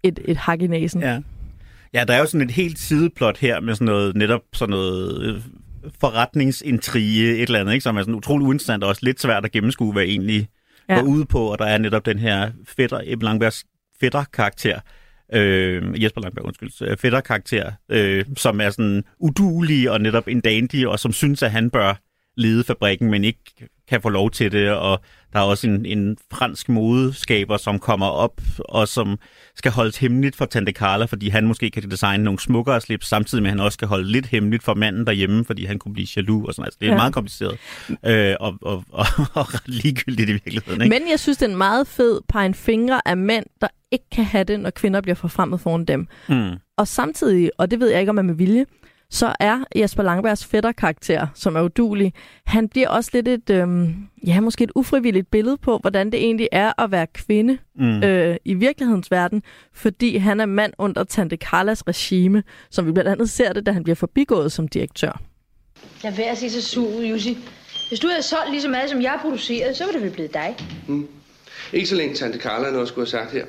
et, 0.02 0.20
et 0.24 0.36
hak 0.36 0.62
i 0.62 0.66
næsen. 0.66 1.00
Ja. 1.00 1.20
ja, 1.94 2.04
der 2.04 2.14
er 2.14 2.18
jo 2.18 2.26
sådan 2.26 2.46
et 2.46 2.50
helt 2.50 2.78
sideplot 2.78 3.38
her 3.38 3.60
med 3.60 3.74
sådan 3.74 3.84
noget, 3.84 4.16
netop 4.16 4.42
sådan 4.52 4.70
noget 4.70 5.22
øh, 5.22 5.42
forretningsintrige, 6.00 7.34
et 7.34 7.42
eller 7.42 7.60
andet, 7.60 7.72
ikke, 7.72 7.82
som 7.82 7.96
er 7.96 8.02
sådan 8.02 8.14
utrolig 8.14 8.46
uinteressant 8.46 8.82
og 8.84 8.88
også 8.88 9.00
lidt 9.04 9.20
svært 9.20 9.44
at 9.44 9.52
gennemskue, 9.52 9.92
hvad 9.92 10.02
egentlig 10.02 10.48
Ja. 10.88 10.94
går 10.94 11.02
ud 11.02 11.24
på, 11.24 11.52
og 11.52 11.58
der 11.58 11.64
er 11.64 11.78
netop 11.78 12.06
den 12.06 12.18
her 12.18 12.50
fætter, 12.64 13.00
Ebbe 13.04 13.24
Langbergs 13.24 13.64
fætter-karakter, 14.00 14.80
øh, 15.32 16.02
Jesper 16.02 16.20
Langberg, 16.20 16.44
undskyld, 16.44 16.70
øh, 16.82 16.96
fætter-karakter, 16.96 17.72
øh, 17.88 18.24
som 18.36 18.60
er 18.60 18.70
sådan 18.70 19.04
udulig 19.18 19.90
og 19.90 20.00
netop 20.00 20.28
en 20.28 20.40
dandy, 20.40 20.86
og 20.86 20.98
som 20.98 21.12
synes, 21.12 21.42
at 21.42 21.50
han 21.50 21.70
bør 21.70 21.94
lede 22.36 22.64
fabrikken, 22.64 23.10
men 23.10 23.24
ikke 23.24 23.68
kan 23.88 24.02
få 24.02 24.08
lov 24.08 24.30
til 24.30 24.52
det, 24.52 24.70
og 24.70 25.00
der 25.36 25.42
er 25.42 25.46
også 25.46 25.66
en, 25.66 25.86
en 25.86 26.16
fransk 26.32 26.68
modeskaber, 26.68 27.56
som 27.56 27.78
kommer 27.78 28.06
op, 28.06 28.40
og 28.58 28.88
som 28.88 29.18
skal 29.56 29.72
holdes 29.72 29.96
hemmeligt 29.96 30.36
for 30.36 30.44
Tante 30.44 30.72
Carla, 30.72 31.04
fordi 31.04 31.28
han 31.28 31.46
måske 31.46 31.70
kan 31.70 31.90
designe 31.90 32.24
nogle 32.24 32.40
smukkere 32.40 32.80
slips, 32.80 33.06
samtidig 33.08 33.42
med, 33.42 33.50
at 33.50 33.56
han 33.56 33.60
også 33.64 33.74
skal 33.76 33.88
holde 33.88 34.08
lidt 34.12 34.26
hemmeligt 34.26 34.62
for 34.62 34.74
manden 34.74 35.06
derhjemme, 35.06 35.44
fordi 35.44 35.64
han 35.64 35.78
kunne 35.78 35.94
blive 35.94 36.06
jaloux 36.16 36.44
og 36.48 36.54
sådan 36.54 36.64
Altså, 36.66 36.78
det 36.80 36.86
er 36.88 36.90
Ja. 36.92 36.96
meget 36.96 37.14
kompliceret, 37.14 37.58
øh, 38.06 38.34
og, 38.40 38.54
og, 38.62 38.84
og, 38.92 39.06
og 39.34 39.54
ret 39.54 39.62
ligegyldigt 39.68 40.28
i 40.30 40.32
virkeligheden. 40.32 40.82
Ikke? 40.82 40.98
Men 41.00 41.10
jeg 41.10 41.20
synes, 41.20 41.38
det 41.38 41.46
er 41.46 41.50
en 41.50 41.56
meget 41.56 41.86
fed 41.86 42.20
pegen 42.28 42.54
fingre 42.54 43.08
af 43.08 43.16
mænd, 43.16 43.46
der 43.60 43.68
ikke 43.92 44.04
kan 44.12 44.24
have 44.24 44.44
det, 44.44 44.60
når 44.60 44.70
kvinder 44.70 45.00
bliver 45.00 45.14
forfremmet 45.14 45.60
foran 45.60 45.84
dem. 45.84 46.06
Mm. 46.28 46.50
Og 46.78 46.88
samtidig, 46.88 47.50
og 47.58 47.70
det 47.70 47.80
ved 47.80 47.90
jeg 47.90 48.00
ikke, 48.00 48.10
om 48.10 48.18
er 48.18 48.22
med 48.22 48.34
vilje, 48.34 48.64
så 49.10 49.34
er 49.40 49.64
Jesper 49.76 50.02
Langbergs 50.02 50.44
fætterkarakter, 50.44 51.26
som 51.34 51.56
er 51.56 51.60
udulig, 51.62 52.12
han 52.46 52.68
bliver 52.68 52.88
også 52.88 53.10
lidt 53.12 53.28
et, 53.28 53.50
øhm, 53.50 53.94
ja, 54.26 54.40
måske 54.40 54.64
et 54.64 54.70
ufrivilligt 54.74 55.30
billede 55.30 55.56
på, 55.56 55.78
hvordan 55.78 56.06
det 56.12 56.20
egentlig 56.20 56.48
er 56.52 56.82
at 56.82 56.90
være 56.90 57.06
kvinde 57.06 57.58
Mm. 57.78 58.02
øh, 58.02 58.36
i 58.44 58.54
virkelighedens 58.54 59.10
verden, 59.10 59.42
fordi 59.74 60.16
han 60.16 60.40
er 60.40 60.46
mand 60.46 60.72
under 60.78 61.04
Tante 61.04 61.36
Carlas 61.36 61.86
regime, 61.88 62.42
som 62.70 62.86
vi 62.86 62.92
blandt 62.92 63.10
andet 63.10 63.30
ser 63.30 63.52
det, 63.52 63.66
da 63.66 63.72
han 63.72 63.82
bliver 63.82 63.96
forbigået 63.96 64.52
som 64.52 64.68
direktør. 64.68 65.20
Lad 66.04 66.12
være 66.12 66.26
at 66.26 66.38
se 66.38 66.50
så 66.50 66.62
sur 66.62 66.96
ud, 66.98 67.04
Jussi. 67.04 67.38
Hvis 67.88 68.00
du 68.00 68.08
havde 68.08 68.22
solgt 68.22 68.50
lige 68.50 68.62
så 68.62 68.68
meget, 68.68 68.90
som 68.90 69.02
jeg 69.02 69.18
producerede, 69.22 69.74
så 69.74 69.84
var 69.84 69.92
det 69.92 70.02
vel 70.02 70.10
blevet 70.10 70.34
dig. 70.34 70.56
Mm. 70.88 71.08
Ikke 71.72 71.88
så 71.88 71.94
længe 71.94 72.14
Tante 72.14 72.38
Carla 72.38 72.70
noget 72.70 72.88
skulle 72.88 73.06
have 73.10 73.22
sagt 73.22 73.32
her. 73.32 73.44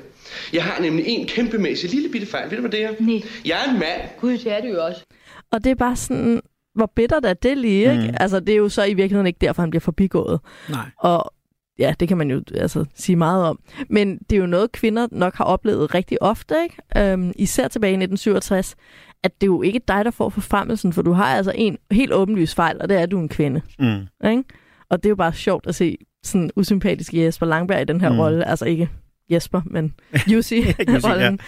Jeg 0.52 0.64
har 0.64 0.82
nemlig 0.82 1.04
en 1.08 1.26
kæmpemæssig 1.26 1.90
lille 1.90 2.08
bitte 2.08 2.26
fejl. 2.26 2.50
Ved 2.50 2.56
du, 2.56 2.60
hvad 2.60 2.70
det 2.70 2.84
er? 2.84 2.90
Nej. 3.00 3.20
Jeg 3.44 3.58
er 3.66 3.70
en 3.72 3.78
mand. 3.78 4.00
Gud, 4.20 4.32
det 4.38 4.52
er 4.52 4.60
du 4.60 4.66
jo 4.66 4.84
også. 4.84 5.04
Og 5.52 5.64
det 5.64 5.70
er 5.70 5.74
bare 5.74 5.96
sådan, 5.96 6.40
hvor 6.74 6.92
bittert 6.96 7.24
er 7.24 7.34
det 7.34 7.58
lige, 7.58 7.92
ikke? 7.92 8.08
Mm. 8.08 8.14
Altså, 8.20 8.40
det 8.40 8.52
er 8.52 8.56
jo 8.56 8.68
så 8.68 8.84
i 8.84 8.94
virkeligheden 8.94 9.26
ikke 9.26 9.38
derfor, 9.40 9.62
han 9.62 9.70
bliver 9.70 9.80
forbigået. 9.80 10.40
Nej. 10.70 10.90
Og 10.98 11.32
ja, 11.78 11.94
det 12.00 12.08
kan 12.08 12.16
man 12.18 12.30
jo 12.30 12.42
altså, 12.54 12.84
sige 12.94 13.16
meget 13.16 13.44
om. 13.44 13.58
Men 13.90 14.18
det 14.18 14.36
er 14.36 14.40
jo 14.40 14.46
noget, 14.46 14.72
kvinder 14.72 15.06
nok 15.12 15.34
har 15.34 15.44
oplevet 15.44 15.94
rigtig 15.94 16.22
ofte, 16.22 16.54
ikke? 16.62 17.12
Øhm, 17.12 17.32
især 17.36 17.68
tilbage 17.68 17.90
i 17.90 17.94
1967, 17.94 18.74
at 19.22 19.40
det 19.40 19.42
er 19.46 19.50
jo 19.50 19.62
ikke 19.62 19.80
dig, 19.88 20.04
der 20.04 20.10
får 20.10 20.28
forfremmelsen, 20.28 20.92
for 20.92 21.02
du 21.02 21.12
har 21.12 21.24
altså 21.24 21.52
en 21.54 21.78
helt 21.90 22.12
åbenlys 22.12 22.54
fejl, 22.54 22.76
og 22.80 22.88
det 22.88 22.96
er, 22.96 23.00
at 23.02 23.10
du 23.10 23.18
er 23.18 23.22
en 23.22 23.28
kvinde. 23.28 23.60
Mm. 23.78 24.28
Ikke? 24.30 24.44
Og 24.90 24.96
det 25.02 25.06
er 25.06 25.10
jo 25.10 25.16
bare 25.16 25.32
sjovt 25.32 25.66
at 25.66 25.74
se 25.74 25.96
sådan 26.22 26.50
usympatisk 26.56 27.14
Jesper 27.14 27.46
Langberg 27.46 27.80
i 27.80 27.84
den 27.84 28.00
her 28.00 28.12
Mm. 28.12 28.18
rolle. 28.18 28.48
Altså 28.48 28.64
ikke 28.64 28.88
Jesper, 29.30 29.60
men 29.66 29.94
Jussi 30.32 30.56
Jussi, 30.60 31.08
rollen. 31.08 31.40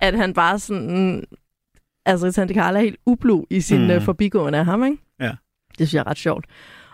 At 0.00 0.14
han 0.16 0.34
bare 0.34 0.58
sådan... 0.58 1.24
Altså, 2.06 2.32
Tante 2.32 2.54
Carla 2.54 2.78
er 2.78 2.82
helt 2.82 2.96
ublu 3.06 3.44
i 3.50 3.60
sin 3.60 3.80
Mm. 3.86 3.94
mm. 3.94 4.00
forbigående 4.00 4.58
af 4.58 4.64
ham, 4.64 4.84
ikke? 4.84 4.96
Ja. 5.20 5.30
Det 5.78 5.88
synes 5.88 5.94
jeg 5.94 6.00
er 6.00 6.06
ret 6.06 6.18
sjovt. 6.18 6.44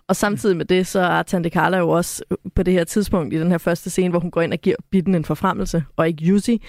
Og 0.09 0.17
samtidig 0.17 0.57
med 0.57 0.65
det, 0.65 0.87
så 0.87 1.01
er 1.01 1.23
Tante 1.23 1.51
Carla 1.51 1.79
jo 1.79 1.89
også 1.89 2.25
på 2.55 2.63
det 2.63 2.75
her 2.75 2.85
tidspunkt 2.85 3.35
i 3.35 3.39
den 3.39 3.51
her 3.51 3.59
første 3.59 3.91
scene, 3.91 4.11
hvor 4.11 4.21
hun 4.21 4.31
går 4.31 4.43
ind 4.43 4.53
og 4.53 4.59
giver 4.59 4.77
Bitten 4.91 5.15
en 5.15 5.25
forfremmelse, 5.25 5.85
og 5.97 6.09
ikke 6.09 6.25
Jussi, 6.25 6.63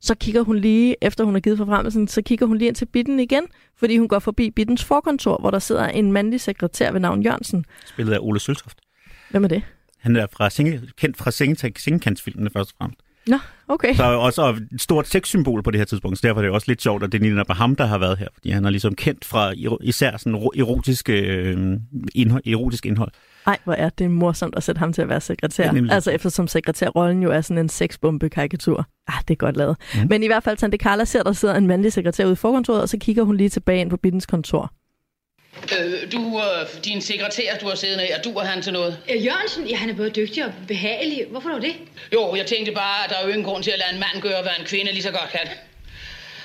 så 0.00 0.14
kigger 0.14 0.42
hun 0.42 0.56
lige, 0.58 0.96
efter 1.00 1.24
hun 1.24 1.34
har 1.34 1.40
givet 1.40 1.58
forfremmelsen, 1.58 2.08
så 2.08 2.22
kigger 2.22 2.46
hun 2.46 2.56
lige 2.58 2.68
ind 2.68 2.76
til 2.76 2.86
Bitten 2.86 3.20
igen, 3.20 3.42
fordi 3.76 3.98
hun 3.98 4.08
går 4.08 4.18
forbi 4.18 4.50
Bittens 4.50 4.84
forkontor, 4.84 5.36
hvor 5.40 5.50
der 5.50 5.58
sidder 5.58 5.86
en 5.86 6.12
mandlig 6.12 6.40
sekretær 6.40 6.92
ved 6.92 7.00
navn 7.00 7.22
Jørgensen. 7.22 7.64
Spillet 7.86 8.12
af 8.12 8.18
Ole 8.20 8.40
Søltoft. 8.40 8.78
Hvem 9.30 9.44
er 9.44 9.48
det? 9.48 9.62
Han 9.98 10.16
er 10.16 10.26
fra 10.32 10.50
singe, 10.50 10.80
kendt 10.96 11.16
fra 11.16 11.30
sengekantsfilmene 11.78 12.50
først 12.50 12.70
og 12.70 12.76
fremmest. 12.78 13.00
Nå, 13.26 13.36
okay. 13.68 13.94
Så 13.94 14.04
er 14.04 14.16
også 14.16 14.48
et 14.74 14.80
stort 14.82 15.06
sexsymbol 15.08 15.62
på 15.62 15.70
det 15.70 15.80
her 15.80 15.84
tidspunkt, 15.84 16.18
så 16.18 16.26
derfor 16.26 16.40
er 16.40 16.44
det 16.44 16.50
også 16.52 16.64
lidt 16.68 16.82
sjovt, 16.82 17.02
at 17.02 17.12
det 17.12 17.22
er 17.22 17.30
netop 17.30 17.56
ham, 17.56 17.76
der 17.76 17.84
har 17.86 17.98
været 17.98 18.18
her, 18.18 18.26
fordi 18.34 18.50
han 18.50 18.64
er 18.64 18.70
ligesom 18.70 18.94
kendt 18.94 19.24
fra 19.24 19.52
især 19.80 20.16
sådan 20.16 20.34
ero- 20.38 20.60
erotiske, 20.60 21.20
øh, 21.20 21.76
indhold, 22.14 22.46
erotisk 22.46 22.86
indhold. 22.86 23.10
Ej, 23.46 23.58
hvor 23.64 23.72
er 23.72 23.88
det 23.88 24.10
morsomt 24.10 24.56
at 24.56 24.62
sætte 24.62 24.78
ham 24.78 24.92
til 24.92 25.02
at 25.02 25.08
være 25.08 25.20
sekretær. 25.20 25.74
Ja, 25.74 25.82
altså 25.90 26.10
eftersom 26.10 26.48
sekretærrollen 26.48 27.22
jo 27.22 27.30
er 27.30 27.40
sådan 27.40 27.58
en 27.58 27.68
sexbombe-karikatur. 27.68 28.86
Ah, 29.08 29.22
det 29.28 29.34
er 29.34 29.38
godt 29.38 29.56
lavet. 29.56 29.76
Mm. 29.94 30.00
Men 30.08 30.22
i 30.22 30.26
hvert 30.26 30.42
fald, 30.42 30.56
Tante 30.56 30.76
Carla 30.76 31.04
ser, 31.04 31.22
der 31.22 31.32
sidder 31.32 31.54
en 31.54 31.66
mandlig 31.66 31.92
sekretær 31.92 32.24
ude 32.24 32.32
i 32.32 32.36
forkontoret, 32.36 32.82
og 32.82 32.88
så 32.88 32.98
kigger 33.00 33.22
hun 33.22 33.36
lige 33.36 33.48
tilbage 33.48 33.80
ind 33.80 33.90
på 33.90 33.96
Bittens 33.96 34.26
kontor. 34.26 34.72
Øh, 35.56 36.12
du, 36.12 36.40
øh, 36.40 36.84
din 36.84 37.00
sekretær, 37.00 37.58
du 37.58 37.68
har 37.68 37.74
siddende 37.74 38.04
her, 38.04 38.22
du 38.22 38.30
og 38.38 38.46
han 38.46 38.62
til 38.62 38.72
noget? 38.72 38.98
Øh, 39.10 39.24
Jørgensen, 39.26 39.66
ja, 39.66 39.76
han 39.76 39.90
er 39.90 39.94
både 39.96 40.10
dygtig 40.10 40.44
og 40.46 40.52
behagelig. 40.68 41.26
Hvorfor 41.30 41.48
dog 41.50 41.62
det? 41.62 41.74
Jo, 42.12 42.34
jeg 42.34 42.46
tænkte 42.46 42.72
bare, 42.72 43.04
at 43.04 43.10
der 43.10 43.16
er 43.16 43.22
jo 43.22 43.28
ingen 43.28 43.44
grund 43.44 43.62
til 43.62 43.70
at 43.70 43.78
lade 43.78 43.92
en 43.94 44.00
mand 44.00 44.22
gøre, 44.22 44.42
hvad 44.42 44.52
en 44.58 44.66
kvinde 44.66 44.92
lige 44.92 45.02
så 45.02 45.10
godt 45.10 45.30
kan. 45.30 45.48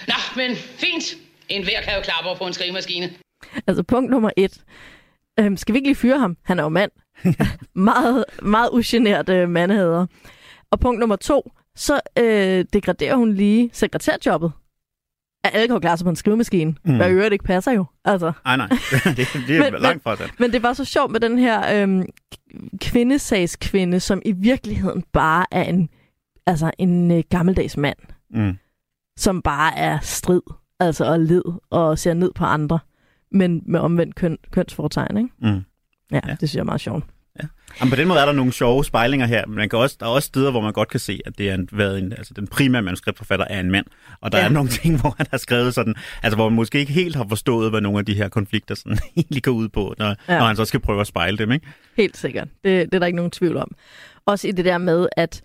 Nå, 0.07 0.13
men 0.35 0.55
fint. 0.55 1.17
En 1.49 1.63
hver 1.63 1.81
kan 1.81 1.95
jo 1.95 2.01
klappe 2.01 2.29
på 2.37 2.47
en 2.47 2.53
skrivemaskine. 2.53 3.13
Altså 3.67 3.83
punkt 3.83 4.11
nummer 4.11 4.29
et. 4.37 4.61
øhm, 5.39 5.57
skal 5.57 5.73
vi 5.73 5.77
ikke 5.77 5.87
lige 5.87 5.95
fyre 5.95 6.19
ham? 6.19 6.37
Han 6.43 6.59
er 6.59 6.63
jo 6.63 6.69
mand. 6.69 6.91
meget, 7.91 8.25
meget 8.41 8.69
ugenert 8.73 9.29
øh, 9.29 9.49
mandhader. 9.49 10.05
Og 10.71 10.79
punkt 10.79 10.99
nummer 10.99 11.15
to, 11.15 11.51
så 11.75 11.99
øh, 12.19 12.65
degraderer 12.73 13.15
hun 13.15 13.33
lige 13.33 13.69
sekretærjobbet. 13.73 14.51
At 15.43 15.51
alle 15.53 15.67
kan 15.67 15.73
jo 15.75 15.79
klare 15.79 15.97
sig 15.97 16.05
på 16.05 16.09
en 16.09 16.15
skrivemaskine, 16.15 16.75
Mm. 16.85 16.95
hvad 16.95 17.09
i 17.09 17.13
øvrigt 17.13 17.33
ikke 17.33 17.45
passer 17.45 17.71
jo. 17.71 17.85
Altså. 18.05 18.31
Nej, 18.45 18.57
nej. 18.57 18.67
det, 19.17 19.17
det 19.47 19.57
er 19.57 19.71
Men- 19.71 19.81
langt 19.81 20.03
fra 20.03 20.15
det. 20.15 20.31
Men 20.39 20.51
det 20.53 20.63
var 20.63 20.73
så 20.73 20.85
sjovt 20.85 21.11
med 21.11 21.19
den 21.19 21.39
her 21.39 21.83
øhm, 21.83 22.05
kvindesagskvinde, 22.81 23.99
som 23.99 24.21
i 24.25 24.31
virkeligheden 24.31 25.03
bare 25.13 25.45
er 25.51 25.63
en, 25.63 25.89
altså 26.45 26.71
en 26.77 27.11
øh, 27.11 27.23
gammeldags 27.29 27.77
mand, 27.77 27.97
Mm. 28.29 28.57
som 29.17 29.41
bare 29.41 29.77
er 29.77 29.99
strid, 30.01 30.41
altså 30.79 31.05
og 31.05 31.19
led 31.19 31.43
og 31.69 31.99
ser 31.99 32.13
ned 32.13 32.31
på 32.35 32.43
andre, 32.45 32.79
men 33.31 33.61
med 33.65 33.79
omvendt 33.79 34.15
køn, 34.15 34.37
kønsfortegn, 34.51 35.17
ikke? 35.17 35.29
Mm. 35.41 35.47
Ja, 35.47 35.55
Ja. 36.11 36.19
ja, 36.27 36.31
det 36.31 36.37
synes 36.49 36.55
jeg 36.55 36.59
er 36.61 36.65
meget 36.65 36.81
sjovt. 36.81 37.03
Jamen, 37.79 37.89
på 37.89 37.95
den 37.95 38.07
måde 38.07 38.19
er 38.19 38.25
der 38.25 38.31
nogle 38.31 38.53
sjove 38.53 38.85
spejlinger 38.85 39.25
her, 39.25 39.45
men 39.45 39.55
man 39.55 39.69
kan 39.69 39.79
også, 39.79 39.97
der 39.99 40.05
er 40.05 40.09
også 40.09 40.25
steder, 40.25 40.51
hvor 40.51 40.61
man 40.61 40.73
godt 40.73 40.89
kan 40.89 40.99
se, 40.99 41.19
at 41.25 41.37
det 41.37 41.49
er 41.49 41.53
en, 41.53 41.69
været 41.71 41.99
en, 41.99 42.13
altså 42.13 42.33
den 42.33 42.47
primære 42.47 42.81
manuskriptforfatter 42.81 43.45
er 43.49 43.59
en 43.59 43.71
mand. 43.71 43.85
Og 44.21 44.31
der 44.31 44.37
ja. 44.37 44.43
Ja. 44.43 44.49
er 44.49 44.53
nogle 44.53 44.69
ting, 44.69 45.01
hvor 45.01 45.15
han 45.17 45.25
har 45.31 45.37
skrevet 45.37 45.73
sådan, 45.73 45.95
altså 46.23 46.35
hvor 46.35 46.49
man 46.49 46.55
måske 46.55 46.79
ikke 46.79 46.91
helt 46.91 47.15
har 47.15 47.25
forstået, 47.29 47.69
hvad 47.69 47.81
nogle 47.81 47.99
af 47.99 48.05
de 48.05 48.13
her 48.13 48.29
konflikter 48.29 48.75
sådan, 48.75 48.97
egentlig 49.17 49.43
går 49.43 49.51
ud 49.51 49.69
på, 49.69 49.93
når, 49.97 50.05
ja. 50.05 50.15
Ja. 50.29 50.39
når 50.39 50.45
han 50.45 50.55
så 50.55 50.65
skal 50.65 50.79
prøve 50.79 51.01
at 51.01 51.07
spejle 51.07 51.37
dem, 51.37 51.51
ikke? 51.51 51.67
Helt 51.97 52.17
sikkert. 52.17 52.47
Det, 52.63 52.85
det 52.85 52.93
er 52.93 52.99
der 52.99 53.05
ikke 53.05 53.15
nogen 53.15 53.31
tvivl 53.31 53.57
om. 53.57 53.71
Også 54.25 54.47
i 54.47 54.51
det 54.51 54.65
der 54.65 54.77
med, 54.77 55.07
at 55.17 55.41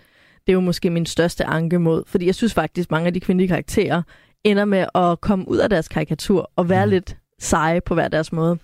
det 0.47 0.53
er 0.53 0.55
jo 0.55 0.61
måske 0.61 0.91
min 0.91 1.07
største 1.07 1.45
anke 1.45 1.79
mod, 1.79 2.03
fordi 2.07 2.27
jeg 2.27 2.35
synes 2.35 2.55
faktisk, 2.55 2.91
mange 2.91 3.07
af 3.07 3.15
de 3.15 3.21
kvindelige 3.21 3.49
karakterer 3.49 4.03
ender 4.45 4.65
med 4.65 4.87
at 4.95 5.21
komme 5.21 5.49
ud 5.49 5.59
af 5.59 5.71
deres 5.71 5.89
karikatur 5.89 6.51
og 6.57 6.69
være 6.69 6.87
mm. 6.87 6.91
lidt 6.91 7.17
seje 7.39 7.81
på 7.81 7.95
hver 7.95 8.09
deres 8.09 8.33
måde. 8.33 8.59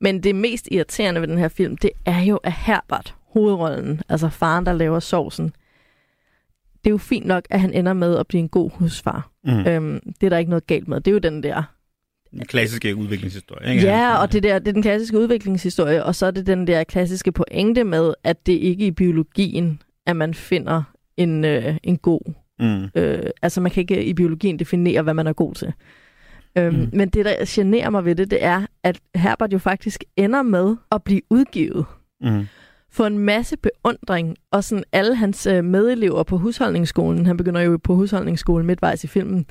Men 0.00 0.22
det 0.22 0.34
mest 0.34 0.68
irriterende 0.72 1.20
ved 1.20 1.28
den 1.28 1.38
her 1.38 1.48
film, 1.48 1.76
det 1.76 1.90
er 2.06 2.20
jo, 2.20 2.36
at 2.36 2.52
Herbert, 2.52 3.14
hovedrollen, 3.32 4.02
altså 4.08 4.28
faren, 4.28 4.66
der 4.66 4.72
laver 4.72 5.00
sovsen, 5.00 5.52
det 6.84 6.86
er 6.86 6.90
jo 6.90 6.98
fint 6.98 7.26
nok, 7.26 7.44
at 7.50 7.60
han 7.60 7.72
ender 7.72 7.92
med 7.92 8.16
at 8.16 8.26
blive 8.26 8.40
en 8.40 8.48
god 8.48 8.70
husfar. 8.74 9.30
Mm. 9.44 9.66
Øhm, 9.66 10.00
det 10.20 10.26
er 10.26 10.30
der 10.30 10.38
ikke 10.38 10.50
noget 10.50 10.66
galt 10.66 10.88
med. 10.88 11.00
Det 11.00 11.08
er 11.08 11.12
jo 11.12 11.18
den 11.18 11.42
der 11.42 11.62
Den 12.30 12.46
klassiske 12.46 12.96
udviklingshistorie, 12.96 13.72
ikke? 13.74 13.86
Ja, 13.86 14.16
og 14.16 14.32
det, 14.32 14.42
der, 14.42 14.58
det 14.58 14.68
er 14.68 14.72
den 14.72 14.82
klassiske 14.82 15.18
udviklingshistorie, 15.18 16.04
og 16.04 16.14
så 16.14 16.26
er 16.26 16.30
det 16.30 16.46
den 16.46 16.66
der 16.66 16.84
klassiske 16.84 17.32
pointe 17.32 17.84
med, 17.84 18.14
at 18.24 18.46
det 18.46 18.52
ikke 18.52 18.84
er 18.84 18.88
i 18.88 18.90
biologien, 18.90 19.82
at 20.06 20.16
man 20.16 20.34
finder 20.34 20.82
en, 21.16 21.44
øh, 21.44 21.76
en 21.82 21.98
god... 21.98 22.32
Mm. 22.60 23.00
Øh, 23.00 23.30
altså 23.42 23.60
man 23.60 23.70
kan 23.70 23.80
ikke 23.80 24.04
i 24.04 24.14
biologien 24.14 24.58
definere, 24.58 25.02
hvad 25.02 25.14
man 25.14 25.26
er 25.26 25.32
god 25.32 25.54
til. 25.54 25.72
Øhm, 26.58 26.76
Mm. 26.76 26.88
Men 26.92 27.08
det, 27.08 27.24
der 27.24 27.34
generer 27.48 27.90
mig 27.90 28.04
ved 28.04 28.14
det, 28.14 28.30
det 28.30 28.44
er, 28.44 28.62
at 28.82 29.00
Herbert 29.14 29.52
jo 29.52 29.58
faktisk 29.58 30.04
ender 30.16 30.42
med 30.42 30.76
at 30.92 31.02
blive 31.02 31.20
udgivet 31.30 31.84
Mm. 32.20 32.46
for 32.90 33.06
en 33.06 33.18
masse 33.18 33.56
beundring, 33.56 34.36
og 34.52 34.64
sådan 34.64 34.84
alle 34.92 35.14
hans 35.14 35.46
øh, 35.46 35.64
medelever 35.64 36.22
på 36.22 36.38
husholdningsskolen, 36.38 37.26
han 37.26 37.36
begynder 37.36 37.60
jo 37.60 37.78
på 37.84 37.94
husholdningsskolen 37.94 38.66
midtvejs 38.66 39.04
i 39.04 39.06
filmen, 39.06 39.46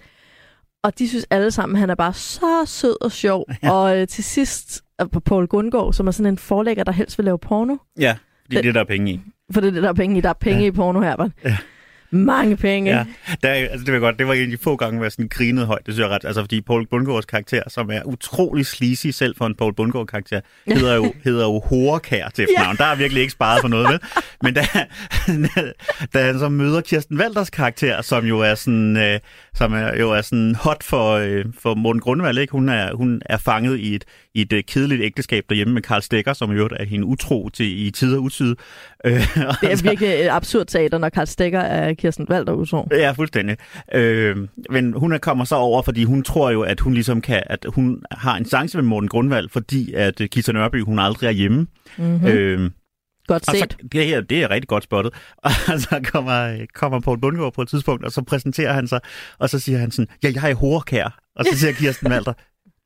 og 0.84 1.00
de 1.00 1.10
synes 1.10 1.26
alle 1.30 1.52
sammen, 1.52 1.76
at 1.76 1.80
han 1.80 1.90
er 1.90 1.96
bare 1.96 2.14
så 2.14 2.64
sød 2.66 3.04
og 3.04 3.12
sjov. 3.12 3.46
Ja. 3.64 3.72
Og 3.72 4.00
øh, 4.02 4.08
til 4.08 4.24
sidst 4.24 4.82
øh, 5.02 5.08
på 5.12 5.20
Paul 5.20 5.48
Gundgaard, 5.48 5.94
som 5.94 6.08
er 6.08 6.12
sådan 6.12 6.34
en 6.34 6.38
forlægger, 6.38 6.84
der 6.84 6.92
helst 6.92 7.18
vil 7.18 7.26
lave 7.26 7.40
porno. 7.40 7.76
Ja, 8.00 8.16
fordi 8.46 8.56
det, 8.56 8.64
det 8.64 8.76
der 8.76 8.82
er 8.82 8.86
penge 8.86 9.12
i. 9.12 9.20
For 9.52 9.62
det 9.62 9.68
er 9.68 9.72
det, 9.72 9.84
der 9.84 9.90
er 9.90 9.94
penge 9.94 10.18
i. 10.18 10.22
Der 10.22 10.30
er 10.30 10.34
penge 10.34 10.62
ja. 10.62 10.68
i 10.68 10.72
porno, 10.72 11.02
Herbert. 11.02 11.32
Ja. 11.44 11.58
Mange 12.12 12.58
penge. 12.58 12.92
Ja, 12.98 13.06
der, 13.44 13.50
er- 13.50 13.70
altså, 13.70 13.86
det 13.86 13.94
var 13.94 14.00
godt. 14.00 14.20
Det 14.20 14.28
var 14.28 14.34
en 14.34 14.42
af 14.42 14.48
de 14.48 14.58
få 14.58 14.76
gange, 14.76 14.96
hvor 14.98 15.06
jeg 15.06 15.12
sådan 15.12 15.28
grinede 15.28 15.66
højt. 15.66 15.86
Det 15.86 15.94
synes 15.94 16.04
jeg 16.08 16.16
ret. 16.16 16.26
Altså, 16.26 16.42
fordi 16.42 16.62
Paul 16.62 16.88
Bundgaards 16.88 17.26
karakter, 17.26 17.62
som 17.68 17.90
er 17.92 18.02
utrolig 18.06 18.66
sleazy 18.66 19.08
selv 19.08 19.36
for 19.38 19.46
en 19.46 19.56
Paul 19.56 19.74
Bundgaard 19.74 20.08
karakter, 20.08 20.40
hedder 20.68 20.96
jo, 20.96 21.14
hedder 21.26 21.44
jo 21.44 21.60
Horekær 21.60 22.30
til 22.30 22.44
efternavn. 22.44 22.76
Ja. 22.80 22.84
Der 22.86 22.92
er 22.92 22.96
virkelig 22.96 23.22
ikke 23.22 23.32
sparet 23.34 23.62
for 23.62 23.68
noget, 23.68 23.88
vel? 23.90 24.00
Men 24.44 24.54
da, 24.54 24.62
da 26.14 26.26
han 26.26 26.40
så 26.40 26.50
møder 26.50 26.82
Kirsten 26.82 27.20
Walders 27.20 27.50
karakter, 27.50 28.02
som 28.02 28.26
jo 28.26 28.40
er 28.40 28.56
sådan, 28.56 28.98
øh, 28.98 29.20
som 29.56 29.74
er, 29.74 29.98
jo 30.00 30.12
er 30.12 30.22
sådan 30.22 30.56
hot 30.56 30.84
for, 30.84 31.12
øh, 31.14 31.46
for 31.60 31.76
Morten 31.76 32.00
Grundvald, 32.02 32.38
ikke? 32.38 32.52
Hun 32.52 32.70
er, 32.70 32.94
hun 32.96 33.22
er 33.26 33.38
fanget 33.38 33.80
i 33.80 33.96
et, 33.96 34.06
i 34.36 34.42
et 34.42 34.54
øh, 34.54 34.64
kedeligt 34.68 35.02
ægteskab 35.02 35.44
derhjemme 35.50 35.74
med 35.74 35.82
Karl 35.82 36.02
Stegger, 36.02 36.34
som 36.34 36.52
jo 36.52 36.70
er 36.80 36.86
hende 36.86 37.06
utro 37.06 37.50
til 37.50 37.88
i 37.88 37.92
tider 37.92 38.18
utid. 38.18 38.56
Øh, 39.06 39.14
og 39.48 39.56
Det 39.62 39.72
er 39.72 39.76
så- 39.76 39.84
virkelig 39.84 40.10
et 40.10 40.30
absurd 40.30 40.66
teater, 40.66 40.98
når 40.98 41.10
Karl 41.10 41.26
Stegger 41.28 41.60
er 41.62 41.94
Kirsten 41.98 42.28
Walter 42.30 42.54
utro. 42.54 42.88
Ja, 42.92 43.12
fuldstændig. 43.12 43.58
Øh, 43.94 44.38
men 44.70 44.94
hun 44.94 45.14
er- 45.14 45.18
kommer 45.18 45.46
så 45.46 45.56
over, 45.56 45.82
fordi 45.82 46.04
hun 46.04 46.24
tror 46.24 46.50
jo, 46.52 46.62
at 46.62 46.80
hun 46.80 46.94
ligesom 46.94 47.22
kan, 47.22 47.44
at 47.46 47.66
hun 47.68 48.02
har 48.12 48.36
en 48.38 48.46
chance 48.46 48.78
med 48.78 48.84
Morten 48.84 49.10
Grundvald, 49.10 49.50
fordi 49.50 49.94
at 49.94 50.22
øh, 50.22 50.30
Kisser 50.30 50.54
Nørby, 50.54 50.84
hun 50.84 51.00
aldrig 51.00 51.28
er 51.28 51.32
hjemme. 51.32 51.68
Mm-hmm. 51.98 52.28
Øh, 52.28 52.72
Godt 53.28 53.50
og 53.50 53.56
så, 53.56 53.60
set. 53.60 53.92
det 53.92 54.06
her, 54.06 54.22
det 54.22 54.44
er 54.44 54.50
rigtig 54.52 54.68
godt 54.68 54.84
spottet. 54.84 55.14
Og 55.44 55.80
så 55.80 56.00
kommer, 56.14 56.66
kommer 56.74 57.00
Poul 57.00 57.20
Bundgaard 57.22 57.54
på 57.54 57.62
et 57.62 57.68
tidspunkt, 57.70 58.06
og 58.06 58.12
så 58.12 58.22
præsenterer 58.22 58.74
han 58.74 58.88
sig, 58.88 59.00
og 59.40 59.50
så 59.50 59.60
siger 59.60 59.78
han 59.80 59.92
sådan, 59.92 60.08
ja, 60.24 60.32
jeg 60.36 60.52
er 60.52 60.56
horekær. 60.56 61.20
Og 61.36 61.46
så 61.46 61.60
siger 61.60 61.74
Kirsten 61.74 62.12
Walter, 62.12 62.34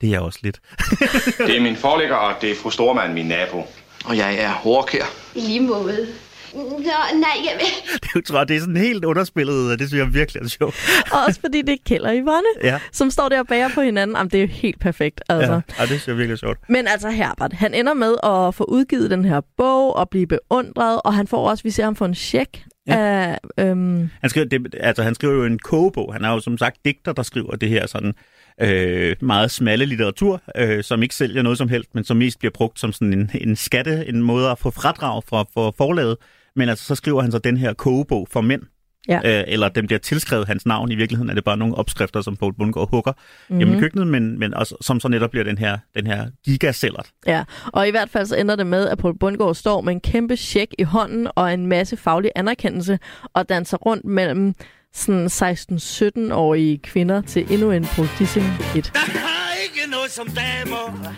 det 0.02 0.08
er 0.08 0.12
jeg 0.12 0.22
også 0.22 0.40
lidt. 0.42 0.60
Det 1.48 1.58
er 1.58 1.62
min 1.62 1.76
forlægger, 1.76 2.16
og 2.16 2.34
det 2.42 2.52
er 2.52 2.56
fru 2.56 2.70
Stormand, 2.70 3.14
min 3.14 3.26
nabo. 3.26 3.58
Og 4.06 4.18
jeg 4.18 4.36
er 4.40 4.50
hårdkær. 4.52 5.04
I 5.36 5.40
lige 5.40 5.60
måde. 5.62 6.08
Nå, 6.54 7.20
nej, 7.20 7.38
jeg. 7.46 7.60
Det, 7.94 8.04
er 8.04 8.10
jo- 8.16 8.22
tror 8.22 8.38
jeg, 8.38 8.48
det 8.48 8.56
er 8.56 8.60
sådan 8.60 8.78
helt 8.78 9.06
underspillet, 9.06 9.72
og 9.72 9.80
det 9.80 9.88
synes 9.88 10.00
jeg 10.04 10.14
virkelig 10.14 10.42
er 10.44 10.48
sjovt. 10.48 10.76
Og 11.12 11.20
også 11.28 11.40
fordi 11.40 11.62
det 11.62 11.74
er 11.74 11.78
Kjell 11.86 12.06
og 12.06 12.14
Yvonne, 12.16 12.50
Ja. 12.64 12.80
som 12.92 13.12
står 13.12 13.30
der 13.30 13.40
og 13.40 13.48
bager 13.48 13.70
på 13.76 13.82
hinanden. 13.82 14.18
Jamen, 14.18 14.32
det 14.32 14.38
er 14.38 14.42
jo 14.42 14.48
helt 14.48 14.80
perfekt. 14.80 15.22
Altså. 15.30 15.52
Ja, 15.54 15.62
ja, 15.78 15.82
det 15.82 15.88
synes 15.88 16.08
jeg 16.08 16.18
virkelig 16.18 16.34
er 16.34 16.38
sjovt. 16.38 16.58
Men 16.70 16.88
altså 16.88 17.10
Herbert, 17.10 17.54
han 17.54 17.74
ender 17.74 17.94
med 17.94 18.16
at 18.24 18.56
få 18.56 18.64
udgivet 18.64 19.12
den 19.12 19.26
her 19.26 19.42
bog 19.58 19.96
og 19.96 20.10
blive 20.10 20.28
beundret, 20.28 21.02
og 21.06 21.14
han 21.14 21.28
får 21.28 21.50
også, 21.50 21.64
vi 21.64 21.70
ser 21.70 21.84
ham 21.84 21.96
få 21.96 22.06
en 22.06 22.16
check 22.16 22.64
Ja. 22.88 22.96
af... 22.98 23.38
Øhm, 23.60 24.10
Han 24.22 24.30
skriver, 24.30 24.48
det, 24.48 24.76
altså, 24.80 25.04
han 25.04 25.16
skriver 25.16 25.34
jo 25.34 25.46
en 25.46 25.60
kogebog. 25.60 26.14
Han 26.14 26.26
er 26.26 26.30
jo 26.30 26.40
som 26.40 26.58
sagt 26.58 26.78
digter, 26.86 27.14
der 27.14 27.24
skriver 27.24 27.56
det 27.56 27.70
her 27.70 27.88
sådan 27.88 28.14
øh, 28.62 29.16
meget 29.22 29.52
smalle 29.52 29.86
litteratur, 29.86 30.42
øh, 30.58 30.84
som 30.84 31.04
ikke 31.04 31.16
sælger 31.16 31.42
noget 31.42 31.58
som 31.58 31.70
helst, 31.70 31.90
men 31.96 32.04
som 32.04 32.18
mest 32.18 32.40
bliver 32.40 32.52
brugt 32.52 32.80
som 32.80 32.94
sådan 32.94 33.14
en, 33.14 33.32
en 33.42 33.56
skatte, 33.56 34.06
en 34.10 34.22
måde 34.22 34.50
at 34.50 34.60
få 34.60 34.72
fradrag 34.72 35.24
fra 35.30 35.46
for 35.54 35.74
forlaget. 35.78 36.18
Men 36.56 36.70
altså, 36.70 36.86
så 36.86 36.96
skriver 36.96 37.22
han 37.22 37.32
så 37.32 37.40
den 37.40 37.58
her 37.58 37.74
kogebog 37.74 38.28
for 38.32 38.42
mænd. 38.42 38.62
Ja. 39.08 39.40
Øh, 39.40 39.44
eller 39.48 39.70
den 39.70 39.88
bliver 39.88 40.00
tilskrevet 40.00 40.48
hans 40.48 40.66
navn. 40.66 40.92
I 40.92 40.96
virkeligheden 40.96 41.30
er 41.30 41.34
det 41.34 41.44
bare 41.44 41.58
nogle 41.58 41.76
opskrifter, 41.76 42.22
som 42.22 42.36
Poul 42.36 42.54
Bundgaard 42.54 42.90
hugger 42.90 43.12
mm-hmm. 43.12 43.56
Mhm. 43.56 43.58
hjemme 43.58 43.78
i 43.78 43.80
køkkenet, 43.80 44.08
men, 44.08 44.40
men 44.40 44.54
også, 44.54 44.76
som 44.82 45.00
så 45.00 45.08
netop 45.08 45.32
bliver 45.32 45.44
den 45.44 45.58
her, 45.58 45.78
den 45.96 46.08
her 46.08 46.28
gigasellert. 46.46 47.10
ja, 47.28 47.44
og 47.66 47.88
i 47.88 47.92
hvert 47.92 48.10
fald 48.10 48.26
så 48.26 48.36
ender 48.36 48.56
det 48.56 48.68
med, 48.68 48.88
at 48.88 48.98
Paul 48.98 49.18
Bundgaard 49.18 49.56
står 49.56 49.82
med 49.82 49.94
en 49.94 50.00
kæmpe 50.02 50.36
check 50.36 50.74
i 50.80 50.84
hånden 50.84 51.28
og 51.36 51.54
en 51.54 51.68
masse 51.68 51.98
faglig 51.98 52.32
anerkendelse, 52.36 53.00
og 53.34 53.50
danser 53.50 53.78
rundt 53.78 54.06
mellem 54.06 54.54
sådan 54.94 55.26
16-17-årige 55.26 56.78
kvinder 56.78 57.22
til 57.22 57.54
endnu 57.54 57.72
en 57.72 57.86
Paul 57.86 58.08
Dissing 58.20 58.46
hit. 58.46 58.92
Der 58.94 59.00
er 59.00 59.64
ikke 59.64 59.92
noget 59.92 60.12
som 60.12 60.28
damer. 60.28 61.14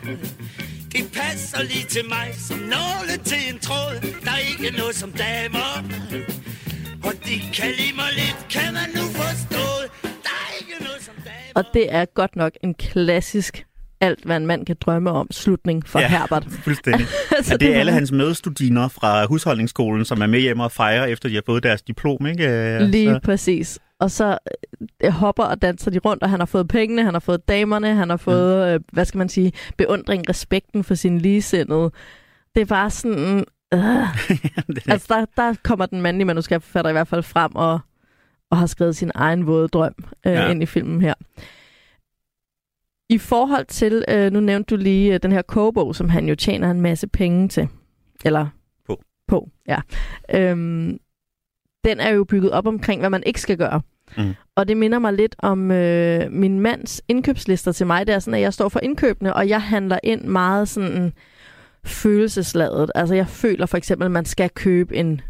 De 0.93 1.03
passer 1.13 1.63
lige 1.63 1.85
til 1.89 2.05
mig 2.09 2.27
som 2.47 2.57
nåle 2.59 3.15
til 3.25 3.41
en 3.53 3.59
tråd. 3.59 3.93
Der 4.25 4.31
er 4.31 4.43
ikke 4.51 4.77
noget 4.77 4.95
som 4.95 5.11
damer. 5.11 5.69
Og 7.03 7.13
de 7.25 7.35
kan 7.53 7.69
lide 7.79 7.95
mig 7.95 8.11
lidt, 8.21 8.39
kan 8.49 8.73
man 8.73 8.89
nu 8.97 9.03
forstå. 9.21 9.65
Der 10.01 10.35
er 10.43 10.49
ikke 10.59 10.83
noget 10.83 11.01
som 11.01 11.15
damer. 11.25 11.51
Og 11.55 11.63
det 11.73 11.93
er 11.93 12.05
godt 12.05 12.35
nok 12.35 12.53
en 12.63 12.73
klassisk 12.73 13.65
alt, 14.03 14.23
hvad 14.25 14.37
en 14.37 14.47
mand 14.47 14.65
kan 14.65 14.75
drømme 14.81 15.11
om, 15.11 15.27
slutning 15.31 15.87
for 15.87 15.99
Ja, 15.99 16.07
Herbert. 16.07 16.45
Fuldstændig. 16.49 17.05
Altså, 17.37 17.51
ja, 17.53 17.57
det 17.57 17.75
er 17.75 17.79
alle 17.79 17.91
hans 17.91 18.11
medstudiner 18.11 18.87
fra 18.87 19.25
husholdningsskolen, 19.25 20.05
som 20.05 20.21
er 20.21 20.27
med 20.27 20.39
hjem 20.39 20.59
og 20.59 20.71
fejrer, 20.71 21.05
efter 21.05 21.29
de 21.29 21.35
har 21.35 21.43
fået 21.45 21.63
deres 21.63 21.81
diplom, 21.81 22.25
ikke? 22.25 22.79
Lige 22.85 23.09
så- 23.13 23.19
præcis. 23.23 23.79
Og 23.99 24.11
så 24.11 24.37
øh, 25.03 25.11
hopper 25.11 25.43
og 25.43 25.61
danser 25.61 25.91
de 25.91 25.99
rundt, 25.99 26.23
og 26.23 26.29
han 26.29 26.39
har 26.39 26.45
fået 26.45 26.67
pengene, 26.67 27.03
han 27.03 27.13
har 27.13 27.19
fået 27.19 27.47
damerne, 27.47 27.95
han 27.95 28.09
har 28.09 28.17
fået, 28.17 28.67
mm. 28.67 28.73
øh, 28.73 28.79
hvad 28.91 29.05
skal 29.05 29.17
man 29.17 29.29
sige, 29.29 29.51
beundring, 29.77 30.29
respekten 30.29 30.83
for 30.83 30.95
sin 30.95 31.17
ligesindede. 31.17 31.91
Det 32.55 32.61
er 32.61 32.65
bare 32.65 32.89
sådan... 32.89 33.43
Øh. 33.73 33.79
altså, 34.93 35.05
der, 35.09 35.25
der 35.37 35.55
kommer 35.63 35.85
den 35.85 36.01
mandlige 36.01 36.25
manuskriptforfatter 36.25 36.89
i 36.89 36.93
hvert 36.93 37.07
fald 37.07 37.23
frem 37.23 37.55
og, 37.55 37.79
og 38.51 38.57
har 38.57 38.65
skrevet 38.65 38.95
sin 38.95 39.11
egen 39.15 39.47
våde 39.47 39.67
drøm 39.67 39.95
øh, 40.27 40.33
ja. 40.33 40.49
ind 40.49 40.63
i 40.63 40.65
filmen 40.65 41.01
her. 41.01 41.13
I 43.13 43.17
forhold 43.17 43.65
til, 43.65 44.05
øh, 44.07 44.31
nu 44.31 44.39
nævnte 44.39 44.75
du 44.75 44.81
lige 44.81 45.13
øh, 45.13 45.19
den 45.23 45.31
her 45.31 45.41
kogebog, 45.41 45.95
som 45.95 46.09
han 46.09 46.29
jo 46.29 46.35
tjener 46.35 46.71
en 46.71 46.81
masse 46.81 47.07
penge 47.07 47.47
til. 47.47 47.67
Eller 48.25 48.47
På. 48.87 49.01
På, 49.27 49.49
ja. 49.67 49.79
Øhm, 50.33 50.97
den 51.83 51.99
er 51.99 52.09
jo 52.09 52.23
bygget 52.23 52.51
op 52.51 52.67
omkring, 52.67 53.01
hvad 53.01 53.09
man 53.09 53.23
ikke 53.25 53.41
skal 53.41 53.57
gøre. 53.57 53.81
Mm. 54.17 54.33
Og 54.55 54.67
det 54.67 54.77
minder 54.77 54.99
mig 54.99 55.13
lidt 55.13 55.35
om 55.39 55.71
øh, 55.71 56.31
min 56.31 56.59
mands 56.59 57.01
indkøbslister 57.07 57.71
til 57.71 57.87
mig. 57.87 58.07
Det 58.07 58.15
er 58.15 58.19
sådan, 58.19 58.33
at 58.33 58.41
jeg 58.41 58.53
står 58.53 58.69
for 58.69 58.79
indkøbene, 58.79 59.33
og 59.33 59.49
jeg 59.49 59.61
handler 59.61 59.99
ind 60.03 60.21
meget 60.21 60.69
sådan 60.69 61.13
følelsesladet. 61.83 62.91
Altså 62.95 63.15
jeg 63.15 63.27
føler 63.27 63.65
for 63.65 63.77
eksempel, 63.77 64.05
at 64.05 64.11
man 64.11 64.25
skal 64.25 64.49
købe 64.49 64.95
en 64.95 65.21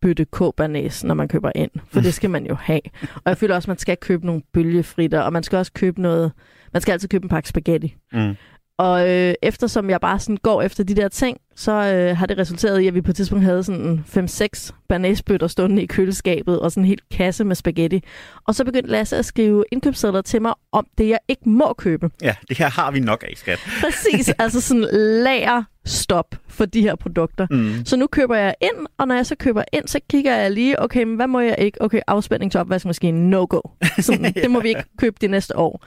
bøtte 0.00 0.24
kåbernæs, 0.24 1.04
når 1.04 1.14
man 1.14 1.28
køber 1.28 1.50
ind. 1.54 1.70
For 1.88 2.00
det 2.00 2.14
skal 2.18 2.30
man 2.30 2.46
jo 2.46 2.54
have. 2.54 2.80
Og 3.14 3.22
jeg 3.26 3.38
føler 3.38 3.54
også, 3.54 3.66
at 3.66 3.68
man 3.68 3.78
skal 3.78 3.96
købe 3.96 4.26
nogle 4.26 4.42
bølgefritter, 4.52 5.20
og 5.20 5.32
man 5.32 5.42
skal 5.42 5.58
også 5.58 5.72
købe 5.72 6.02
noget... 6.02 6.32
Man 6.72 6.80
skal 6.82 6.92
altid 6.92 7.08
købe 7.08 7.24
en 7.24 7.28
pakke 7.28 7.48
spaghetti. 7.48 7.96
Mm. 8.12 8.36
Og 8.78 9.10
øh, 9.10 9.34
eftersom 9.42 9.90
jeg 9.90 10.00
bare 10.00 10.18
sådan 10.18 10.36
går 10.36 10.62
efter 10.62 10.84
de 10.84 10.94
der 10.94 11.08
ting, 11.08 11.38
så 11.56 11.72
øh, 11.72 12.16
har 12.16 12.26
det 12.26 12.38
resulteret 12.38 12.80
i, 12.80 12.86
at 12.86 12.94
vi 12.94 13.00
på 13.00 13.10
et 13.10 13.16
tidspunkt 13.16 13.44
havde 13.44 13.64
sådan 13.64 14.04
5-6 14.08 14.70
banæsbøtter 14.88 15.46
stående 15.46 15.82
i 15.82 15.86
køleskabet 15.86 16.60
og 16.60 16.72
sådan 16.72 16.82
en 16.82 16.88
helt 16.88 17.02
kasse 17.10 17.44
med 17.44 17.56
spaghetti. 17.56 18.02
Og 18.46 18.54
så 18.54 18.64
begyndte 18.64 18.90
Lasse 18.90 19.16
at 19.16 19.24
skrive 19.24 19.64
indkøbssedler 19.72 20.22
til 20.22 20.42
mig 20.42 20.52
om 20.72 20.86
det, 20.98 21.08
jeg 21.08 21.18
ikke 21.28 21.48
må 21.48 21.72
købe. 21.78 22.10
Ja, 22.22 22.34
det 22.48 22.58
her 22.58 22.70
har 22.70 22.90
vi 22.90 23.00
nok 23.00 23.24
af, 23.28 23.32
skat. 23.36 23.58
Præcis, 23.80 24.28
altså 24.38 24.60
sådan 24.60 24.86
lager 25.24 25.62
stop 25.84 26.34
for 26.48 26.64
de 26.64 26.82
her 26.82 26.94
produkter. 26.96 27.46
Mm. 27.50 27.84
Så 27.84 27.96
nu 27.96 28.06
køber 28.06 28.36
jeg 28.36 28.54
ind, 28.60 28.86
og 28.98 29.08
når 29.08 29.14
jeg 29.14 29.26
så 29.26 29.34
køber 29.38 29.64
ind, 29.72 29.88
så 29.88 30.00
kigger 30.10 30.36
jeg 30.36 30.50
lige, 30.50 30.82
okay, 30.82 31.02
men 31.02 31.16
hvad 31.16 31.26
må 31.26 31.40
jeg 31.40 31.56
ikke? 31.58 31.82
Okay, 31.82 32.00
afspænding 32.06 32.50
til 32.52 32.60
opvaskemaskinen, 32.60 33.30
no-go. 33.30 33.60
Sådan, 33.98 34.32
Det 34.42 34.50
må 34.50 34.60
vi 34.60 34.68
ikke 34.68 34.84
købe 34.98 35.16
de 35.20 35.28
næste 35.28 35.56
år. 35.58 35.84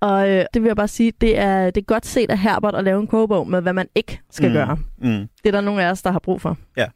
Og 0.00 0.30
øh, 0.30 0.44
det 0.54 0.62
vil 0.62 0.68
jeg 0.68 0.76
bare 0.76 0.88
sige, 0.88 1.12
det 1.20 1.38
er, 1.38 1.70
det 1.70 1.80
er 1.80 1.84
godt 1.84 2.06
set 2.06 2.30
af 2.30 2.38
Herbert 2.38 2.74
at 2.74 2.84
lave 2.84 3.00
en 3.00 3.06
kogebog 3.06 3.48
med, 3.48 3.60
hvad 3.62 3.72
man 3.72 3.86
ikke 3.94 4.20
skal 4.30 4.48
Mm. 4.48 4.52
gøre. 4.54 4.76
Mm. 4.98 5.10
Det 5.42 5.46
er 5.46 5.50
der 5.50 5.60
nogle 5.60 5.84
af 5.84 5.90
os, 5.90 6.02
der 6.02 6.10
har 6.10 6.18
brug 6.18 6.40
for. 6.40 6.58
Ja. 6.76 6.86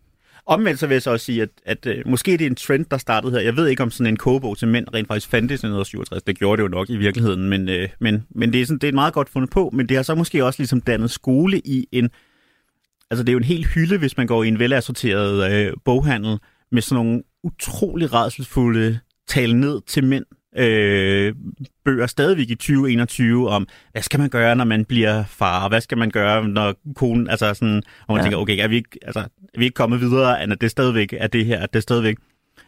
Omvendt 0.47 0.81
så 0.81 0.87
vil 0.87 0.95
jeg 0.95 1.03
så 1.03 1.11
også 1.11 1.27
sige, 1.27 1.43
at, 1.43 1.49
at 1.67 1.87
uh, 1.87 2.11
måske 2.11 2.33
det 2.33 2.41
er 2.41 2.47
en 2.47 2.55
trend, 2.55 2.85
der 2.91 2.99
startede 2.99 3.33
her. 3.33 3.41
Jeg 3.41 3.57
ved 3.57 3.67
ikke, 3.69 3.83
om 3.83 3.91
sådan 3.91 4.13
en 4.13 4.17
kogebog 4.17 4.59
til 4.59 4.69
mænd 4.69 4.87
rent 4.95 5.09
faktisk 5.09 5.29
fandtes 5.29 5.53
i 5.53 5.67
1967. 5.67 6.23
Det 6.23 6.39
gjorde 6.39 6.57
det 6.57 6.63
jo 6.63 6.69
nok 6.69 6.91
i 6.91 6.97
virkeligheden, 6.97 7.49
men, 7.49 7.69
uh, 7.69 7.75
men, 8.01 8.27
men 8.31 8.53
det, 8.53 8.61
er 8.61 8.67
sådan, 8.67 8.79
det 8.79 8.89
er 8.89 8.93
meget 8.93 9.15
godt 9.15 9.29
fundet 9.29 9.51
på. 9.51 9.71
Men 9.73 9.89
det 9.89 9.97
har 9.97 10.03
så 10.05 10.15
måske 10.15 10.45
også 10.45 10.61
ligesom 10.61 10.81
dannet 10.81 11.11
skole 11.11 11.59
i 11.59 11.87
en... 11.93 12.11
Altså 13.11 13.23
det 13.25 13.29
er 13.29 13.33
jo 13.33 13.39
en 13.39 13.45
hel 13.45 13.65
hylde, 13.65 13.99
hvis 13.99 14.17
man 14.17 14.27
går 14.27 14.43
i 14.45 14.49
en 14.49 14.59
velassorteret 14.59 15.69
uh, 15.69 15.73
boghandel 15.85 16.39
med 16.73 16.83
sådan 16.83 17.05
nogle 17.05 17.23
utrolig 17.45 18.13
redselsfulde 18.13 18.99
tale 19.29 19.61
ned 19.61 19.81
til 19.87 20.05
mænd 20.05 20.25
øh, 20.59 21.35
bøger 21.85 22.07
stadigvæk 22.07 22.51
i 22.51 22.55
2021 22.55 23.49
om, 23.49 23.69
hvad 23.93 24.03
skal 24.03 24.21
man 24.21 24.29
gøre, 24.29 24.57
når 24.57 24.65
man 24.65 24.85
bliver 24.85 25.25
far, 25.25 25.69
hvad 25.69 25.81
skal 25.81 25.99
man 25.99 26.11
gøre, 26.11 26.49
når 26.49 26.75
konen, 26.97 27.29
altså 27.31 27.55
sådan, 27.55 27.83
hvor 28.07 28.15
man 28.15 28.21
Ja. 28.21 28.23
tænker, 28.25 28.39
okay, 28.39 28.59
er 28.65 28.69
vi, 28.69 28.77
ikke, 28.77 28.99
altså, 29.03 29.21
er 29.21 29.59
vi 29.59 29.65
ikke 29.65 29.75
kommet 29.75 30.01
videre, 30.01 30.45
end 30.45 30.53
at 30.53 30.61
det 30.61 30.71
stadigvæk 30.71 31.15
er 31.19 31.27
det 31.27 31.47
her, 31.47 31.61
at 31.61 31.75
det 31.75 31.83
stadigvæk 31.83 32.17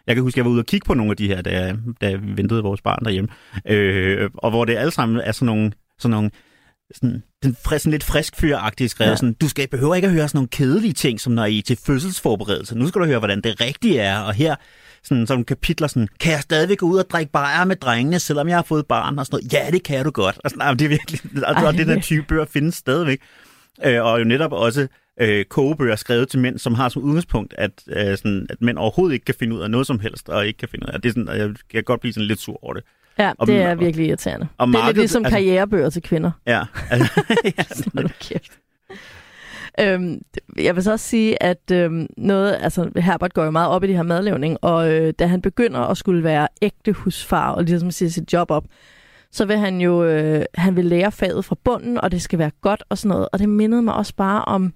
jeg 0.06 0.14
kan 0.16 0.22
huske, 0.22 0.34
at 0.34 0.36
jeg 0.36 0.44
var 0.44 0.50
ude 0.50 0.60
og 0.60 0.66
kigge 0.66 0.84
på 0.86 0.94
nogle 0.94 1.10
af 1.10 1.16
de 1.16 1.26
her, 1.26 1.42
da 1.42 1.50
jeg, 1.60 1.76
da 2.00 2.08
jeg 2.10 2.18
ventede 2.36 2.62
vores 2.62 2.80
barn 2.80 3.04
derhjemme. 3.04 3.28
Øh, 3.68 4.30
og 4.34 4.50
hvor 4.50 4.64
det 4.64 4.76
alle 4.76 4.90
sammen 4.90 5.20
er 5.24 5.32
sådan 5.32 5.46
nogle, 5.46 5.72
sådan 5.98 6.10
nogle 6.10 6.30
sådan, 6.94 7.22
sådan 7.54 7.92
lidt 7.92 8.04
frisk 8.04 8.36
fyragtige 8.36 8.88
skrevet. 8.88 9.10
Ja. 9.10 9.16
Sådan, 9.16 9.32
du 9.32 9.48
skal 9.48 9.68
behøver 9.68 9.94
ikke 9.94 10.08
at 10.08 10.14
høre 10.14 10.28
sådan 10.28 10.36
nogle 10.38 10.48
kedelige 10.48 10.92
ting, 10.92 11.20
som 11.20 11.32
når 11.32 11.44
I 11.44 11.58
er 11.58 11.62
til 11.62 11.78
fødselsforberedelse. 11.86 12.78
Nu 12.78 12.88
skal 12.88 13.00
du 13.00 13.06
høre, 13.06 13.18
hvordan 13.18 13.40
det 13.40 13.60
rigtige 13.60 14.00
er. 14.00 14.18
Og 14.18 14.34
her 14.34 14.56
sådan, 15.02 15.26
sådan 15.26 15.44
kapitler, 15.44 15.88
sådan, 15.88 16.08
kan 16.20 16.32
jeg 16.32 16.40
stadigvæk 16.40 16.78
gå 16.78 16.86
ud 16.86 16.98
og 16.98 17.10
drikke 17.10 17.32
bajer 17.32 17.64
med 17.64 17.76
drengene, 17.76 18.18
selvom 18.18 18.48
jeg 18.48 18.56
har 18.56 18.62
fået 18.62 18.86
barn? 18.86 19.18
Og 19.18 19.26
sådan 19.26 19.40
noget. 19.40 19.52
Ja, 19.52 19.70
det 19.70 19.82
kan 19.82 20.04
du 20.04 20.10
godt. 20.10 20.38
Og 20.44 20.50
sådan, 20.50 20.78
det 20.78 20.84
er 20.84 20.88
virkelig, 20.88 21.20
og, 21.48 21.64
og 21.64 21.74
det 21.74 21.86
der 21.86 22.00
type 22.00 22.22
bøger 22.28 22.44
findes 22.44 22.74
stadigvæk. 22.74 23.20
Øh, 23.84 24.04
og 24.04 24.18
jo 24.18 24.24
netop 24.24 24.52
også 24.52 24.86
øh, 25.20 25.44
kogebøger 25.44 25.96
skrevet 25.96 26.28
til 26.28 26.40
mænd, 26.40 26.58
som 26.58 26.74
har 26.74 26.88
som 26.88 27.02
udgangspunkt, 27.02 27.54
at, 27.58 27.70
øh, 27.88 28.16
sådan, 28.16 28.46
at 28.50 28.56
mænd 28.60 28.78
overhovedet 28.78 29.14
ikke 29.14 29.24
kan 29.24 29.34
finde 29.38 29.56
ud 29.56 29.60
af 29.60 29.70
noget 29.70 29.86
som 29.86 30.00
helst, 30.00 30.28
og 30.28 30.46
ikke 30.46 30.58
kan 30.58 30.68
finde 30.68 30.86
ud 30.86 30.92
af 30.92 31.02
det. 31.02 31.08
Er 31.08 31.12
sådan, 31.12 31.40
jeg 31.40 31.54
kan 31.70 31.84
godt 31.84 32.00
blive 32.00 32.12
sådan 32.12 32.26
lidt 32.26 32.40
sur 32.40 32.64
over 32.64 32.74
det. 32.74 32.84
Ja, 33.18 33.32
Og- 33.38 33.46
det 33.46 33.62
er 33.62 33.74
virkelig 33.74 34.06
irriterende. 34.06 34.48
og 34.58 34.66
det 34.68 34.74
er 34.74 34.78
lidt 34.78 34.84
markedet- 34.84 34.96
ligesom 34.96 35.24
altså- 35.24 35.36
karrierebøger 35.38 35.90
til 35.90 36.02
kvinder. 36.02 36.30
Ja, 36.46 36.62
altså, 36.90 37.10
ja 37.58 38.02
nu 38.02 38.08
kæft. 38.20 38.52
Øhm, 39.80 40.20
jeg 40.58 40.74
vil 40.76 40.82
så 40.82 40.92
også 40.92 41.06
sige, 41.08 41.42
at 41.42 41.70
øhm, 41.72 42.06
noget, 42.16 42.58
altså 42.60 42.90
Herbert 42.96 43.34
går 43.34 43.44
jo 43.44 43.50
meget 43.50 43.68
op 43.70 43.84
i 43.84 43.86
det 43.86 43.96
her 43.96 44.02
madlavning, 44.02 44.58
og 44.62 44.92
øh, 44.92 45.12
da 45.18 45.26
han 45.26 45.42
begynder 45.42 45.80
at 45.80 45.96
skulle 45.96 46.24
være 46.24 46.48
ægte 46.62 46.92
husfar 46.92 47.50
og 47.52 47.64
ligesom 47.64 47.90
sige 47.90 48.10
sit 48.10 48.32
job 48.32 48.50
op, 48.50 48.64
så 49.32 49.44
vil 49.44 49.58
han 49.58 49.80
jo 49.80 50.04
øh, 50.04 50.44
han 50.54 50.76
vil 50.76 50.84
lære 50.84 51.12
faget 51.12 51.44
fra 51.44 51.56
bunden, 51.64 52.00
og 52.00 52.12
det 52.12 52.22
skal 52.22 52.38
være 52.38 52.50
godt 52.60 52.82
og 52.88 52.98
sådan 52.98 53.08
noget. 53.08 53.28
Og 53.32 53.38
det 53.38 53.48
mindede 53.48 53.82
mig 53.82 53.94
også 53.94 54.14
bare 54.16 54.44
om, 54.44 54.72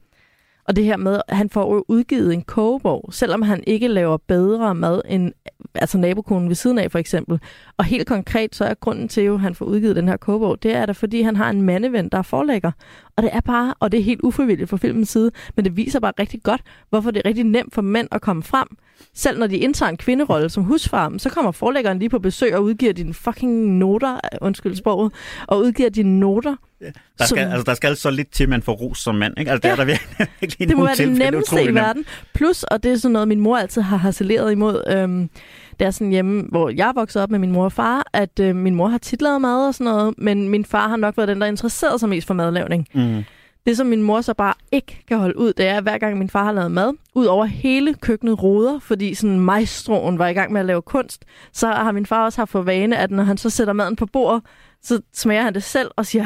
og 0.71 0.77
det 0.77 0.85
her 0.85 0.97
med, 0.97 1.21
at 1.29 1.37
han 1.37 1.51
får 1.51 1.75
jo 1.75 1.85
udgivet 1.89 2.35
en 2.35 2.43
kogebog, 2.43 3.09
selvom 3.13 3.43
han 3.43 3.65
ikke 3.67 3.89
laver 3.89 4.17
bedre 4.17 4.75
mad 4.75 5.01
end 5.09 5.33
altså 5.75 5.99
nabokonen 5.99 6.49
ved 6.49 6.55
siden 6.55 6.79
af 6.79 6.91
for 6.91 6.99
eksempel. 6.99 7.41
Og 7.77 7.85
helt 7.85 8.09
konkret, 8.09 8.55
så 8.55 8.65
er 8.65 8.75
grunden 8.75 9.09
til, 9.09 9.21
at 9.21 9.41
han 9.41 9.55
får 9.55 9.65
udgivet 9.65 9.97
den 9.97 10.09
her 10.09 10.17
kogebog, 10.17 10.63
det 10.63 10.75
er 10.75 10.87
da 10.87 10.93
fordi, 10.93 11.23
han 11.23 11.37
har 11.37 11.51
en 11.51 11.63
mandeven, 11.63 12.09
der 12.09 12.19
er 12.19 12.23
forlægger. 12.23 12.71
Og 13.17 13.23
det 13.23 13.31
er 13.33 13.41
bare, 13.41 13.75
og 13.81 13.93
det 13.93 14.01
er 14.01 14.05
helt 14.05 14.21
ufrivilligt 14.23 14.71
fra 14.71 14.77
filmens 14.77 15.09
side, 15.09 15.31
men 15.57 15.65
det 15.65 15.77
viser 15.77 16.01
bare 16.01 16.13
rigtig 16.19 16.43
godt, 16.43 16.63
hvorfor 16.91 17.11
det 17.11 17.23
er 17.25 17.29
rigtig 17.29 17.45
nemt 17.45 17.75
for 17.75 17.83
mænd 17.83 18.09
at 18.11 18.21
komme 18.21 18.43
frem. 18.43 18.69
Selv 19.15 19.39
når 19.39 19.47
de 19.47 19.57
indtager 19.57 19.91
en 19.91 19.97
kvinderolle 19.97 20.49
som 20.51 20.63
husfar, 20.65 21.13
så 21.19 21.29
kommer 21.31 21.51
forlæggeren 21.53 21.99
lige 21.99 22.09
på 22.09 22.19
besøg 22.19 22.55
og 22.57 22.63
udgiver 22.65 22.93
dine 22.93 23.15
fucking 23.15 23.67
noter, 23.79 24.19
undskyld 24.41 24.77
sproget, 24.77 25.13
og 25.47 25.59
udgiver 25.59 25.89
dine 25.91 26.21
noter. 26.21 26.57
der, 26.81 26.91
som- 27.19 27.27
skal, 27.37 27.39
altså, 27.49 27.63
der 27.67 27.75
skal 27.75 27.97
så 27.97 28.11
lidt 28.11 28.33
til, 28.33 28.43
at 28.43 28.49
man 28.49 28.63
får 28.63 28.73
ros 28.73 28.99
som 28.99 29.15
mand. 29.15 29.35
Ikke? 29.39 29.51
Altså, 29.51 29.61
det 29.63 29.69
Ja. 29.69 29.73
er 29.73 29.77
der 29.77 29.85
virkelig, 29.85 30.69
Det 30.69 30.77
må 30.77 30.85
være 30.85 30.95
det 30.95 31.09
nemmeste 31.09 31.37
utrolig 31.55 31.71
i 31.71 31.75
verden. 31.75 32.05
Plus, 32.35 32.63
og 32.63 32.83
det 32.83 32.93
er 32.93 32.97
sådan 32.97 33.13
noget, 33.13 33.29
min 33.29 33.41
mor 33.41 33.57
altid 33.57 33.83
har 33.83 33.97
harceleret 33.97 34.53
imod, 34.53 34.83
øhm, 34.89 35.31
det 35.79 35.87
er 35.87 35.91
sådan 35.91 36.11
hjemme, 36.11 36.45
hvor 36.51 36.69
jeg 36.71 36.93
vokset 36.95 37.23
op 37.23 37.31
med 37.31 37.39
min 37.39 37.53
mor 37.53 37.65
og 37.65 37.73
far, 37.73 38.07
at 38.13 38.41
øh, 38.41 38.57
min 38.57 38.75
mor 38.75 38.89
har 38.89 38.99
tit 38.99 39.23
lavet 39.23 39.41
mad 39.41 39.67
og 39.67 39.75
sådan 39.75 39.93
noget, 39.93 40.15
men 40.19 40.49
min 40.49 40.65
far 40.65 40.89
har 40.89 40.97
nok 40.97 41.17
været 41.17 41.29
den, 41.29 41.41
der 41.41 41.47
interesserede 41.47 41.99
sig 41.99 42.09
mest 42.09 42.27
for 42.27 42.35
madlavning. 42.35 42.87
Mm. 42.95 43.25
Det, 43.67 43.77
som 43.77 43.87
min 43.87 44.03
mor 44.03 44.21
så 44.21 44.35
bare 44.35 44.55
ikke 44.73 45.05
kan 45.09 45.19
holde 45.19 45.39
ud, 45.39 45.53
det 45.53 45.67
er, 45.67 45.77
at 45.77 45.83
hver 45.83 45.99
gang 45.99 46.19
min 46.19 46.31
far 46.31 46.45
har 46.45 46.53
lavet 46.53 46.71
mad, 46.71 46.93
ud 47.15 47.27
over 47.27 47.45
hele 47.45 47.95
køkkenet 47.95 48.43
roder, 48.43 48.79
fordi 48.79 49.15
sådan 49.15 49.41
maestroen 49.41 50.19
var 50.19 50.27
i 50.29 50.33
gang 50.33 50.53
med 50.53 50.61
at 50.61 50.67
lave 50.67 50.83
kunst, 50.83 51.25
så 51.53 51.67
har 51.67 51.93
min 51.93 52.07
far 52.07 52.25
også 52.25 52.41
haft 52.41 52.51
for 52.51 52.63
vane, 52.63 52.97
at 52.97 53.11
når 53.11 53.23
han 53.23 53.37
så 53.37 53.51
sætter 53.51 53.73
maden 53.73 53.97
på 53.97 54.07
bordet, 54.07 54.43
så 54.83 55.01
smager 55.15 55.43
han 55.43 55.55
det 55.55 55.63
selv 55.63 55.91
og 55.97 56.07
siger, 56.07 56.25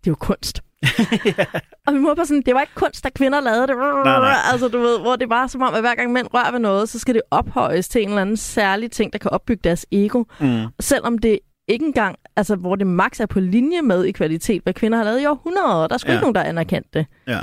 det 0.00 0.06
er 0.06 0.10
jo 0.10 0.14
kunst. 0.14 0.62
Og 1.86 1.92
min 1.92 2.02
mor 2.02 2.14
var 2.14 2.24
sådan, 2.24 2.42
det 2.46 2.54
var 2.54 2.60
ikke 2.60 2.74
kunst, 2.74 3.04
da 3.04 3.08
kvinder 3.10 3.40
lavede 3.40 3.66
det. 3.66 3.76
Nej, 3.76 4.02
nej. 4.20 4.34
Altså, 4.52 4.68
du 4.68 4.78
ved, 4.78 5.00
hvor 5.00 5.16
det 5.16 5.28
var 5.28 5.46
som 5.46 5.62
om, 5.62 5.74
at 5.74 5.80
hver 5.80 5.94
gang 5.94 6.12
mænd 6.12 6.26
rører 6.34 6.50
ved 6.50 6.58
noget, 6.60 6.88
så 6.88 6.98
skal 6.98 7.14
det 7.14 7.22
ophøjes 7.30 7.88
til 7.88 8.02
en 8.02 8.08
eller 8.08 8.22
anden 8.22 8.36
særlig 8.36 8.90
ting, 8.90 9.12
der 9.12 9.18
kan 9.18 9.30
opbygge 9.30 9.60
deres 9.64 9.86
ego. 9.92 10.24
Mm. 10.40 10.64
Selvom 10.80 11.18
det 11.18 11.38
ikke 11.68 11.84
engang, 11.84 12.16
altså 12.36 12.56
hvor 12.56 12.76
det 12.76 12.86
max 12.86 13.20
er 13.20 13.26
på 13.26 13.40
linje 13.40 13.82
med 13.82 14.04
i 14.04 14.12
kvalitet, 14.12 14.62
hvad 14.62 14.74
kvinder 14.74 14.98
har 14.98 15.04
lavet 15.04 15.22
i 15.22 15.26
århundreder. 15.26 15.86
Der 15.88 15.94
er 15.94 15.98
sgu 15.98 16.08
Ja. 16.08 16.12
ikke 16.14 16.20
nogen, 16.22 16.34
der 16.34 16.40
har 16.40 16.48
anerkendt 16.48 16.94
det. 16.94 17.06
Ja. 17.26 17.38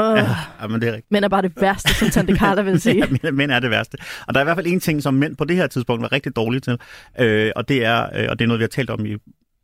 Uh, 0.00 0.18
Ja, 0.18 0.26
ja, 0.62 0.66
men 0.68 0.80
det 0.80 0.88
er 0.88 0.92
rigtigt. 0.92 1.10
Men 1.12 1.24
er 1.24 1.28
bare 1.28 1.42
det 1.42 1.52
værste, 1.60 1.94
som 1.94 2.08
Tante 2.10 2.36
Carla 2.36 2.62
vil 2.62 2.80
sige. 2.86 2.96
ja, 2.96 3.06
mænd- 3.06 3.30
mænd 3.34 3.50
er 3.50 3.60
det 3.60 3.70
værste. 3.70 3.96
Og 4.28 4.34
der 4.34 4.40
er 4.40 4.44
i 4.44 4.46
hvert 4.46 4.56
fald 4.56 4.66
en 4.66 4.80
ting, 4.80 5.02
som 5.02 5.14
mænd 5.14 5.36
på 5.36 5.44
det 5.44 5.56
her 5.56 5.66
tidspunkt 5.66 6.02
var 6.02 6.12
rigtig 6.12 6.36
dårlige 6.36 6.60
til, 6.60 6.78
øh, 7.20 7.52
og, 7.56 7.68
det 7.68 7.84
er, 7.84 8.02
øh, 8.16 8.26
og 8.30 8.38
det 8.38 8.44
er 8.44 8.46
noget, 8.48 8.58
vi 8.58 8.62
har 8.62 8.68
talt 8.68 8.90
om 8.90 9.06
i, 9.06 9.16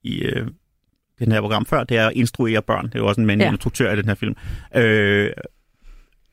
i 0.02 0.18
øh, 0.22 0.46
den 1.18 1.32
her 1.32 1.40
program 1.40 1.66
før, 1.66 1.84
det 1.84 1.96
er 1.98 2.06
at 2.06 2.12
instruere 2.14 2.62
børn. 2.62 2.86
Det 2.86 2.94
er 2.94 2.98
jo 2.98 3.06
også 3.06 3.20
en 3.20 3.26
mandlig 3.26 3.44
ja. 3.46 3.50
instruktør 3.52 3.92
i 3.92 3.96
den 3.96 4.04
her 4.08 4.14
film. 4.14 4.34
Øh, 4.76 5.30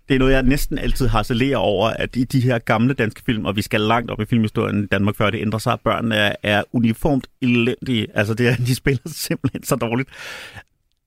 det 0.10 0.16
er 0.16 0.20
noget, 0.20 0.34
jeg 0.34 0.44
næsten 0.44 0.78
altid 0.78 1.08
harcelerer 1.08 1.58
over, 1.58 1.90
at 1.90 2.16
i 2.16 2.24
de 2.24 2.42
her 2.42 2.60
gamle 2.60 2.94
danske 2.94 3.22
film, 3.26 3.46
og 3.46 3.56
vi 3.56 3.62
skal 3.62 3.82
langt 3.82 4.12
op 4.12 4.22
i 4.22 4.26
filmhistorien 4.26 4.84
i 4.84 4.88
Danmark, 4.88 5.16
før 5.16 5.30
det 5.30 5.42
ændrer 5.42 5.60
sig, 5.60 5.80
børnene 5.84 6.16
er, 6.16 6.36
er 6.44 6.64
uniformt 6.72 7.28
elendige. 7.42 8.08
Altså, 8.14 8.34
det 8.34 8.48
er, 8.48 8.56
de 8.56 8.76
spiller 8.82 9.02
simpelthen 9.06 9.64
så 9.64 9.76
dårligt. 9.76 10.10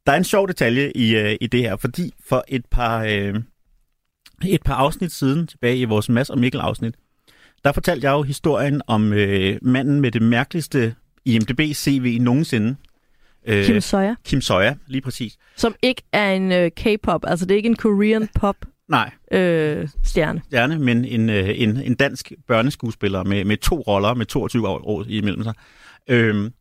Der 0.06 0.12
er 0.12 0.16
en 0.16 0.24
sjov 0.24 0.48
detalje 0.48 0.92
i, 0.94 1.16
øh, 1.16 1.36
i 1.40 1.46
det 1.46 1.60
her, 1.60 1.76
fordi 1.76 2.14
for 2.28 2.44
et 2.48 2.66
par, 2.66 3.04
øh, 3.04 3.34
et 4.46 4.62
par 4.62 4.74
afsnit 4.74 5.12
siden, 5.12 5.46
tilbage 5.46 5.78
i 5.78 5.84
vores 5.84 6.08
Mads 6.08 6.30
og 6.30 6.38
Mikkel 6.38 6.60
afsnit, 6.60 6.94
der 7.64 7.72
fortalte 7.72 8.04
jeg 8.06 8.12
jo 8.12 8.22
historien 8.22 8.82
om 8.86 9.12
øh, 9.12 9.58
manden 9.62 10.00
med 10.00 10.10
det 10.10 10.22
mærkeligste 10.22 10.94
IMDb-CV 11.24 12.18
nogensinde. 12.20 12.76
Øh, 13.46 13.64
Kim 13.64 13.80
Sawyer, 13.80 14.14
Kim 14.24 14.40
Sawyer, 14.40 14.74
lige 14.86 15.02
præcis. 15.02 15.36
som 15.56 15.74
ikke 15.82 16.02
er 16.12 16.32
en 16.32 16.52
øh, 16.52 16.70
K-pop, 16.70 17.24
altså 17.26 17.46
det 17.46 17.52
er 17.52 17.56
ikke 17.56 17.68
en 17.68 17.76
Korean 17.76 18.28
pop 18.34 18.56
Nej, 18.88 19.10
øh, 19.32 19.88
stjerne. 20.04 20.42
stjerne, 20.46 20.78
men 20.78 21.04
en, 21.04 21.30
øh, 21.30 21.48
en, 21.54 21.76
en 21.76 21.94
dansk 21.94 22.32
børneskuespiller 22.48 23.24
med, 23.24 23.44
med 23.44 23.56
to 23.56 23.80
roller 23.80 24.14
med 24.14 24.26
22 24.26 24.68
år, 24.68 24.88
år 24.88 25.04
imellem 25.08 25.42
sig. 25.42 25.54
Øhm, 26.10 26.52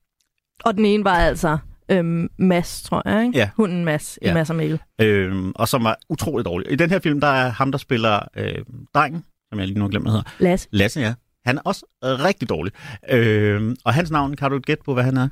Og 0.65 0.73
den 0.77 0.85
ene 0.85 1.03
var 1.03 1.15
altså 1.15 1.57
øhm, 1.91 2.29
Mads, 2.37 2.83
tror 2.83 3.01
jeg, 3.09 3.25
ikke? 3.25 3.37
Ja. 3.39 3.49
Hunden 3.57 3.85
Mads 3.85 4.19
i 4.21 4.25
Ja. 4.25 4.33
Mads 4.33 4.49
og 4.49 4.55
Mikkel. 4.55 4.79
øhm, 5.01 5.51
og 5.55 5.67
som 5.67 5.83
var 5.83 5.97
utrolig 6.09 6.45
dårlig. 6.45 6.71
I 6.71 6.75
den 6.75 6.89
her 6.89 6.99
film, 6.99 7.21
der 7.21 7.27
er 7.27 7.49
ham, 7.49 7.71
der 7.71 7.77
spiller 7.79 8.19
øh, 8.37 8.55
drengen, 8.93 9.23
som 9.49 9.59
jeg 9.59 9.67
lige 9.67 9.77
nu 9.79 9.83
har 9.85 9.89
glemt, 9.89 10.03
hvad 10.05 10.11
hedder. 10.11 10.29
Lasse. 10.39 10.67
Lasse, 10.71 10.99
ja. 10.99 11.13
Han 11.45 11.57
er 11.57 11.61
også 11.61 11.85
rigtig 12.03 12.49
dårlig. 12.49 12.73
Øhm, 13.11 13.75
og 13.85 13.93
hans 13.93 14.11
navn, 14.11 14.35
kan 14.35 14.51
du 14.51 14.59
gætte 14.59 14.83
på, 14.83 14.93
hvad 14.93 15.03
han 15.03 15.17
er? 15.17 15.29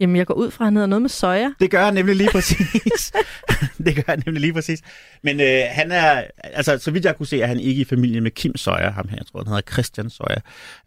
Jamen, 0.00 0.16
jeg 0.16 0.26
går 0.26 0.34
ud 0.34 0.50
fra, 0.50 0.64
at 0.64 0.66
han 0.66 0.74
hedder 0.76 0.86
noget 0.86 1.02
med 1.02 1.10
Sawyer. 1.10 1.50
Det 1.60 1.70
gør 1.70 1.84
han 1.84 1.94
nemlig 1.94 2.16
lige 2.16 2.28
præcis. 2.32 3.12
det 3.86 3.94
gør 3.94 4.02
han 4.06 4.22
nemlig 4.26 4.40
lige 4.40 4.52
præcis. 4.52 4.80
Men 5.22 5.40
øh, 5.40 5.62
han 5.70 5.92
er, 5.92 6.22
altså 6.38 6.78
så 6.78 6.90
vidt 6.90 7.04
jeg 7.04 7.16
kunne 7.16 7.26
se, 7.26 7.40
er 7.42 7.46
han 7.46 7.60
ikke 7.60 7.80
i 7.80 7.84
familie 7.84 8.20
med 8.20 8.30
Kim 8.30 8.56
Sawyer, 8.56 8.90
ham 8.90 9.08
her, 9.08 9.16
jeg 9.16 9.26
tror, 9.26 9.40
han 9.40 9.46
hedder 9.46 9.72
Christian 9.72 10.10
Sawyer. 10.10 10.40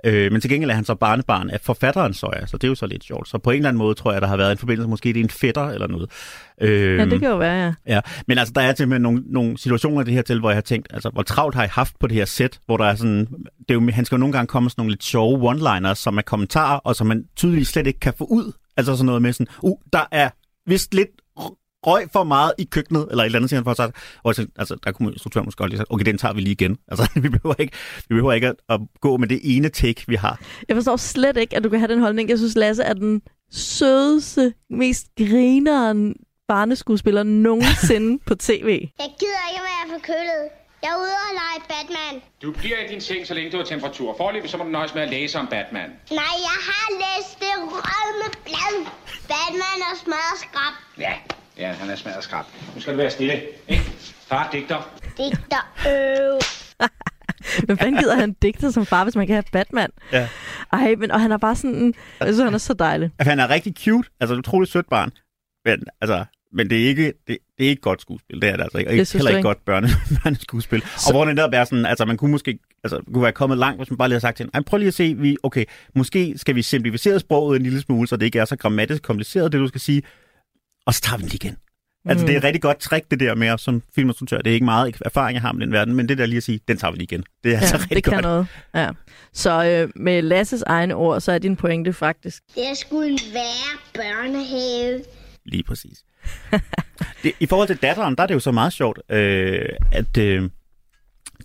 Øh, 0.04 0.32
men 0.32 0.42
til 0.42 0.50
gengæld 0.50 0.72
er 0.72 0.76
han 0.76 0.86
så 0.86 0.96
barnebarn 0.96 1.50
af 1.50 1.62
forfatteren 1.62 2.14
Sawyer, 2.14 2.46
så 2.46 2.58
det 2.58 2.64
er 2.64 2.68
jo 2.68 2.76
så 2.76 2.86
lidt 2.86 3.04
sjovt. 3.04 3.30
Så 3.30 3.38
på 3.38 3.52
en 3.52 3.56
eller 3.58 3.70
anden 3.70 3.78
måde 3.78 3.96
tror 3.96 4.12
jeg, 4.12 4.22
der 4.22 4.28
har 4.28 4.38
været 4.38 4.52
en 4.52 4.58
forbindelse, 4.58 4.90
måske 4.90 5.10
det 5.10 5.20
er 5.20 5.24
en 5.24 5.30
fætter 5.30 5.68
eller 5.68 5.88
noget. 5.88 6.12
Øh, 6.62 6.98
Ja, 6.98 7.06
det 7.06 7.20
kan 7.20 7.30
jo 7.30 7.38
være, 7.38 7.66
ja. 7.66 7.74
Ja, 7.96 8.02
men 8.28 8.38
altså, 8.38 8.54
der 8.56 8.62
er 8.62 8.76
simpelthen 8.76 9.02
nogle, 9.02 9.24
nogle 9.26 9.58
situationer 9.58 10.02
i 10.02 10.06
det 10.06 10.14
her 10.14 10.22
til, 10.22 10.40
hvor 10.40 10.50
jeg 10.50 10.56
har 10.56 10.62
tænkt, 10.62 10.88
altså, 10.94 11.10
hvor 11.10 11.24
travlt 11.24 11.56
har 11.56 11.64
I 11.64 11.68
haft 11.72 12.00
på 12.00 12.08
det 12.08 12.16
her 12.16 12.26
sæt, 12.26 12.60
hvor 12.66 12.78
der 12.78 12.86
er 12.86 12.96
sådan, 12.96 13.20
det 13.60 13.70
er 13.70 13.74
jo, 13.74 13.92
han 13.92 14.06
skal 14.06 14.16
jo 14.16 14.20
nogle 14.20 14.34
gange 14.34 14.48
komme 14.48 14.66
med 14.66 14.70
sådan 14.72 14.82
nogle 14.82 14.92
lidt 14.92 15.04
sjove 15.04 15.52
one-liners, 15.52 15.94
som 15.96 16.18
er 16.18 16.22
kommentarer, 16.22 16.78
og 16.78 16.96
som 16.96 17.08
man 17.08 17.24
tydeligvis 17.36 17.68
slet 17.68 17.88
ikke 17.88 18.00
kan 18.00 18.14
få 18.18 18.24
ud. 18.24 18.52
Altså 18.80 18.96
sådan 18.96 19.06
noget 19.06 19.22
med 19.22 19.34
sådan, 19.34 19.48
uh, 19.62 19.78
der 19.94 20.06
er 20.12 20.30
vist 20.66 20.94
lidt 20.94 21.10
røg 21.88 22.08
for 22.14 22.24
meget 22.24 22.54
i 22.58 22.64
køkkenet, 22.64 23.08
eller 23.12 23.24
et 23.24 23.26
eller 23.26 23.40
andet, 23.40 23.50
siger 23.50 23.60
han 23.60 23.64
for 23.64 23.74
sig. 23.74 23.92
Og 24.24 24.36
så, 24.36 24.48
altså, 24.56 24.76
der 24.84 24.92
kunne 24.92 25.12
instruktøren 25.12 25.46
måske 25.46 25.58
godt 25.58 25.70
lige 25.70 25.78
sige, 25.78 25.92
okay, 25.92 26.06
den 26.06 26.18
tager 26.18 26.34
vi 26.34 26.42
lige 26.42 26.52
igen. 26.52 26.78
Altså, 26.88 27.10
vi 27.24 27.30
behøver 27.30 27.56
ikke, 27.60 27.74
vi 28.10 28.16
behøver 28.16 28.34
ikke 28.34 28.48
at, 28.48 28.56
at, 28.70 28.80
gå 29.02 29.18
med 29.18 29.28
det 29.28 29.40
ene 29.44 29.70
take, 29.70 30.04
vi 30.08 30.16
har. 30.16 30.42
Jeg 30.68 30.76
forstår 30.76 30.96
slet 30.96 31.38
ikke, 31.38 31.56
at 31.56 31.64
du 31.64 31.70
kan 31.70 31.80
have 31.80 31.94
den 31.94 32.00
holdning. 32.00 32.30
Jeg 32.30 32.38
synes, 32.38 32.56
Lasse 32.56 32.84
er 32.84 32.94
den 32.94 33.22
sødeste, 33.52 34.54
mest 34.70 35.08
grineren 35.18 36.16
barneskuespiller 36.48 37.24
nogensinde 37.24 38.20
på 38.28 38.36
tv. 38.36 38.90
Jeg 39.00 39.10
gider 39.20 39.44
ikke 39.52 39.62
være 39.70 40.00
forkølet. 40.00 40.50
Jeg 40.84 40.90
er 40.90 40.96
ude 41.06 41.16
og 41.28 41.34
lege 41.42 41.60
Batman. 41.74 42.22
Du 42.42 42.52
bliver 42.52 42.78
i 42.86 42.88
din 42.88 43.02
seng, 43.02 43.28
så 43.28 43.34
længe 43.34 43.52
du 43.52 43.58
har 43.58 43.64
temperatur. 43.64 44.16
Forløbig 44.18 44.50
så 44.50 44.58
må 44.58 44.64
du 44.64 44.70
nøjes 44.70 44.94
med 44.94 45.02
at 45.02 45.10
læse 45.10 45.40
om 45.40 45.48
Batman. 45.48 45.90
Nej, 46.22 46.36
jeg 46.50 46.60
har 46.70 46.88
læst 47.04 47.40
det 47.40 47.54
rødme 47.58 48.28
blad. 48.44 48.76
Batman 49.34 49.80
og 49.92 49.98
smadret 50.04 50.40
skrab. 50.40 50.74
Ja, 51.00 51.14
ja, 51.58 51.72
han 51.74 51.90
er 51.90 51.96
smadret 51.96 52.24
skrab. 52.24 52.46
Nu 52.76 52.82
skal 52.82 52.94
du 52.94 52.98
være 52.98 53.10
stille, 53.12 53.42
ikke? 53.68 53.84
Far 54.30 54.50
digter. 54.52 54.82
Digter 55.18 55.64
øv. 55.88 56.40
Men 57.68 57.78
fanden 57.78 57.98
gider 57.98 58.16
han 58.16 58.34
digte 58.34 58.72
som 58.72 58.86
far, 58.86 59.04
hvis 59.04 59.16
man 59.16 59.28
kan 59.28 59.34
have 59.34 59.44
Batman? 59.52 59.90
Ja. 60.12 60.28
Ej, 60.74 60.96
men 60.98 61.12
og 61.12 61.22
han 61.22 61.32
er 61.32 61.38
bare 61.38 61.56
sådan... 61.56 61.94
Jeg 62.20 62.28
synes, 62.28 62.40
han 62.40 62.54
er 62.54 62.58
så 62.58 62.74
dejlig. 62.74 63.12
Altså, 63.20 63.30
han 63.30 63.40
er 63.40 63.50
rigtig 63.50 63.74
cute, 63.84 64.10
altså 64.20 64.34
et 64.34 64.40
utroligt 64.40 64.72
sødt 64.72 64.90
barn. 64.90 65.12
Men, 65.66 65.84
altså, 66.02 66.26
men 66.54 66.70
det 66.70 66.84
er 66.84 66.88
ikke, 66.88 67.06
det, 67.28 67.38
det 67.58 67.66
er 67.66 67.70
ikke 67.70 67.82
godt 67.82 68.02
skuespil, 68.02 68.42
det 68.42 68.50
er 68.50 68.56
det 68.56 68.64
altså 68.64 68.78
ikke. 68.78 68.90
Og 68.90 68.94
Det 68.94 69.00
ikke, 69.00 69.14
heller 69.14 69.30
ikke 69.30 69.38
ikke? 69.38 69.48
godt 69.48 69.66
børne, 69.66 69.88
børneskuespil. 70.24 70.82
Så... 70.82 71.04
Og 71.08 71.12
hvor 71.14 71.26
det 71.26 71.36
netop 71.36 71.50
er 71.54 71.64
sådan, 71.64 71.86
altså 71.86 72.06
man 72.06 72.18
kunne 72.18 72.32
måske 72.32 72.60
altså, 72.84 73.02
kunne 73.14 73.24
være 73.24 73.32
kommet 73.32 73.58
langt, 73.58 73.80
hvis 73.80 73.90
man 73.92 73.98
bare 73.98 74.08
lige 74.08 74.14
havde 74.14 74.22
sagt 74.22 74.38
til 74.38 74.44
hende, 74.44 74.56
"Ej, 74.56 74.62
prøv 74.64 74.78
lige 74.78 74.88
at 74.88 74.94
se, 74.94 75.14
vi, 75.18 75.38
okay, 75.44 75.66
måske 75.96 76.34
skal 76.38 76.56
vi 76.56 76.62
simplificere 76.62 77.20
sproget 77.20 77.56
en 77.58 77.64
lille 77.64 77.82
smule, 77.82 78.08
så 78.08 78.16
det 78.18 78.26
ikke 78.26 78.40
er 78.40 78.46
så 78.46 78.56
grammatisk 78.56 79.04
kompliceret, 79.04 79.52
det 79.52 79.60
du 79.60 79.68
skal 79.68 79.82
sige, 79.82 80.02
og 80.86 80.94
så 80.94 81.02
tager 81.02 81.18
vi 81.18 81.22
den 81.22 81.30
lige 81.30 81.40
igen. 81.46 81.58
Altså, 82.06 82.24
Mm. 82.24 82.28
det 82.28 82.34
er 82.34 82.38
et 82.38 82.44
rigtig 82.44 82.62
godt 82.62 82.80
trick, 82.80 83.12
det 83.12 83.20
der 83.20 83.36
med, 83.36 83.58
som 83.58 83.82
filminstruktør. 83.96 84.38
Det 84.38 84.48
er 84.50 84.54
ikke 84.54 84.66
meget 84.66 84.96
erfaring, 85.06 85.34
jeg 85.34 85.42
har 85.42 85.52
med 85.52 85.66
den 85.66 85.74
verden, 85.74 85.96
men 85.96 86.10
det 86.10 86.18
der 86.18 86.26
lige 86.26 86.38
at 86.38 86.44
sige, 86.44 86.60
den 86.68 86.78
tager 86.78 86.92
vi 86.92 86.98
lige 86.98 87.04
igen. 87.04 87.24
Det 87.44 87.54
er 87.54 87.58
altså 87.60 87.76
Ja, 87.76 87.82
rigtig 87.82 87.96
det 87.96 88.04
kan 88.04 88.14
godt. 88.14 88.24
noget. 88.24 88.48
Ja. 88.76 88.90
Så 89.34 89.66
øh, 89.66 89.90
med 89.96 90.22
Lasses 90.22 90.62
egne 90.62 90.96
ord, 90.96 91.22
så 91.22 91.32
er 91.32 91.38
din 91.38 91.56
pointe 91.56 91.94
faktisk... 91.94 92.44
Det 92.56 92.78
skulle 92.78 93.18
være 93.34 93.78
børnehave. 93.94 95.02
Lige 95.46 95.64
præcis 95.64 96.04
det, 97.24 97.34
I 97.40 97.46
forhold 97.46 97.68
til 97.68 97.78
datteren, 97.78 98.16
der 98.16 98.24
er 98.24 98.28
det 98.28 98.34
jo 98.34 98.40
så 98.40 98.52
meget 98.52 98.74
sjovt, 98.74 99.00
øh, 99.10 99.70
at 99.92 100.18
øh, 100.18 100.50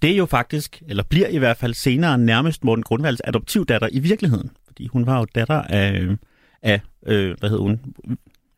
det 0.02 0.10
er 0.10 0.16
jo 0.16 0.26
faktisk, 0.26 0.82
eller 0.88 1.02
bliver 1.02 1.28
i 1.28 1.38
hvert 1.38 1.56
fald 1.56 1.74
senere 1.74 2.18
nærmest 2.18 2.64
Morten 2.64 2.82
Grundvalds 2.82 3.20
adoptivdatter 3.24 3.88
i 3.92 3.98
virkeligheden. 3.98 4.50
Fordi 4.66 4.86
hun 4.86 5.06
var 5.06 5.18
jo 5.18 5.26
datter 5.34 5.62
af, 5.62 6.06
af 6.62 6.80
øh, 7.06 7.36
hvad 7.38 7.50
hed 7.50 7.58
hun, 7.58 7.80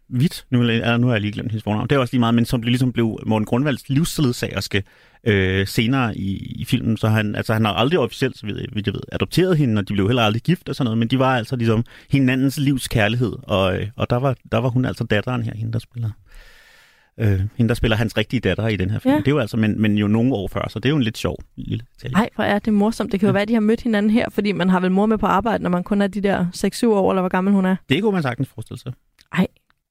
Hvidt, 0.09 0.47
nu, 0.51 0.63
er- 0.63 0.97
nu 0.97 1.07
har 1.07 1.15
jeg 1.15 1.21
lige 1.21 1.33
glemt 1.33 1.51
hendes 1.51 1.63
fornavn, 1.65 1.89
det 1.89 1.97
er 1.97 2.01
også 2.01 2.13
lige 2.13 2.21
meget, 2.21 2.35
men 2.35 2.45
som 2.45 2.63
ligesom 2.63 2.93
blev 2.93 3.19
Morten 3.27 3.47
Grundvalds 3.47 3.89
livsledsagerske 3.89 4.83
øh, 5.25 5.67
senere 5.67 6.17
i, 6.17 6.37
i 6.37 6.65
filmen, 6.65 6.97
så 6.97 7.09
han, 7.09 7.35
altså, 7.35 7.53
han 7.53 7.65
har 7.65 7.73
aldrig 7.73 7.99
officielt, 7.99 8.39
så 8.39 8.47
vidt 8.47 8.87
jeg, 8.87 8.95
ved, 8.95 9.01
adopteret 9.13 9.57
hende, 9.59 9.79
og 9.79 9.89
de 9.89 9.93
blev 9.93 10.07
heller 10.09 10.23
aldrig 10.23 10.43
gift 10.43 10.69
og 10.69 10.75
sådan 10.77 10.85
noget, 10.85 10.99
men 10.99 11.09
de 11.09 11.19
var 11.19 11.37
altså 11.37 11.57
ligesom 11.57 11.85
hinandens 12.11 12.59
livs 12.59 12.89
kærlighed, 12.89 13.33
og, 13.43 13.81
øh, 13.81 13.89
og 13.97 14.11
der, 14.11 14.17
var, 14.17 14.37
der 14.53 14.59
var 14.59 14.69
hun 14.69 14.85
altså 14.85 15.05
datteren 15.05 15.43
her, 15.43 15.53
hende 15.55 15.73
der 15.73 15.79
spiller. 15.79 16.11
Øh, 17.21 17.41
hende, 17.57 17.69
der 17.69 17.75
spiller 17.75 17.97
hans 17.97 18.17
rigtige 18.17 18.41
datter 18.41 18.69
i 18.69 18.77
den 18.77 18.91
her 18.91 18.99
film. 18.99 19.11
Ja. 19.11 19.15
Ja. 19.17 19.21
Det 19.21 19.29
er 19.29 19.33
jo 19.33 19.39
altså, 19.39 19.57
men, 19.57 19.81
men 19.83 19.99
jo 19.99 20.07
nogle 20.09 20.35
år 20.35 20.49
før, 20.49 20.67
så 20.69 20.79
det 20.79 20.85
er 20.87 20.91
jo 20.91 20.97
en 20.97 21.03
lidt 21.03 21.19
sjov 21.19 21.39
lille 21.57 21.85
detalje. 21.95 22.17
Ej, 22.17 22.29
hvor 22.35 22.45
er 22.45 22.59
det 22.59 22.73
morsomt. 22.75 23.13
Det 23.13 23.21
kan 23.21 23.27
jo 23.27 23.33
være, 23.33 23.43
at 23.43 23.49
de 23.49 23.53
har 23.55 23.61
mødt 23.61 23.81
hinanden 23.81 24.11
her, 24.11 24.27
fordi 24.31 24.53
man 24.53 24.71
har 24.71 24.81
vel 24.81 24.91
mor 24.91 25.07
med 25.07 25.19
på 25.19 25.27
arbejde, 25.27 25.63
når 25.63 25.71
man 25.71 25.85
kun 25.85 26.03
er 26.03 26.07
de 26.07 26.21
der 26.21 26.47
6-7 26.57 26.87
år, 26.87 27.13
eller 27.13 27.23
hvor 27.23 27.29
gammel 27.29 27.53
hun 27.55 27.65
er. 27.65 27.77
Det 27.89 28.03
kunne 28.03 28.13
man 28.13 28.23
sagtens 28.23 28.49
forestille 28.49 28.81
sig. 28.81 28.93
Ej, 29.33 29.47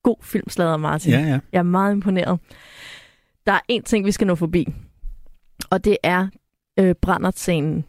god 0.06 0.18
filmslader, 0.22 0.78
Martin. 0.78 1.12
Ja, 1.12 1.20
ja. 1.20 1.40
Jeg 1.52 1.60
er 1.60 1.64
meget 1.64 1.92
imponeret. 1.92 2.40
Der 3.46 3.52
er 3.52 3.60
en 3.68 3.84
ting, 3.84 4.06
vi 4.06 4.12
skal 4.12 4.28
nå 4.28 4.36
forbi, 4.36 4.68
og 5.70 5.86
det 5.86 5.98
er 6.04 6.28
øh, 6.80 6.96
Brandert-scenen. 7.02 7.86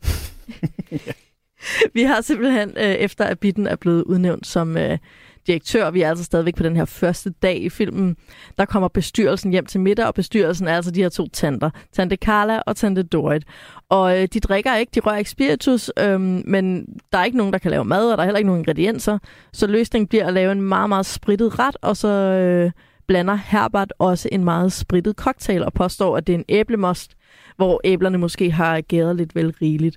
vi 1.94 2.02
har 2.02 2.20
simpelthen, 2.20 2.70
øh, 2.76 2.84
efter 2.84 3.24
at 3.24 3.38
Bitten 3.38 3.66
er 3.66 3.76
blevet 3.76 4.02
udnævnt 4.02 4.46
som 4.46 4.76
øh, 4.76 4.98
direktør, 5.46 5.90
vi 5.90 6.02
er 6.02 6.08
altså 6.08 6.24
stadigvæk 6.24 6.56
på 6.56 6.62
den 6.62 6.76
her 6.76 6.84
første 6.84 7.30
dag 7.30 7.62
i 7.62 7.68
filmen, 7.68 8.16
der 8.58 8.64
kommer 8.64 8.88
bestyrelsen 8.88 9.50
hjem 9.50 9.66
til 9.66 9.80
middag, 9.80 10.06
og 10.06 10.14
bestyrelsen 10.14 10.68
er 10.68 10.76
altså 10.76 10.90
de 10.90 11.02
her 11.02 11.08
to 11.08 11.28
tanter, 11.28 11.70
tante 11.92 12.16
Carla 12.16 12.58
og 12.66 12.76
tante 12.76 13.02
Dorit. 13.02 13.44
Og 13.88 14.18
øh, 14.18 14.28
de 14.32 14.40
drikker 14.40 14.76
ikke, 14.76 14.90
de 14.94 15.00
rører 15.00 15.16
ikke 15.16 15.30
spiritus, 15.30 15.90
øh, 15.98 16.20
men 16.20 16.86
der 17.12 17.18
er 17.18 17.24
ikke 17.24 17.38
nogen, 17.38 17.52
der 17.52 17.58
kan 17.58 17.70
lave 17.70 17.84
mad, 17.84 18.10
og 18.10 18.16
der 18.16 18.22
er 18.22 18.26
heller 18.26 18.38
ikke 18.38 18.48
nogen 18.48 18.60
ingredienser, 18.60 19.18
så 19.52 19.66
løsningen 19.66 20.08
bliver 20.08 20.26
at 20.26 20.32
lave 20.32 20.52
en 20.52 20.62
meget, 20.62 20.88
meget 20.88 21.06
sprittet 21.06 21.58
ret, 21.58 21.76
og 21.82 21.96
så 21.96 22.08
øh, 22.08 22.70
blander 23.06 23.34
Herbert 23.34 23.92
også 23.98 24.28
en 24.32 24.44
meget 24.44 24.72
sprittet 24.72 25.16
cocktail, 25.16 25.64
og 25.64 25.72
påstår, 25.72 26.16
at 26.16 26.26
det 26.26 26.34
er 26.34 26.38
en 26.38 26.44
æblemost, 26.48 27.16
hvor 27.56 27.80
æblerne 27.84 28.18
måske 28.18 28.50
har 28.50 28.80
gæret 28.80 29.16
lidt 29.16 29.34
vel 29.34 29.54
rigeligt. 29.62 29.96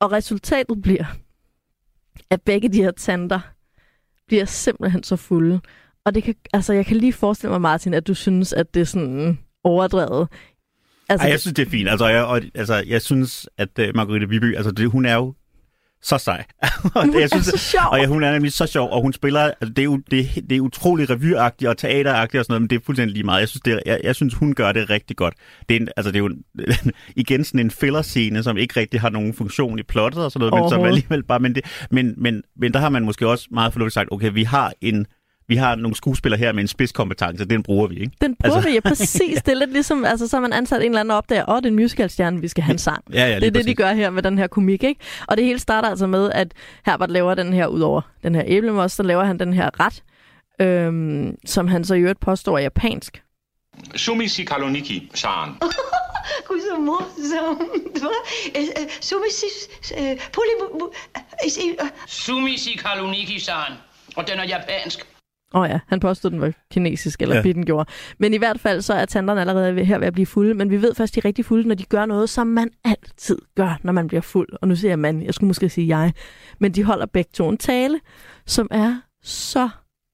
Og 0.00 0.12
resultatet 0.12 0.82
bliver, 0.82 1.04
at 2.30 2.42
begge 2.42 2.68
de 2.68 2.82
her 2.82 2.90
tanter 2.90 3.40
bliver 4.26 4.44
simpelthen 4.44 5.02
så 5.02 5.16
fulde. 5.16 5.60
Og 6.04 6.14
det 6.14 6.22
kan, 6.22 6.34
altså, 6.52 6.72
jeg 6.72 6.86
kan 6.86 6.96
lige 6.96 7.12
forestille 7.12 7.50
mig, 7.50 7.60
Martin, 7.60 7.94
at 7.94 8.06
du 8.06 8.14
synes, 8.14 8.52
at 8.52 8.74
det 8.74 8.80
er 8.80 8.84
sådan 8.84 9.38
overdrevet. 9.64 10.28
Altså, 11.08 11.26
Ej, 11.26 11.30
jeg 11.30 11.40
synes, 11.40 11.54
det 11.54 11.66
er 11.66 11.70
fint. 11.70 11.88
Altså, 11.88 12.06
jeg, 12.06 12.24
og, 12.24 12.40
altså, 12.54 12.84
jeg 12.86 13.02
synes, 13.02 13.48
at 13.58 13.78
uh, 13.78 13.84
Margrethe 13.94 14.28
Viby, 14.28 14.56
altså, 14.56 14.70
det, 14.70 14.90
hun 14.90 15.06
er 15.06 15.14
jo 15.14 15.34
så 16.04 16.18
sej. 16.18 16.44
og 16.96 17.06
det, 17.06 17.14
jeg 17.14 17.22
er 17.22 17.42
så 17.42 17.58
sjov. 17.58 17.92
Og 17.92 17.98
ja, 17.98 18.06
hun 18.06 18.22
er 18.22 18.32
nemlig 18.32 18.52
så 18.52 18.66
sjov, 18.66 18.90
og 18.90 19.02
hun 19.02 19.12
spiller, 19.12 19.40
altså, 19.40 19.68
det 19.68 19.78
er 19.78 19.84
jo 19.84 19.96
det, 20.10 20.28
det 20.50 20.56
er 20.56 20.60
utrolig 20.60 21.10
revyagtigt 21.10 21.68
og 21.68 21.76
teateragtigt 21.76 22.38
og 22.38 22.44
sådan 22.44 22.52
noget, 22.52 22.62
men 22.62 22.70
det 22.70 22.76
er 22.76 22.80
fuldstændig 22.86 23.12
lige 23.12 23.24
meget. 23.24 23.40
Jeg 23.40 23.48
synes, 23.48 23.62
det 23.62 23.72
er, 23.72 23.78
jeg, 23.86 24.00
jeg 24.04 24.14
synes 24.14 24.34
hun 24.34 24.54
gør 24.54 24.72
det 24.72 24.90
rigtig 24.90 25.16
godt. 25.16 25.34
Det 25.68 25.76
er, 25.76 25.80
en, 25.80 25.88
altså, 25.96 26.12
det 26.12 26.16
er 26.16 26.20
jo 26.20 26.26
en, 26.26 26.44
igen 27.22 27.44
sådan 27.44 27.60
en 27.60 27.70
filler-scene, 27.70 28.42
som 28.42 28.56
ikke 28.56 28.80
rigtig 28.80 29.00
har 29.00 29.10
nogen 29.10 29.34
funktion 29.34 29.78
i 29.78 29.82
plottet 29.82 30.24
og 30.24 30.32
sådan 30.32 30.48
noget, 30.48 30.62
men 30.62 30.70
som 30.70 30.84
alligevel 30.84 31.22
bare, 31.22 31.40
men, 31.40 31.54
det, 31.54 31.64
men, 31.90 32.14
men, 32.16 32.42
men 32.56 32.72
der 32.72 32.80
har 32.80 32.88
man 32.88 33.04
måske 33.04 33.28
også 33.28 33.48
meget 33.50 33.72
fornuftigt 33.72 33.94
sagt, 33.94 34.08
okay, 34.12 34.30
vi 34.32 34.42
har 34.42 34.72
en 34.80 35.06
vi 35.48 35.56
har 35.56 35.74
nogle 35.74 35.96
skuespillere 35.96 36.38
her 36.38 36.52
med 36.52 36.62
en 36.62 36.68
spidskompetence, 36.68 37.44
den 37.44 37.62
bruger 37.62 37.86
vi, 37.86 37.94
ikke? 37.94 38.12
Den 38.20 38.36
bruger 38.36 38.54
altså, 38.56 38.68
vi, 38.68 38.74
ja, 38.74 38.80
præcis. 38.80 39.42
Det 39.46 39.48
er 39.52 39.54
lidt 39.58 39.72
ligesom, 39.72 40.04
altså, 40.04 40.28
så 40.28 40.36
har 40.36 40.40
man 40.40 40.52
ansat 40.52 40.80
en 40.82 40.86
eller 40.88 41.00
anden 41.00 41.10
op 41.16 41.28
der, 41.28 41.44
åh, 41.50 41.56
det 41.56 41.64
er 41.64 41.68
en 41.68 41.76
musicalstjerne, 41.76 42.40
vi 42.40 42.48
skal 42.48 42.64
have 42.64 42.72
en 42.72 42.78
sang. 42.78 43.04
Ja, 43.12 43.26
ja, 43.28 43.34
det 43.40 43.46
er 43.46 43.50
det, 43.50 43.66
de 43.66 43.74
gør 43.74 43.92
her 43.92 44.10
med 44.10 44.22
den 44.22 44.38
her 44.38 44.46
komik, 44.46 44.84
ikke? 44.84 45.00
Og 45.26 45.36
det 45.36 45.44
hele 45.44 45.58
starter 45.58 45.88
altså 45.88 46.06
med, 46.06 46.30
at 46.30 46.52
Herbert 46.86 47.10
laver 47.10 47.34
den 47.34 47.52
her, 47.52 47.66
udover 47.66 48.00
den 48.22 48.34
her 48.34 48.42
æblemos, 48.46 48.92
så 48.92 49.02
laver 49.02 49.24
han 49.24 49.38
den 49.38 49.52
her 49.52 49.70
ret, 49.80 50.02
øhm, 50.60 51.34
som 51.46 51.68
han 51.68 51.84
så 51.84 51.94
i 51.94 52.00
øvrigt 52.00 52.20
påstår 52.20 52.58
er 52.58 52.62
japansk. 52.62 53.22
Sumi 53.96 54.28
Sikaloniki, 54.28 55.10
Saren. 55.14 55.50
Gud, 56.48 56.60
så 56.70 56.80
morsomt. 56.80 57.98
Hva? 58.00 58.08
Øh, 58.60 58.62
øh, 58.62 58.86
Sumi, 59.00 59.26
sis, 59.30 59.92
øh, 59.98 60.16
poli, 60.32 60.48
mu- 60.60 60.78
mu- 60.78 60.92
øh, 61.44 61.84
øh, 61.84 61.88
Sumi 62.06 62.56
Sikaloniki-san. 62.56 63.72
Og 64.16 64.28
den 64.28 64.38
er 64.38 64.44
japansk. 64.44 65.06
Åh 65.54 65.60
oh 65.60 65.68
ja, 65.68 65.78
han 65.86 66.00
påstod, 66.00 66.30
den 66.30 66.40
var 66.40 66.52
kinesisk, 66.70 67.22
eller 67.22 67.36
ja. 67.36 67.42
Bitten 67.42 67.66
gjorde. 67.66 67.90
Men 68.18 68.34
i 68.34 68.36
hvert 68.36 68.60
fald 68.60 68.82
så 68.82 68.94
er 68.94 69.04
tanderne 69.04 69.40
allerede 69.40 69.74
ved- 69.76 69.84
her 69.84 69.98
ved 69.98 70.06
at 70.06 70.12
blive 70.12 70.26
fulde, 70.26 70.54
men 70.54 70.70
vi 70.70 70.82
ved 70.82 70.94
først, 70.94 71.14
de 71.14 71.20
er 71.20 71.24
rigtig 71.24 71.44
fulde, 71.44 71.68
når 71.68 71.74
de 71.74 71.84
gør 71.84 72.06
noget, 72.06 72.30
som 72.30 72.46
man 72.46 72.70
altid 72.84 73.38
gør, 73.56 73.78
når 73.82 73.92
man 73.92 74.06
bliver 74.06 74.20
fuld. 74.20 74.48
Og 74.62 74.68
nu 74.68 74.76
siger 74.76 74.90
jeg 74.90 74.98
man, 74.98 75.22
jeg 75.22 75.34
skulle 75.34 75.48
måske 75.48 75.68
sige 75.68 75.98
jeg. 75.98 76.12
Men 76.58 76.72
de 76.72 76.84
holder 76.84 77.06
begge 77.06 77.30
to 77.34 77.48
en 77.48 77.56
tale, 77.58 78.00
som 78.46 78.68
er 78.70 79.00
så 79.22 79.68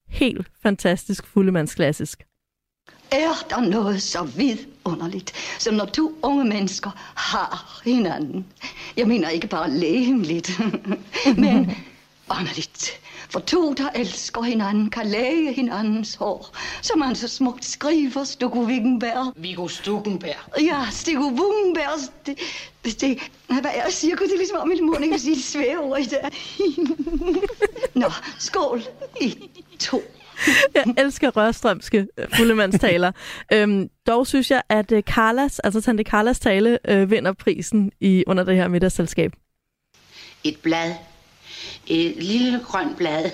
helt 0.08 0.46
fantastisk 0.62 1.26
fuldemandsklassisk. 1.26 2.22
Er 3.12 3.46
der 3.50 3.60
noget 3.70 4.02
så 4.02 4.22
vidunderligt, 4.36 5.32
som 5.58 5.74
når 5.74 5.84
to 5.84 6.12
unge 6.22 6.44
mennesker 6.44 6.90
har 7.16 7.80
hinanden? 7.84 8.46
Jeg 8.96 9.06
mener 9.08 9.28
ikke 9.28 9.46
bare 9.46 9.70
lægemligt, 9.70 10.60
men 11.44 11.70
åndeligt. 12.30 12.90
For 13.30 13.40
to, 13.40 13.74
der 13.74 13.90
elsker 13.94 14.42
hinanden, 14.42 14.90
kan 14.90 15.06
læge 15.06 15.52
hinandens 15.52 16.14
hår, 16.14 16.56
som 16.82 16.98
man 16.98 17.14
så 17.14 17.28
smukt 17.28 17.64
skriver, 17.64 18.24
Stukko 18.24 18.60
Wiggenberg. 18.60 19.32
Viggo 19.36 19.68
Stuckenberg. 19.68 20.60
Ja, 20.60 20.86
Stikko 20.90 21.22
Wiggenberg. 21.22 22.12
Det, 22.26 22.38
det, 22.84 23.00
det, 23.00 23.18
hvad 23.46 23.70
jeg 23.84 23.86
siger, 23.88 24.16
Gud, 24.16 24.26
det 24.26 24.32
er 24.32 24.38
ligesom 24.38 24.58
om 24.58 24.68
min 24.68 24.86
mund 24.86 25.04
ikke 25.04 25.12
vil 25.12 25.20
sige 25.20 25.36
det 25.36 25.44
svære 25.44 25.78
ord 25.78 26.00
i 26.00 26.04
dag. 26.04 26.30
Nå, 27.94 28.10
skål 28.38 28.82
i 29.20 29.48
to. 29.78 30.02
Jeg 30.74 30.84
elsker 30.98 31.30
rørstrømske 31.30 32.06
øh, 32.18 32.26
fuldemandstaler. 32.36 33.12
øhm, 33.52 33.88
dog 34.06 34.26
synes 34.26 34.50
jeg, 34.50 34.62
at 34.68 34.92
øh, 34.92 35.02
Carlas, 35.02 35.58
altså 35.58 35.80
Tante 35.80 36.04
Carlas 36.04 36.40
tale, 36.40 36.78
øh, 36.88 37.10
vinder 37.10 37.32
prisen 37.32 37.92
i 38.00 38.24
under 38.26 38.44
det 38.44 38.56
her 38.56 38.68
middagsselskab. 38.68 39.32
Et 40.44 40.56
blad. 40.62 41.09
Et 41.86 42.16
lille 42.22 42.60
grønt 42.64 42.96
blad. 42.96 43.30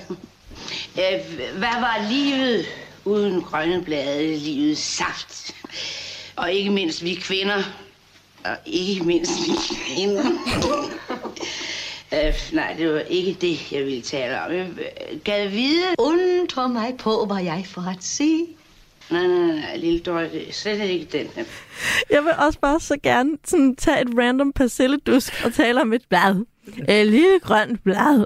Øh, 0.99 1.39
Hvad 1.59 1.81
var 1.81 2.07
livet 2.11 2.67
uden 3.05 3.43
grønne 3.43 3.83
blade? 3.85 4.37
Livet 4.37 4.79
saft. 4.79 5.55
Og 6.37 6.53
ikke 6.53 6.71
mindst 6.71 7.05
vi 7.05 7.15
kvinder. 7.15 7.63
Og 8.45 8.57
ikke 8.67 9.05
mindst 9.05 9.33
vi 9.47 9.53
kvinder. 9.75 10.25
Øh, 12.15 12.35
nej, 12.53 12.75
det 12.79 12.93
var 12.93 13.01
ikke 13.01 13.37
det, 13.41 13.73
jeg 13.73 13.85
ville 13.85 14.03
tale 14.03 14.41
om. 14.43 14.53
Jeg 14.53 14.69
gad 15.25 15.49
vide. 15.49 15.85
Undrer 15.99 16.67
mig 16.69 16.95
på, 16.99 17.25
hvad 17.27 17.43
jeg 17.45 17.65
får 17.67 17.83
at 17.83 18.05
se. 18.05 18.47
Nej, 19.11 19.27
nej, 19.27 19.57
nej, 19.57 19.77
lille 19.77 19.99
Dorte, 19.99 20.31
det 20.33 20.49
er 20.49 20.53
slet 20.53 20.81
ikke 20.91 21.19
den. 21.19 21.27
Jeg 22.11 22.25
vil 22.25 22.33
også 22.39 22.59
bare 22.59 22.81
så 22.81 22.97
gerne 23.03 23.31
sådan, 23.47 23.77
tage 23.77 24.01
et 24.01 24.09
random 24.19 24.53
persilledusk 24.53 25.43
og 25.45 25.55
tale 25.55 25.81
om 25.81 25.93
et 25.93 26.03
blad. 26.09 26.45
Et 26.89 27.07
lille 27.07 27.39
grønt 27.43 27.85
blad. 27.85 28.25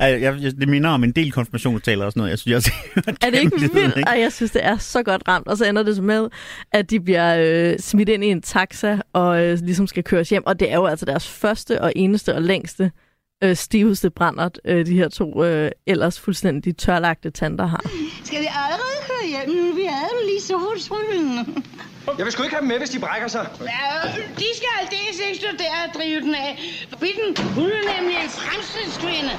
Jeg, 0.00 0.20
jeg, 0.22 0.52
det 0.60 0.68
minder 0.68 0.90
om 0.90 1.04
en 1.04 1.12
del 1.12 1.32
konfirmationstaler 1.32 2.04
og 2.04 2.12
sådan 2.12 2.20
noget. 2.20 2.30
Jeg 2.30 2.38
synes, 2.38 2.64
jeg 2.66 2.72
har 3.06 3.14
Er 3.26 3.30
det 3.30 3.40
ikke 3.40 3.60
vildt? 3.60 3.74
livet, 3.74 3.94
Ej, 4.06 4.20
jeg 4.20 4.32
synes, 4.32 4.50
det 4.50 4.64
er 4.64 4.76
så 4.78 5.02
godt 5.02 5.22
ramt. 5.28 5.48
Og 5.48 5.56
så 5.58 5.64
ender 5.64 5.82
det 5.82 5.96
så 5.96 6.02
med, 6.02 6.28
at 6.72 6.90
de 6.90 7.00
bliver 7.00 7.36
øh, 7.72 7.78
smidt 7.78 8.08
ind 8.08 8.24
i 8.24 8.26
en 8.26 8.42
taxa 8.42 8.98
og 9.12 9.42
øh, 9.44 9.58
ligesom 9.62 9.86
skal 9.86 10.04
køres 10.04 10.28
hjem. 10.30 10.42
Og 10.46 10.60
det 10.60 10.70
er 10.72 10.74
jo 10.76 10.86
altså 10.86 11.06
deres 11.06 11.28
første 11.28 11.80
og 11.80 11.92
eneste 11.96 12.34
og 12.34 12.42
længste 12.42 12.90
øh, 13.44 13.56
stiveste 13.56 14.10
brændert, 14.10 14.58
øh, 14.64 14.86
de 14.86 14.94
her 14.96 15.08
to 15.08 15.44
øh, 15.44 15.70
ellers 15.86 16.20
fuldstændig 16.20 16.76
tørlagte 16.76 17.30
tanter 17.30 17.66
har. 17.66 17.84
Skal 18.24 18.40
vi 18.40 18.46
allerede 18.46 18.98
køre 19.06 19.28
hjem 19.28 19.56
nu? 19.56 19.74
Vi 19.74 19.82
havde 19.88 20.10
jo 20.20 20.26
lige 20.26 20.40
solstrålen. 20.40 21.64
Jeg 22.18 22.24
vil 22.24 22.32
sgu 22.32 22.42
ikke 22.42 22.54
have 22.56 22.60
dem 22.60 22.68
med, 22.68 22.78
hvis 22.78 22.90
de 22.90 22.98
brækker 22.98 23.28
sig. 23.28 23.44
Ja, 23.60 23.86
de 24.40 24.48
skal 24.58 24.68
aldeles 24.80 25.18
ikke 25.26 25.38
stå 25.42 25.48
der 25.58 25.74
og 25.86 25.94
drive 25.98 26.20
den 26.20 26.34
af. 26.34 26.50
Bitten, 27.00 27.28
hun 27.54 27.70
er 27.78 27.84
nemlig 27.94 28.16
en 28.24 28.30
fremskridtskvinde. 28.40 29.32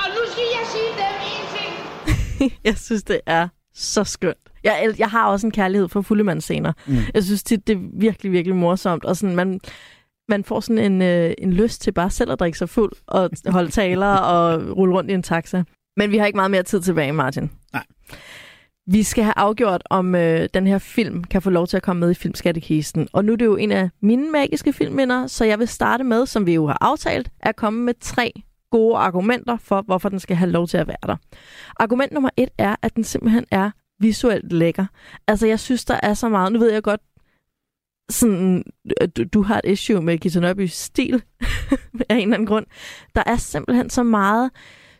Og 0.00 0.06
nu 0.16 0.20
skal 0.32 0.46
jeg 0.56 0.64
sige 0.74 0.90
dem 1.02 1.16
en 1.32 1.44
ting. 1.56 1.72
jeg 2.68 2.76
synes, 2.78 3.02
det 3.02 3.20
er 3.26 3.48
så 3.74 4.04
skønt. 4.04 4.36
Jeg, 4.64 4.94
jeg 4.98 5.08
har 5.08 5.26
også 5.26 5.46
en 5.46 5.50
kærlighed 5.50 5.88
for 5.88 6.02
fuldemandsscener. 6.02 6.72
Mm. 6.86 6.96
Jeg 7.14 7.24
synes 7.24 7.42
tit, 7.42 7.66
det 7.66 7.76
er 7.76 7.80
virkelig, 8.00 8.32
virkelig 8.32 8.56
morsomt. 8.56 9.04
Og 9.04 9.16
sådan, 9.16 9.36
man, 9.36 9.60
man 10.28 10.44
får 10.44 10.60
sådan 10.60 10.92
en, 10.92 11.02
øh, 11.02 11.34
en 11.38 11.52
lyst 11.52 11.82
til 11.82 11.92
bare 11.92 12.10
selv 12.10 12.32
at 12.32 12.40
drikke 12.40 12.58
sig 12.58 12.68
fuld 12.68 12.92
og 13.06 13.30
holde 13.46 13.70
taler 13.70 14.06
og 14.06 14.76
rulle 14.76 14.94
rundt 14.94 15.10
i 15.10 15.14
en 15.14 15.22
taxa. 15.22 15.62
Men 15.96 16.10
vi 16.10 16.18
har 16.18 16.26
ikke 16.26 16.36
meget 16.36 16.50
mere 16.50 16.62
tid 16.62 16.80
tilbage, 16.80 17.12
Martin. 17.12 17.50
Nej. 17.72 17.84
Vi 18.86 19.02
skal 19.02 19.24
have 19.24 19.38
afgjort, 19.38 19.82
om 19.90 20.14
øh, 20.14 20.48
den 20.54 20.66
her 20.66 20.78
film 20.78 21.24
kan 21.24 21.42
få 21.42 21.50
lov 21.50 21.66
til 21.66 21.76
at 21.76 21.82
komme 21.82 22.00
med 22.00 22.10
i 22.10 22.14
Filmskattekisten. 22.14 23.08
Og 23.12 23.24
nu 23.24 23.32
er 23.32 23.36
det 23.36 23.44
jo 23.44 23.56
en 23.56 23.72
af 23.72 23.90
mine 24.00 24.30
magiske 24.30 24.72
filmminder, 24.72 25.26
så 25.26 25.44
jeg 25.44 25.58
vil 25.58 25.68
starte 25.68 26.04
med, 26.04 26.26
som 26.26 26.46
vi 26.46 26.54
jo 26.54 26.66
har 26.66 26.78
aftalt, 26.80 27.30
at 27.40 27.56
komme 27.56 27.84
med 27.84 27.94
tre 28.00 28.32
gode 28.70 28.96
argumenter 28.96 29.56
for, 29.56 29.82
hvorfor 29.82 30.08
den 30.08 30.20
skal 30.20 30.36
have 30.36 30.50
lov 30.50 30.68
til 30.68 30.76
at 30.76 30.86
være 30.86 30.96
der. 31.06 31.16
Argument 31.76 32.12
nummer 32.12 32.30
et 32.36 32.48
er, 32.58 32.76
at 32.82 32.96
den 32.96 33.04
simpelthen 33.04 33.44
er 33.50 33.70
visuelt 34.00 34.52
lækker. 34.52 34.86
Altså, 35.28 35.46
jeg 35.46 35.60
synes, 35.60 35.84
der 35.84 36.00
er 36.02 36.14
så 36.14 36.28
meget... 36.28 36.52
Nu 36.52 36.58
ved 36.58 36.72
jeg 36.72 36.82
godt, 36.82 37.00
sådan, 38.10 38.64
øh, 39.00 39.08
du, 39.16 39.24
du 39.24 39.42
har 39.42 39.60
et 39.64 39.70
issue 39.70 40.02
med 40.02 40.18
Gita 40.18 40.40
Nørbys 40.40 40.72
stil 40.72 41.22
af 42.08 42.14
en 42.14 42.22
eller 42.22 42.34
anden 42.34 42.46
grund. 42.46 42.66
Der 43.14 43.22
er 43.26 43.36
simpelthen 43.36 43.90
så 43.90 44.02
meget 44.02 44.50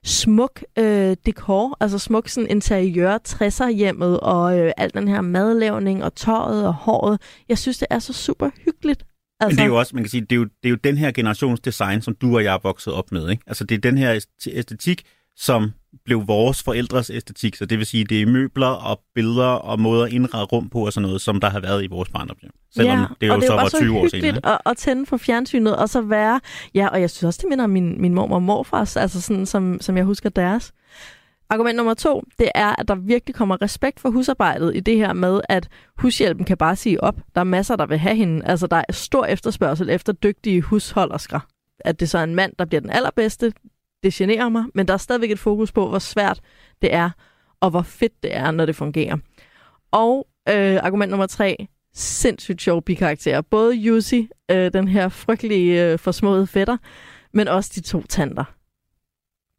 smuk 0.05 0.64
øh, 0.78 1.16
dekor, 1.26 1.76
altså 1.80 1.98
smuk 1.98 2.28
sådan 2.28 2.50
interiør, 2.50 3.18
60'er 3.28 3.70
hjemmet 3.70 4.20
og 4.20 4.59
øh, 4.59 4.72
al 4.76 4.94
den 4.94 5.09
her 5.09 5.20
madlavning 5.20 6.05
og 6.05 6.14
tøjet 6.14 6.66
og 6.66 6.74
håret. 6.74 7.20
Jeg 7.48 7.59
synes, 7.59 7.78
det 7.78 7.86
er 7.90 7.98
så 7.98 8.12
super 8.12 8.50
hyggeligt. 8.64 9.05
Altså... 9.40 9.55
Men 9.55 9.57
det 9.57 9.62
er 9.62 9.66
jo 9.66 9.78
også, 9.78 9.96
man 9.96 10.05
kan 10.05 10.11
sige, 10.11 10.20
det 10.20 10.32
er 10.32 10.36
jo, 10.36 10.44
det 10.44 10.64
er 10.64 10.70
jo 10.70 10.76
den 10.76 10.96
her 10.96 11.12
generations 11.12 11.61
design, 11.61 12.03
som 12.03 12.14
du 12.14 12.36
og 12.36 12.44
jeg 12.44 12.55
er 12.55 12.59
vokset 12.62 12.92
op 12.92 13.12
med. 13.12 13.30
Ikke? 13.30 13.42
Altså 13.46 13.64
det 13.64 13.74
er 13.74 13.78
den 13.78 13.98
her 13.98 14.24
æstetik, 14.46 15.03
som 15.37 15.72
blev 16.05 16.28
vores 16.28 16.62
forældres 16.62 17.11
æstetik. 17.11 17.57
Så 17.57 17.66
det 17.66 17.78
vil 17.78 17.87
sige, 17.87 18.05
det 18.05 18.22
er 18.22 18.26
møbler 18.26 18.66
og 18.66 19.01
billeder 19.14 19.47
og 19.47 19.80
måder 19.80 20.05
at 20.05 20.12
indrette 20.12 20.57
rum 20.57 20.68
på 20.68 20.87
og 20.87 20.93
sådan 20.93 21.07
noget, 21.07 21.20
som 21.20 21.41
der 21.41 21.51
har 21.51 21.61
været 21.61 21.85
i 21.85 21.87
vores 21.87 22.09
barndom. 22.09 22.37
Selvom 22.74 22.99
ja, 22.99 23.07
det 23.20 23.26
jo 23.26 23.33
og 23.33 23.41
det 23.41 23.47
så 23.47 23.53
var 23.53 23.62
bare 23.62 23.70
20 23.70 23.99
år 23.99 24.09
så 24.09 24.11
senere. 24.11 24.55
at, 24.55 24.59
at 24.66 24.76
tænde 24.76 25.07
for 25.07 25.16
fjernsynet, 25.16 25.76
og 25.76 25.89
så 25.89 26.01
være... 26.01 26.41
Ja, 26.74 26.89
og 26.89 27.01
jeg 27.01 27.11
synes 27.11 27.24
også, 27.24 27.39
det 27.43 27.49
minder 27.49 27.64
om 27.64 27.70
min, 27.70 28.01
min 28.01 28.14
mor 28.14 28.28
og 28.28 28.43
morfars, 28.43 28.97
altså 28.97 29.20
sådan, 29.20 29.47
som, 29.47 29.80
som 29.80 29.97
jeg 29.97 30.05
husker 30.05 30.30
deres. 30.30 30.72
Argument 31.51 31.76
nummer 31.76 31.95
to, 31.95 32.22
det 32.39 32.49
er, 32.55 32.80
at 32.80 32.89
der 32.89 32.95
virkelig 32.95 33.35
kommer 33.35 33.62
respekt 33.62 34.01
for 34.01 34.11
husarbejdet 34.11 34.76
i 34.76 34.80
det 34.80 34.97
her 34.97 35.12
med, 35.12 35.41
at 35.49 35.68
hushjælpen 35.99 36.45
kan 36.45 36.57
bare 36.57 36.76
sige 36.76 37.03
op. 37.03 37.16
Der 37.35 37.41
er 37.41 37.45
masser, 37.45 37.76
der 37.76 37.87
vil 37.87 37.99
have 37.99 38.16
hende. 38.16 38.47
Altså, 38.47 38.66
der 38.66 38.76
er 38.89 38.93
stor 38.93 39.24
efterspørgsel 39.24 39.91
efter 39.91 40.12
dygtige 40.12 40.62
husholdersker. 40.62 41.41
At 41.80 42.01
det 42.01 42.11
så 42.11 42.18
er 42.18 42.24
en 42.24 42.35
mand, 42.35 42.53
der 42.59 42.64
bliver 42.64 42.80
den 42.80 42.91
allerbedste, 42.91 43.53
det 44.03 44.14
generer 44.14 44.48
mig, 44.48 44.64
men 44.74 44.88
der 44.88 44.94
er 44.94 44.98
stadigvæk 44.98 45.30
et 45.30 45.38
fokus 45.38 45.72
på, 45.72 45.88
hvor 45.88 45.98
svært 45.98 46.40
det 46.82 46.94
er, 46.94 47.11
og 47.61 47.70
hvor 47.70 47.82
fedt 47.82 48.22
det 48.22 48.36
er, 48.36 48.50
når 48.50 48.66
det 48.66 48.76
fungerer. 48.76 49.16
Og 49.90 50.26
øh, 50.48 50.76
argument 50.82 51.11
nummer 51.11 51.26
tre, 51.26 51.66
sindssygt 51.94 52.62
sjov 52.62 52.82
bikarakterer. 52.82 53.40
Både 53.40 53.74
Yusi, 53.76 54.28
øh, 54.50 54.72
den 54.72 54.88
her 54.88 55.09
frygtelige 55.09 55.92
øh, 55.92 55.98
forsmåede 55.98 56.46
fætter, 56.46 56.76
men 57.32 57.48
også 57.48 57.72
de 57.74 57.80
to 57.80 58.03
tanter. 58.03 58.44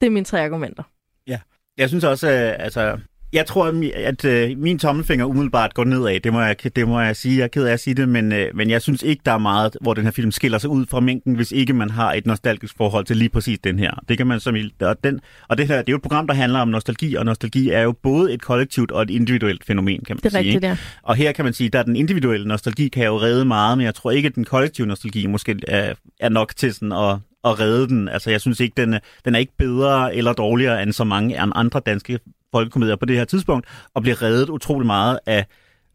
Det 0.01 0.07
er 0.07 0.11
mine 0.11 0.25
tre 0.25 0.41
argumenter. 0.41 0.83
Ja, 1.27 1.39
jeg 1.77 1.89
synes 1.89 2.03
også, 2.03 2.27
øh, 2.27 2.55
altså, 2.65 2.99
jeg 3.33 3.45
tror, 3.45 3.73
at, 3.95 4.25
øh, 4.25 4.57
min 4.57 4.79
tommelfinger 4.79 5.25
umiddelbart 5.25 5.73
går 5.73 5.83
nedad. 5.83 6.19
Det 6.19 6.33
må 6.33 6.41
jeg, 6.41 6.75
det 6.75 6.87
må 6.87 6.99
jeg 7.01 7.15
sige. 7.15 7.37
Jeg 7.37 7.43
er 7.43 7.47
ked 7.47 7.65
af 7.65 7.73
at 7.73 7.79
sige 7.79 7.93
det, 7.93 8.09
men, 8.09 8.31
øh, 8.31 8.55
men 8.55 8.69
jeg 8.69 8.81
synes 8.81 9.03
ikke, 9.03 9.21
der 9.25 9.31
er 9.31 9.37
meget, 9.37 9.77
hvor 9.81 9.93
den 9.93 10.03
her 10.03 10.11
film 10.11 10.31
skiller 10.31 10.57
sig 10.57 10.69
ud 10.69 10.85
fra 10.85 10.99
mængden, 10.99 11.35
hvis 11.35 11.51
ikke 11.51 11.73
man 11.73 11.89
har 11.89 12.13
et 12.13 12.25
nostalgisk 12.25 12.77
forhold 12.77 13.05
til 13.05 13.17
lige 13.17 13.29
præcis 13.29 13.59
den 13.59 13.79
her. 13.79 13.91
Det 14.09 14.17
kan 14.17 14.27
man 14.27 14.39
som 14.39 14.55
og, 14.81 14.95
den, 15.03 15.19
og 15.47 15.57
det 15.57 15.67
her, 15.67 15.75
det 15.77 15.89
er 15.89 15.91
jo 15.91 15.95
et 15.95 16.01
program, 16.01 16.27
der 16.27 16.33
handler 16.33 16.59
om 16.59 16.67
nostalgi, 16.67 17.15
og 17.15 17.25
nostalgi 17.25 17.69
er 17.69 17.81
jo 17.81 17.91
både 17.91 18.33
et 18.33 18.41
kollektivt 18.41 18.91
og 18.91 19.01
et 19.01 19.09
individuelt 19.09 19.65
fænomen, 19.65 19.99
kan 20.07 20.15
man 20.15 20.17
Det 20.17 20.25
er 20.25 20.29
sige. 20.29 20.39
rigtigt, 20.39 20.63
ja. 20.63 20.77
Og 21.03 21.15
her 21.15 21.31
kan 21.31 21.45
man 21.45 21.53
sige, 21.53 21.69
at 21.79 21.85
den 21.85 21.95
individuelle 21.95 22.47
nostalgi 22.47 22.87
kan 22.87 23.05
jo 23.05 23.21
redde 23.21 23.45
meget, 23.45 23.77
men 23.77 23.85
jeg 23.85 23.95
tror 23.95 24.11
ikke, 24.11 24.27
at 24.27 24.35
den 24.35 24.45
kollektive 24.45 24.87
nostalgi 24.87 25.27
måske 25.27 25.55
er, 25.67 25.93
er 26.19 26.29
nok 26.29 26.55
til 26.55 26.73
sådan 26.73 26.91
at, 26.91 27.15
at 27.45 27.59
redde 27.59 27.87
den. 27.87 28.09
Altså, 28.09 28.29
jeg 28.31 28.41
synes 28.41 28.59
ikke, 28.59 28.73
den, 28.77 28.99
den 29.25 29.35
er 29.35 29.39
ikke 29.39 29.53
bedre 29.57 30.15
eller 30.15 30.33
dårligere 30.33 30.83
end 30.83 30.93
så 30.93 31.03
mange 31.03 31.39
andre 31.39 31.81
danske 31.85 32.19
folkekomedier 32.53 32.95
på 32.95 33.05
det 33.05 33.15
her 33.15 33.25
tidspunkt, 33.25 33.67
og 33.93 34.01
bliver 34.01 34.21
reddet 34.21 34.49
utrolig 34.49 34.85
meget 34.85 35.19
af 35.25 35.45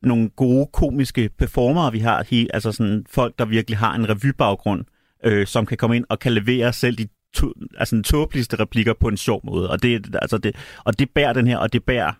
nogle 0.03 0.29
gode 0.37 0.67
komiske 0.73 1.31
performere, 1.39 1.93
vi 1.93 1.99
har. 1.99 2.25
He, 2.31 2.47
altså 2.55 2.73
sådan 2.73 3.05
folk, 3.11 3.39
der 3.39 3.45
virkelig 3.45 3.79
har 3.79 3.95
en 3.95 4.09
revybaggrund, 4.09 4.85
øh, 5.25 5.47
som 5.47 5.67
kan 5.67 5.77
komme 5.77 5.97
ind 5.97 6.05
og 6.09 6.19
kan 6.19 6.33
levere 6.33 6.73
selv 6.73 6.97
de 6.97 7.09
to, 7.35 7.53
altså 7.79 7.97
den 7.97 8.05
tåbeligste 8.05 8.61
replikker 8.61 8.95
på 9.01 9.09
en 9.09 9.17
sjov 9.17 9.41
måde. 9.45 9.71
Og 9.71 9.83
det, 9.83 10.17
altså 10.23 10.39
det, 10.39 10.57
og 10.85 10.99
det 10.99 11.11
bærer 11.15 11.33
den 11.33 11.47
her, 11.47 11.59
og 11.59 11.73
det 11.73 11.85
bærer 11.85 12.13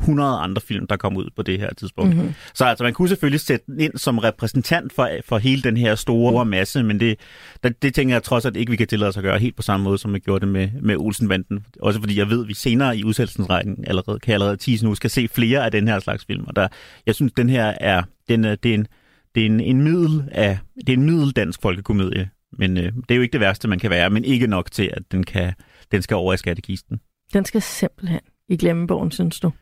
100 0.00 0.38
andre 0.38 0.60
film, 0.60 0.86
der 0.86 0.96
kom 0.96 1.16
ud 1.16 1.30
på 1.36 1.42
det 1.42 1.58
her 1.58 1.74
tidspunkt. 1.74 2.10
Mhm. 2.10 2.18
Mm-hmm. 2.18 2.34
Så 2.54 2.64
altså, 2.64 2.84
man 2.84 2.92
kunne 2.92 3.08
selvfølgelig 3.08 3.40
sætte 3.40 3.66
den 3.66 3.80
ind 3.80 3.92
som 3.96 4.18
repræsentant 4.18 4.92
for, 4.92 5.10
for 5.24 5.38
hele 5.38 5.62
den 5.62 5.76
her 5.76 5.94
store 5.94 6.44
masse, 6.44 6.82
men 6.82 7.00
det, 7.00 7.20
det, 7.62 7.82
det 7.82 7.94
tænker 7.94 8.14
jeg 8.14 8.22
trods 8.22 8.46
alt 8.46 8.56
ikke, 8.56 8.70
vi 8.70 8.76
kan 8.76 8.86
tillade 8.86 9.08
os 9.08 9.16
at 9.16 9.22
gøre 9.22 9.38
helt 9.38 9.56
på 9.56 9.62
samme 9.62 9.84
måde, 9.84 9.98
som 9.98 10.14
vi 10.14 10.18
gjorde 10.18 10.40
det 10.40 10.48
med, 10.48 10.68
med 10.82 10.96
Olsenbanden. 10.96 11.66
Også 11.82 12.00
fordi 12.00 12.18
jeg 12.18 12.30
ved, 12.30 12.42
at 12.42 12.48
vi 12.48 12.54
senere 12.54 12.96
i 12.96 13.04
udsættelsesrækken 13.04 13.84
allerede, 13.86 14.18
kan 14.18 14.34
allerede 14.34 14.56
tease 14.56 14.84
nu, 14.84 14.94
skal 14.94 15.10
se 15.10 15.28
flere 15.28 15.64
af 15.64 15.70
den 15.70 15.88
her 15.88 15.98
slags 15.98 16.24
film. 16.24 16.44
Og 16.46 16.56
der, 16.56 16.68
jeg 17.06 17.14
synes, 17.14 17.32
den 17.36 17.48
her 17.48 17.74
er, 17.80 18.02
den 18.28 18.44
det 18.44 18.66
er 18.66 18.74
en, 18.74 18.86
det 19.34 19.42
er 19.42 19.46
en, 19.46 19.60
en 19.60 19.82
middel 19.82 20.28
af, 20.32 20.58
det 20.76 20.88
er 20.88 20.96
en 20.96 21.02
middel 21.02 21.30
dansk 21.30 21.62
folkekomedie. 21.62 22.30
Men 22.52 22.76
øh, 22.76 22.84
det 22.84 23.10
er 23.10 23.14
jo 23.14 23.22
ikke 23.22 23.32
det 23.32 23.40
værste, 23.40 23.68
man 23.68 23.78
kan 23.78 23.90
være, 23.90 24.10
men 24.10 24.24
ikke 24.24 24.46
nok 24.46 24.70
til, 24.70 24.90
at 24.92 25.02
den, 25.12 25.24
kan, 25.24 25.52
den 25.92 26.02
skal 26.02 26.14
over 26.14 26.34
i 26.34 26.36
skattekisten. 26.36 27.00
Den 27.32 27.44
skal 27.44 27.62
simpelthen 27.62 28.20
i 28.48 28.56
glemmebogen, 28.56 29.10
synes 29.10 29.40
du? 29.40 29.52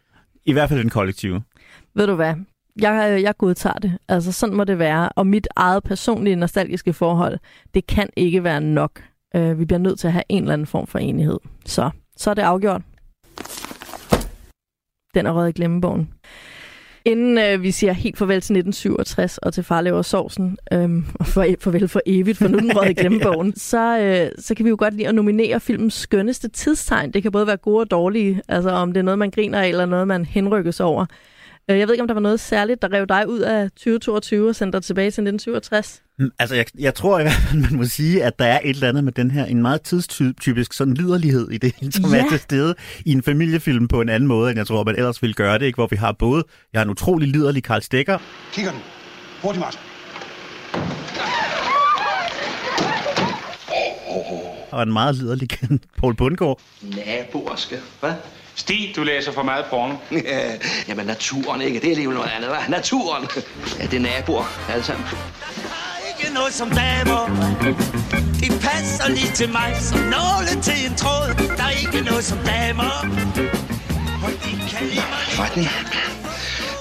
I 0.46 0.52
hvert 0.52 0.68
fald 0.68 0.80
den 0.80 0.90
kollektive. 0.90 1.42
Ved 1.94 2.06
du 2.06 2.14
hvad? 2.14 2.34
Jeg, 2.80 3.12
øh, 3.12 3.22
jeg 3.22 3.36
godtager 3.36 3.78
det. 3.78 3.98
Altså, 4.08 4.32
sådan 4.32 4.56
må 4.56 4.64
det 4.64 4.78
være. 4.78 5.08
Og 5.08 5.26
mit 5.26 5.48
eget 5.56 5.82
personlige 5.82 6.36
nostalgiske 6.36 6.92
forhold, 6.92 7.38
det 7.74 7.86
kan 7.86 8.08
ikke 8.16 8.44
være 8.44 8.60
nok. 8.60 9.02
Øh, 9.36 9.58
vi 9.58 9.64
bliver 9.64 9.78
nødt 9.78 9.98
til 9.98 10.06
at 10.06 10.12
have 10.12 10.24
en 10.28 10.42
eller 10.42 10.52
anden 10.52 10.66
form 10.66 10.86
for 10.86 10.98
enighed. 10.98 11.38
Så, 11.64 11.90
så 12.16 12.30
er 12.30 12.34
det 12.34 12.42
afgjort. 12.42 12.82
Den 15.14 15.26
er 15.26 15.32
røget 15.32 15.48
i 15.48 15.52
glemmebogen. 15.52 16.12
Inden 17.06 17.38
øh, 17.38 17.62
vi 17.62 17.70
siger 17.70 17.92
helt 17.92 18.18
farvel 18.18 18.40
til 18.40 18.56
1967 18.56 19.38
og 19.38 19.54
til 19.54 19.64
Farlever 19.64 20.02
Sovsen, 20.02 20.58
øhm, 20.72 21.04
og 21.14 21.26
for, 21.26 21.46
farvel 21.60 21.88
for 21.88 22.00
evigt, 22.06 22.38
for 22.38 22.48
nu 22.48 22.58
den 22.58 22.76
røget 22.76 22.90
i 22.90 22.94
glemmebogen, 23.00 23.56
så, 23.56 23.98
øh, 23.98 24.30
så 24.38 24.54
kan 24.54 24.64
vi 24.64 24.70
jo 24.70 24.76
godt 24.78 24.94
lide 24.94 25.08
at 25.08 25.14
nominere 25.14 25.60
filmens 25.60 25.94
skønneste 25.94 26.48
tidstegn. 26.48 27.10
Det 27.10 27.22
kan 27.22 27.32
både 27.32 27.46
være 27.46 27.56
gode 27.56 27.80
og 27.80 27.90
dårlige, 27.90 28.42
altså 28.48 28.70
om 28.70 28.92
det 28.92 29.00
er 29.00 29.04
noget, 29.04 29.18
man 29.18 29.30
griner 29.30 29.60
af, 29.60 29.68
eller 29.68 29.86
noget, 29.86 30.08
man 30.08 30.24
henrykkes 30.24 30.80
over. 30.80 31.06
Øh, 31.70 31.78
Jeg 31.78 31.88
ved 31.88 31.94
ikke, 31.94 32.02
om 32.02 32.08
der 32.08 32.14
var 32.14 32.20
noget 32.20 32.40
særligt, 32.40 32.82
der 32.82 32.92
rev 32.92 33.06
dig 33.06 33.28
ud 33.28 33.38
af 33.40 33.70
2022 33.70 34.48
og 34.48 34.56
sendte 34.56 34.76
dig 34.76 34.84
tilbage 34.84 35.04
til 35.10 35.22
1967. 35.22 36.02
Mm, 36.18 36.30
Altså, 36.38 36.54
jeg, 36.56 36.66
jeg 36.78 36.94
tror 36.94 37.18
i 37.18 37.22
hvert 37.22 37.32
fald, 37.34 37.60
man 37.62 37.76
må 37.76 37.84
sige, 37.84 38.24
at 38.24 38.38
der 38.38 38.44
er 38.44 38.60
et 38.64 38.70
eller 38.70 38.88
andet 38.88 39.04
med 39.04 39.12
den 39.12 39.30
her, 39.30 39.44
en 39.44 39.62
meget 39.62 39.82
tidstypisk 39.82 40.72
sådan 40.72 40.94
liderlighed 40.94 41.50
i 41.50 41.58
det, 41.58 41.74
som 41.94 42.14
Ja. 42.14 42.24
er 42.24 42.28
til 42.30 42.38
stede 42.38 42.74
i 43.04 43.12
en 43.12 43.22
familiefilm 43.22 43.88
på 43.88 44.00
en 44.00 44.08
anden 44.08 44.26
måde, 44.26 44.50
end 44.50 44.58
jeg 44.58 44.66
tror, 44.66 44.84
man 44.84 44.96
ellers 44.96 45.22
ville 45.22 45.34
gøre 45.34 45.58
det, 45.58 45.66
ikke? 45.66 45.76
hvor 45.76 45.86
vi 45.86 45.96
har 45.96 46.12
både, 46.12 46.44
jeg 46.72 46.78
har 46.80 46.84
en 46.84 46.90
utrolig 46.90 47.28
liderlig 47.28 47.62
Karl 47.62 47.80
Stikker, 47.82 48.18
Kigger 48.52 48.70
den. 48.70 48.80
Hurtigt, 49.42 49.60
Martin. 49.60 49.80
og 54.70 54.82
en 54.82 54.92
meget 54.92 55.14
liderlig 55.14 55.48
Paul 55.98 56.14
Bundgaard. 56.14 56.60
Naboer 56.82 57.56
skal, 57.56 57.78
hvad? 58.00 58.12
Stig, 58.56 58.92
du 58.96 59.02
læser 59.02 59.32
for 59.32 59.42
meget 59.42 59.64
porno. 59.70 59.94
Ja, 60.24 60.50
jamen 60.88 61.06
naturen, 61.06 61.60
ikke? 61.60 61.80
Det 61.80 61.86
er 61.86 61.90
alligevel 61.90 62.16
noget 62.16 62.30
andet, 62.36 62.48
hva'? 62.48 62.70
Naturen. 62.70 63.28
Ja, 63.78 63.86
det 63.86 63.94
er 63.94 64.00
naboer, 64.00 64.44
alle 64.70 64.84
sammen. 64.84 65.06
ikke 66.20 66.34
noget 66.34 66.54
som 66.54 66.70
damer 66.70 67.26
De 68.40 68.48
passer 68.60 69.08
lige 69.08 69.32
til 69.34 69.48
mig 69.52 69.76
Som 69.80 69.98
nåle 69.98 70.62
til 70.62 70.86
en 70.90 70.94
tråd 70.96 71.56
Der 71.56 71.64
er 71.64 71.70
ikke 71.70 72.00
noget 72.00 72.24
som 72.24 72.38
damer 72.38 72.90
Og 74.24 74.30
de 74.44 74.50
kan 74.70 74.86
lide 74.86 74.96
mig 74.96 75.18
Forretning. 75.28 75.68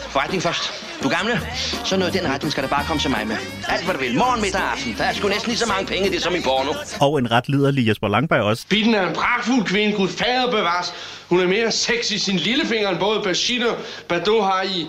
forretning 0.10 0.44
først. 0.44 0.85
Du 1.04 1.10
gamle, 1.10 1.40
så 1.86 1.98
noget 1.98 2.14
den 2.14 2.28
retning 2.28 2.52
skal 2.52 2.64
der 2.64 2.70
bare 2.70 2.86
komme 2.88 3.02
til 3.02 3.10
mig 3.12 3.28
med. 3.28 3.36
Alt 3.70 3.84
hvad 3.86 3.94
du 3.94 4.00
vil. 4.00 4.18
Morgen, 4.18 4.42
middag 4.42 4.62
og 4.62 4.72
aften. 4.72 4.96
Der 4.98 5.04
er 5.04 5.14
sgu 5.14 5.28
næsten 5.28 5.50
lige 5.50 5.60
så 5.60 5.68
mange 5.68 5.86
penge 5.88 6.08
i 6.08 6.12
det 6.12 6.22
som 6.22 6.36
i 6.36 6.42
porno. 6.42 6.72
Og 7.02 7.20
en 7.20 7.32
ret 7.32 7.50
liderlig 7.50 7.88
Jesper 7.88 8.08
Langberg 8.08 8.42
også. 8.42 8.66
Bitten 8.70 8.96
er 8.96 9.08
en 9.08 9.16
pragtfuld 9.16 9.66
kvinde, 9.66 9.96
Gud 9.96 10.10
fader 10.10 10.52
bevares. 10.52 10.94
Hun 11.30 11.40
er 11.42 11.48
mere 11.48 11.72
sexy 11.72 12.12
i 12.12 12.18
sin 12.18 12.36
lillefinger, 12.36 12.90
end 12.90 13.00
både 13.00 13.22
Bashir 13.24 13.72
og 13.72 13.78
Bado 14.10 14.42
har 14.42 14.64
i 14.64 14.88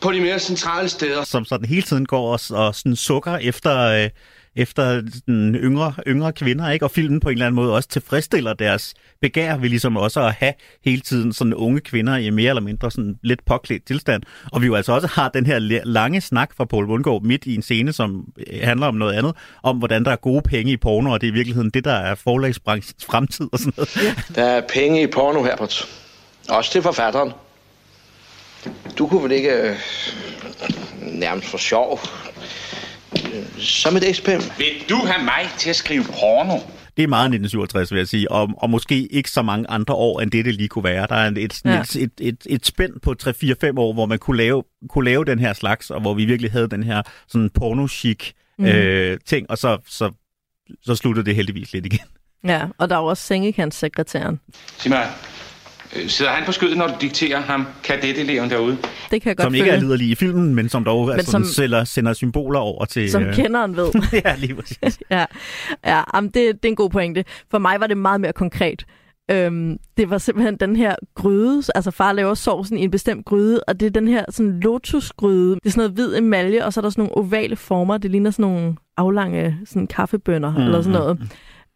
på 0.00 0.12
de 0.12 0.20
mere 0.20 0.38
centrale 0.38 0.88
steder. 0.88 1.24
Som 1.24 1.44
sådan 1.44 1.68
hele 1.68 1.82
tiden 1.82 2.06
går 2.06 2.32
og, 2.32 2.40
og 2.66 2.74
sådan 2.74 2.96
sukker 2.96 3.36
efter... 3.36 3.78
Øh, 3.78 4.10
efter 4.56 5.00
den 5.26 5.54
yngre, 5.54 5.94
yngre 6.06 6.32
kvinder, 6.32 6.70
ikke? 6.70 6.84
Og 6.84 6.90
filmen 6.90 7.20
på 7.20 7.28
en 7.28 7.32
eller 7.32 7.46
anden 7.46 7.56
måde 7.56 7.74
også 7.74 7.88
tilfredsstiller 7.88 8.52
deres 8.52 8.94
begær 9.20 9.56
ved 9.56 9.68
ligesom 9.68 9.96
også 9.96 10.20
at 10.20 10.32
have 10.32 10.52
hele 10.84 11.00
tiden 11.00 11.32
sådan 11.32 11.54
unge 11.54 11.80
kvinder 11.80 12.16
i 12.16 12.30
mere 12.30 12.48
eller 12.48 12.62
mindre 12.62 12.90
sådan 12.90 13.18
lidt 13.22 13.44
påklædt 13.44 13.86
tilstand. 13.86 14.22
Og 14.52 14.62
vi 14.62 14.66
jo 14.66 14.74
altså 14.74 14.92
også 14.92 15.06
har 15.06 15.28
den 15.28 15.46
her 15.46 15.58
lange 15.84 16.20
snak 16.20 16.54
fra 16.56 16.64
Paul 16.64 16.86
Bundgaard 16.86 17.22
midt 17.22 17.46
i 17.46 17.54
en 17.54 17.62
scene, 17.62 17.92
som 17.92 18.24
øh, 18.46 18.60
handler 18.62 18.86
om 18.86 18.94
noget 18.94 19.14
andet, 19.14 19.34
om 19.62 19.76
hvordan 19.76 20.04
der 20.04 20.10
er 20.10 20.16
gode 20.16 20.42
penge 20.42 20.72
i 20.72 20.76
porno, 20.76 21.10
og 21.10 21.20
det 21.20 21.26
er 21.26 21.30
i 21.30 21.34
virkeligheden 21.34 21.70
det, 21.70 21.84
der 21.84 21.94
er 21.94 22.14
forlagsbranchens 22.14 23.04
fremtid 23.04 23.48
og 23.52 23.58
sådan 23.58 23.72
noget. 23.76 24.16
Der 24.34 24.44
er 24.44 24.60
penge 24.68 25.02
i 25.02 25.06
porno, 25.06 25.42
Herbert. 25.42 25.88
Også 26.48 26.72
til 26.72 26.82
forfatteren. 26.82 27.32
Du 28.98 29.06
kunne 29.06 29.22
vel 29.22 29.32
ikke 29.32 29.50
øh, 29.50 29.76
nærmest 31.00 31.48
for 31.48 31.58
sjov 31.58 32.00
som 33.58 33.96
et 33.96 34.08
eksperiment. 34.08 34.52
Vil 34.58 34.68
du 34.88 34.96
have 34.96 35.24
mig 35.24 35.50
til 35.58 35.70
at 35.70 35.76
skrive 35.76 36.04
porno? 36.04 36.58
Det 36.96 37.02
er 37.02 37.08
meget 37.08 37.24
1967, 37.24 37.92
vil 37.92 37.98
jeg 37.98 38.08
sige, 38.08 38.30
og, 38.30 38.48
og 38.56 38.70
måske 38.70 39.06
ikke 39.06 39.30
så 39.30 39.42
mange 39.42 39.70
andre 39.70 39.94
år, 39.94 40.20
end 40.20 40.30
det, 40.30 40.44
det 40.44 40.54
lige 40.54 40.68
kunne 40.68 40.84
være. 40.84 41.06
Der 41.06 41.14
er 41.14 41.28
et, 41.28 41.38
et, 41.38 41.60
ja. 41.64 41.80
et, 41.80 41.96
et, 41.96 42.10
et, 42.20 42.46
et 42.46 42.66
spænd 42.66 43.00
på 43.00 43.14
3-4-5 43.22 43.78
år, 43.78 43.92
hvor 43.92 44.06
man 44.06 44.18
kunne 44.18 44.36
lave, 44.36 44.62
kunne 44.88 45.04
lave 45.04 45.24
den 45.24 45.38
her 45.38 45.52
slags, 45.52 45.90
og 45.90 46.00
hvor 46.00 46.14
vi 46.14 46.24
virkelig 46.24 46.52
havde 46.52 46.68
den 46.68 46.82
her 46.82 47.02
sådan 47.28 47.50
porno-chic 47.58 48.32
mm. 48.58 48.64
øh, 48.64 49.18
ting, 49.26 49.50
og 49.50 49.58
så, 49.58 49.78
så, 49.88 50.10
så 50.82 50.94
sluttede 50.94 51.26
det 51.26 51.34
heldigvis 51.34 51.72
lidt 51.72 51.86
igen. 51.86 52.06
Ja, 52.44 52.66
og 52.78 52.88
der 52.88 52.96
er 52.96 53.00
jo 53.00 53.06
også 53.06 53.22
sengekantssekretæren. 53.22 54.40
Sig 54.78 54.90
mig, 54.90 55.08
sidder 56.08 56.32
han 56.32 56.46
på 56.46 56.52
skødet, 56.52 56.78
når 56.78 56.86
du 56.86 56.94
dikterer 57.00 57.40
ham 57.40 57.66
kadeteleven 57.84 58.50
derude? 58.50 58.76
Det 59.10 59.22
kan 59.22 59.28
jeg 59.28 59.36
godt 59.36 59.46
Som 59.46 59.54
ikke 59.54 59.64
følge. 59.64 59.76
er 59.76 59.80
liderlig 59.80 60.08
i 60.08 60.14
filmen, 60.14 60.54
men 60.54 60.68
som 60.68 60.84
dog 60.84 61.06
men 61.06 61.12
altså, 61.12 61.30
som, 61.30 61.44
sælger, 61.44 61.84
sender 61.84 62.12
symboler 62.12 62.60
over 62.60 62.84
til... 62.84 63.10
Som 63.10 63.22
øh... 63.22 63.34
kenderen 63.34 63.76
ved. 63.76 63.92
ja, 64.24 64.34
lige 64.38 64.54
præcis. 64.54 65.00
ja, 65.10 65.24
ja 65.86 66.02
jamen, 66.14 66.30
det, 66.30 66.34
det 66.34 66.64
er 66.64 66.68
en 66.68 66.76
god 66.76 66.90
pointe. 66.90 67.24
For 67.50 67.58
mig 67.58 67.80
var 67.80 67.86
det 67.86 67.96
meget 67.96 68.20
mere 68.20 68.32
konkret. 68.32 68.84
Øhm, 69.30 69.76
det 69.96 70.10
var 70.10 70.18
simpelthen 70.18 70.56
den 70.56 70.76
her 70.76 70.94
gryde, 71.14 71.62
altså 71.74 71.90
far 71.90 72.12
laver 72.12 72.34
sovsen 72.34 72.78
i 72.78 72.84
en 72.84 72.90
bestemt 72.90 73.24
gryde, 73.24 73.60
og 73.68 73.80
det 73.80 73.86
er 73.86 73.90
den 73.90 74.08
her 74.08 74.24
sådan 74.28 74.60
lotusgryde. 74.60 75.54
Det 75.54 75.66
er 75.66 75.70
sådan 75.70 75.80
noget 75.80 75.92
hvid 75.92 76.16
emalje, 76.18 76.64
og 76.64 76.72
så 76.72 76.80
er 76.80 76.82
der 76.82 76.90
sådan 76.90 77.02
nogle 77.02 77.16
ovale 77.16 77.56
former. 77.56 77.98
Det 77.98 78.10
ligner 78.10 78.30
sådan 78.30 78.50
nogle 78.50 78.76
aflange 78.96 79.56
sådan 79.64 79.86
kaffebønner, 79.86 80.50
mm, 80.50 80.62
eller 80.62 80.82
sådan 80.82 81.00
noget 81.00 81.18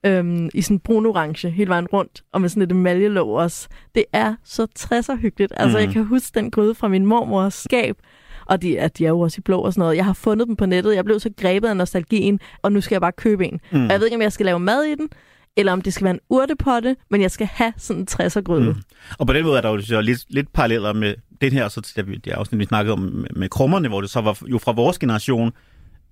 øhm, 0.07 0.51
i 0.55 0.63
sådan 0.63 0.81
brun-orange 0.89 1.49
hele 1.49 1.69
vejen 1.69 1.87
rundt, 1.87 2.23
og 2.33 2.41
med 2.41 2.49
sådan 2.49 2.63
et 2.63 2.73
emaljelåg 2.73 3.31
også. 3.31 3.69
Det 3.95 4.05
er 4.13 4.35
så 4.45 4.67
60'er 4.79 5.17
hyggeligt. 5.17 5.53
Altså, 5.57 5.79
mm. 5.79 5.85
jeg 5.85 5.93
kan 5.93 6.05
huske 6.05 6.41
den 6.41 6.51
gryde 6.51 6.75
fra 6.75 6.89
min 6.89 7.07
mormors 7.07 7.55
skab, 7.55 7.97
og 8.47 8.63
de, 8.63 8.79
er, 8.79 8.89
de 8.89 9.05
er 9.05 9.09
jo 9.09 9.21
også 9.21 9.39
i 9.39 9.43
blå 9.43 9.61
og 9.61 9.73
sådan 9.73 9.81
noget. 9.81 9.97
Jeg 9.97 10.05
har 10.05 10.13
fundet 10.13 10.49
dem 10.49 10.57
på 10.57 10.67
nettet. 10.67 10.95
Jeg 10.95 11.05
blev 11.05 11.21
så 11.21 11.31
grebet 11.37 11.69
af 11.69 11.77
nostalgien, 11.77 12.41
og 12.63 12.73
nu 12.73 12.81
skal 12.81 12.95
jeg 12.95 13.01
bare 13.01 13.13
købe 13.13 13.47
en. 13.47 13.61
Mm. 13.73 13.85
Og 13.85 13.91
jeg 13.91 14.01
ved 14.01 14.07
ikke, 14.07 14.17
om 14.17 14.23
jeg 14.23 14.33
skal 14.33 14.47
lave 14.47 14.61
mad 14.61 14.83
i 14.83 14.95
den, 14.95 15.09
eller 15.57 15.73
om 15.73 15.83
det 15.83 15.93
skal 15.95 16.05
være 16.05 16.15
en 16.15 16.21
urtepotte, 16.31 16.97
men 17.11 17.23
jeg 17.23 17.31
skal 17.31 17.47
have 17.47 17.73
sådan 17.77 18.01
en 18.01 18.09
60'er 18.11 18.41
gryde. 18.41 18.73
Mm. 18.73 18.83
Og 19.19 19.27
på 19.27 19.33
den 19.33 19.45
måde 19.45 19.59
er 19.59 19.63
der 19.63 19.71
jo 19.71 19.81
så 19.81 20.01
lidt, 20.01 20.25
lidt 20.29 20.53
paralleller 20.53 20.93
med 20.93 21.15
den 21.41 21.53
her, 21.53 21.69
så 21.69 21.81
det 21.97 22.27
er 22.27 22.37
også, 22.37 22.57
vi 22.57 22.65
snakkede 22.65 22.93
om 22.93 22.99
med, 22.99 23.29
med 23.37 23.49
krummerne, 23.49 23.89
hvor 23.89 24.01
det 24.01 24.11
så 24.11 24.21
var 24.21 24.43
jo 24.47 24.59
fra 24.59 24.73
vores 24.73 24.99
generation, 24.99 25.53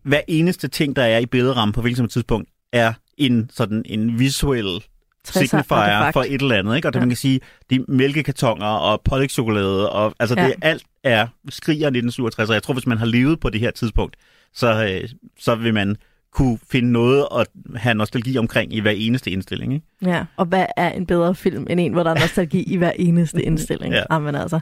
hver 0.02 0.20
eneste 0.28 0.68
ting, 0.68 0.96
der 0.96 1.02
er 1.02 1.18
i 1.18 1.26
billedrammen 1.26 1.72
på 1.72 1.80
hvilket 1.80 1.96
som 1.96 2.08
tidspunkt, 2.08 2.48
er 2.72 2.92
en 3.16 3.50
sådan 3.52 3.82
en 3.86 4.18
visuel 4.18 4.82
signifier 5.24 6.10
for 6.12 6.22
et 6.22 6.42
eller 6.42 6.56
andet, 6.56 6.76
ikke? 6.76 6.88
Og 6.88 6.92
det 6.92 6.98
ja. 6.98 7.02
man 7.02 7.08
kan 7.10 7.16
sige, 7.16 7.40
de 7.70 7.84
mælkekartoner 7.88 8.66
og 8.66 9.00
pålægtschokolade, 9.04 9.90
og 9.90 10.14
altså 10.18 10.34
ja. 10.38 10.46
det 10.46 10.54
alt 10.62 10.84
er 11.04 11.26
skriger 11.48 11.86
1967, 11.86 12.48
og 12.48 12.54
jeg 12.54 12.62
tror, 12.62 12.74
hvis 12.74 12.86
man 12.86 12.98
har 12.98 13.06
levet 13.06 13.40
på 13.40 13.50
det 13.50 13.60
her 13.60 13.70
tidspunkt, 13.70 14.16
så, 14.54 14.84
øh, 14.84 15.08
så 15.38 15.54
vil 15.54 15.74
man 15.74 15.96
kunne 16.32 16.58
finde 16.70 16.92
noget 16.92 17.26
at 17.38 17.46
have 17.76 17.94
nostalgi 17.94 18.38
omkring 18.38 18.74
i 18.74 18.80
hver 18.80 18.90
eneste 18.90 19.30
indstilling. 19.30 19.74
Ikke? 19.74 19.86
Ja, 20.02 20.24
og 20.36 20.46
hvad 20.46 20.66
er 20.76 20.90
en 20.90 21.06
bedre 21.06 21.34
film 21.34 21.66
end 21.70 21.80
en, 21.80 21.92
hvor 21.92 22.02
der 22.02 22.10
er 22.10 22.20
nostalgi 22.20 22.62
i 22.62 22.76
hver 22.76 22.90
eneste 22.90 23.42
indstilling? 23.48 23.94
ja. 23.94 24.02
Amen, 24.10 24.34
altså. 24.34 24.60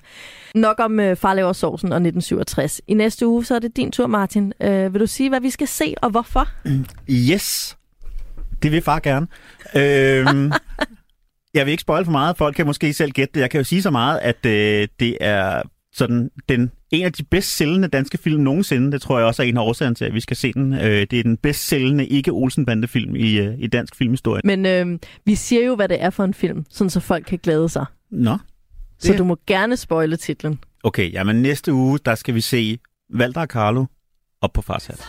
Nok 0.55 0.81
om 0.81 0.99
uh, 0.99 1.17
Far 1.17 1.35
laver 1.35 1.53
sovsen 1.53 1.93
og 1.93 1.97
1967. 1.97 2.81
I 2.89 2.95
næste 2.95 3.27
uge, 3.27 3.45
så 3.45 3.55
er 3.55 3.59
det 3.59 3.77
din 3.77 3.93
tur, 3.93 4.07
Martin. 4.07 4.53
Uh, 4.65 4.93
vil 4.93 5.01
du 5.01 5.07
sige, 5.07 5.29
hvad 5.29 5.41
vi 5.41 5.51
skal 5.51 5.69
se, 5.69 5.95
og 6.03 6.11
hvorfor? 6.11 6.49
Yes. 7.31 7.76
Det 8.63 8.73
vil 8.73 8.83
far 8.83 8.99
gerne. 8.99 9.27
øhm, 9.77 10.53
jeg 11.55 11.67
vil 11.67 11.71
ikke 11.73 11.81
spoil 11.81 12.05
for 12.05 12.13
meget. 12.13 12.37
Folk 12.37 12.57
kan 12.57 12.67
måske 12.67 12.93
selv 12.93 13.11
gætte 13.11 13.35
det. 13.35 13.41
Jeg 13.41 13.51
kan 13.51 13.59
jo 13.59 13.65
sige 13.65 13.83
så 13.83 13.91
meget, 13.91 14.19
at 14.19 14.47
øh, 14.47 14.89
det 15.01 15.17
er 15.21 15.63
sådan 15.93 16.31
den 16.49 16.71
en 16.91 17.05
af 17.05 17.13
de 17.13 17.25
bedst 17.25 17.57
sælgende 17.57 17.89
danske 17.89 18.19
film 18.19 18.43
nogensinde. 18.43 18.93
Det 18.93 19.03
tror 19.03 19.19
jeg 19.19 19.27
også 19.27 19.43
er 19.43 19.47
en 19.47 19.57
af 19.57 19.63
årsagerne 19.63 19.95
til, 19.95 20.05
at 20.05 20.15
vi 20.15 20.21
skal 20.21 20.37
se 20.37 20.53
den. 20.53 20.73
Øh, 20.73 21.07
det 21.11 21.13
er 21.13 21.23
den 21.23 21.37
bedst 21.37 21.67
sælgende 21.67 22.07
ikke 22.07 22.31
olsen 22.31 22.89
film 22.89 23.17
i, 23.17 23.39
øh, 23.39 23.55
i 23.59 23.67
dansk 23.67 23.97
filmhistorie. 23.97 24.41
Men 24.45 24.67
øh, 24.67 24.99
vi 25.25 25.35
siger 25.35 25.67
jo, 25.67 25.75
hvad 25.75 25.89
det 25.89 26.03
er 26.03 26.11
for 26.11 26.25
en 26.25 26.35
film, 26.35 26.65
sådan 26.71 26.91
så 26.91 27.01
folk 27.01 27.27
kan 27.27 27.39
glæde 27.43 27.69
sig. 27.69 27.87
Nå. 28.11 28.39
Så 28.99 29.13
du 29.13 29.25
må 29.25 29.39
gerne 29.47 29.77
spoile 29.77 30.17
titlen. 30.17 30.59
Okay, 30.85 31.13
jamen 31.13 31.43
næste 31.43 31.73
uge, 31.73 31.99
der 32.05 32.15
skal 32.15 32.35
vi 32.35 32.41
se 32.41 32.79
Valder 33.15 33.41
og 33.41 33.47
Carlo 33.47 33.85
op 34.41 34.53
på 34.53 34.63
fars 34.63 34.87
hat 34.87 35.09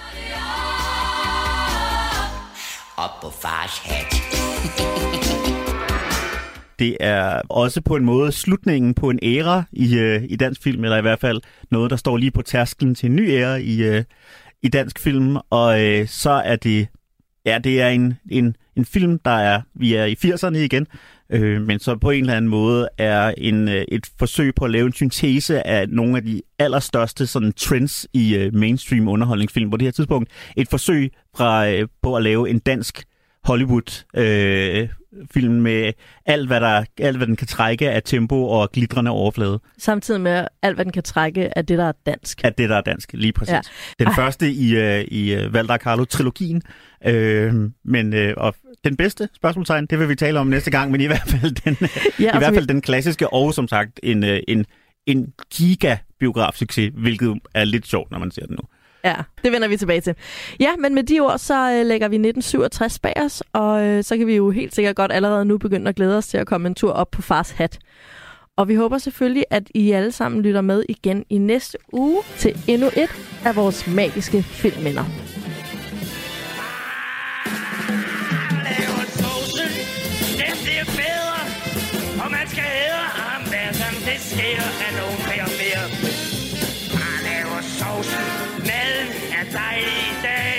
op 2.98 3.22
på 3.22 3.30
fars 3.30 3.78
hat. 3.78 4.10
det 6.80 6.98
er 7.00 7.42
også 7.50 7.82
på 7.82 7.96
en 7.96 8.06
måde 8.06 8.32
slutningen 8.32 8.94
på 8.94 9.10
en 9.10 9.20
æra 9.24 9.64
i, 9.72 9.98
øh, 9.98 10.24
i 10.30 10.36
dansk 10.36 10.64
film, 10.64 10.84
eller 10.84 10.98
i 10.98 11.02
hvert 11.02 11.20
fald 11.20 11.42
noget, 11.72 11.92
der 11.92 11.98
står 11.98 12.18
lige 12.18 12.32
på 12.32 12.42
tærsklen 12.42 12.96
til 12.96 13.10
en 13.10 13.16
ny 13.16 13.32
æra 13.32 13.56
i, 13.56 13.84
øh, 13.84 14.04
i 14.64 14.68
dansk 14.68 15.00
film. 15.00 15.38
Og 15.50 15.86
øh, 15.86 16.08
så 16.08 16.32
er 16.32 16.56
det, 16.56 16.88
ja, 17.48 17.58
det 17.58 17.82
er 17.82 17.88
en, 17.88 18.20
en, 18.32 18.56
en 18.76 18.86
film, 18.86 19.20
der 19.20 19.32
er, 19.32 19.62
vi 19.74 19.94
er 19.94 20.06
i 20.06 20.14
80'erne 20.26 20.58
igen, 20.58 20.88
øh, 21.30 21.62
men 21.62 21.80
så 21.80 21.96
på 21.96 22.12
en 22.12 22.20
eller 22.20 22.36
anden 22.36 22.50
måde 22.50 22.90
er 22.98 23.34
en, 23.38 23.68
øh, 23.68 23.86
et 23.88 24.10
forsøg 24.20 24.56
på 24.56 24.66
at 24.66 24.72
lave 24.72 24.86
en 24.86 24.94
syntese 24.94 25.68
af 25.68 25.90
nogle 25.90 26.18
af 26.18 26.24
de 26.24 26.42
allerstørste 26.60 27.28
sådan, 27.28 27.54
trends 27.54 28.08
i 28.14 28.36
øh, 28.36 28.54
mainstream 28.54 29.08
underholdningsfilm 29.08 29.70
på 29.70 29.78
det 29.78 29.86
her 29.86 29.92
tidspunkt. 29.92 30.30
Et 30.58 30.68
forsøg 30.70 31.12
fra, 31.38 31.70
øh, 31.70 31.88
på 32.02 32.16
at 32.16 32.24
lave 32.24 32.50
en 32.50 32.60
dansk 32.60 33.04
Hollywood 33.44 34.04
øh, 34.16 34.90
film 35.32 35.54
med 35.54 35.94
alt 36.26 36.48
hvad, 36.48 36.62
der, 36.62 36.84
alt, 36.98 37.18
hvad 37.18 37.28
den 37.28 37.36
kan 37.36 37.48
trække 37.48 37.92
af 37.92 38.04
tempo 38.04 38.48
og 38.48 38.72
glitrende 38.72 39.12
overflade. 39.12 39.60
Samtidig 39.78 40.22
med 40.22 40.48
alt, 40.62 40.76
hvad 40.76 40.86
den 40.86 40.94
kan 40.94 41.04
trække 41.04 41.58
af 41.58 41.66
det, 41.66 41.78
der 41.78 41.86
er 41.86 41.92
dansk. 42.06 42.42
Af 42.44 42.54
det, 42.54 42.70
der 42.70 42.76
er 42.76 42.82
dansk, 42.82 43.14
lige 43.14 43.34
præcis. 43.34 43.54
Ja. 43.54 43.62
Den 44.00 44.08
Ej. 44.08 44.14
første 44.16 44.52
i, 44.52 44.78
uh, 44.78 45.02
i 45.02 45.36
uh, 45.36 45.54
Valder 45.54 45.78
Carlo-trilogien. 45.78 46.62
Øh, 47.06 47.54
men 47.86 48.14
øh, 48.14 48.34
og 48.38 48.56
den 48.84 48.98
bedste 48.98 49.30
spørgsmålstegn, 49.36 49.86
det 49.86 50.00
vil 50.00 50.10
vi 50.10 50.16
tale 50.16 50.40
om 50.40 50.48
næste 50.48 50.72
gang, 50.72 50.92
men 50.92 51.02
i 51.02 51.06
hvert 51.06 51.28
fald 51.28 51.52
den, 51.52 51.78
ja, 52.26 52.36
i 52.36 52.38
hvert 52.38 52.54
fald 52.54 52.68
vi... 52.68 52.74
den 52.74 52.82
klassiske, 52.82 53.34
og 53.34 53.54
som 53.54 53.68
sagt 53.68 54.00
en, 54.04 54.24
øh, 54.24 54.40
en, 54.48 54.66
en 55.06 55.34
giga-biograf-succes, 55.54 56.92
hvilket 56.94 57.40
er 57.54 57.64
lidt 57.64 57.88
sjovt, 57.88 58.12
når 58.12 58.20
man 58.20 58.32
ser 58.32 58.46
den 58.46 58.56
nu. 58.56 58.68
Ja, 59.04 59.16
det 59.44 59.52
vender 59.52 59.68
vi 59.68 59.78
tilbage 59.78 60.02
til. 60.02 60.16
Ja, 60.60 60.76
men 60.76 60.96
med 60.96 61.04
de 61.04 61.20
ord, 61.20 61.38
så 61.38 61.72
øh, 61.72 61.86
lægger 61.86 62.08
vi 62.08 62.16
1967 62.16 63.00
bag 63.00 63.14
os, 63.16 63.44
og 63.54 63.84
øh, 63.84 64.04
så 64.04 64.18
kan 64.18 64.28
vi 64.28 64.36
jo 64.36 64.50
helt 64.50 64.76
sikkert 64.76 64.96
godt 64.96 65.12
allerede 65.12 65.46
nu 65.46 65.58
begynde 65.58 65.90
at 65.90 65.96
glæde 65.96 66.18
os 66.18 66.28
til 66.28 66.38
at 66.38 66.48
komme 66.48 66.68
en 66.68 66.76
tur 66.76 66.92
op 66.92 67.12
på 67.12 67.22
fars 67.22 67.52
hat. 67.52 67.80
Og 68.56 68.68
vi 68.68 68.76
håber 68.76 68.98
selvfølgelig, 68.98 69.46
at 69.50 69.64
I 69.76 69.92
alle 69.92 70.12
sammen 70.12 70.42
lytter 70.42 70.62
med 70.62 70.84
igen 70.90 71.26
i 71.30 71.38
næste 71.38 71.78
uge 71.94 72.24
til 72.38 72.58
endnu 72.68 72.88
et 72.88 73.10
af 73.46 73.56
vores 73.56 73.88
magiske 73.88 74.44
filmminder. 74.44 75.06
sker, 84.38 84.62
at 84.88 84.94
nogen 85.00 85.18
bærer 85.28 85.50
mere. 85.62 85.84
Bare 86.94 87.20
laver 87.28 87.62
sovsen 87.62 88.47
sig 89.52 89.76
i 89.82 90.14
dag. 90.24 90.58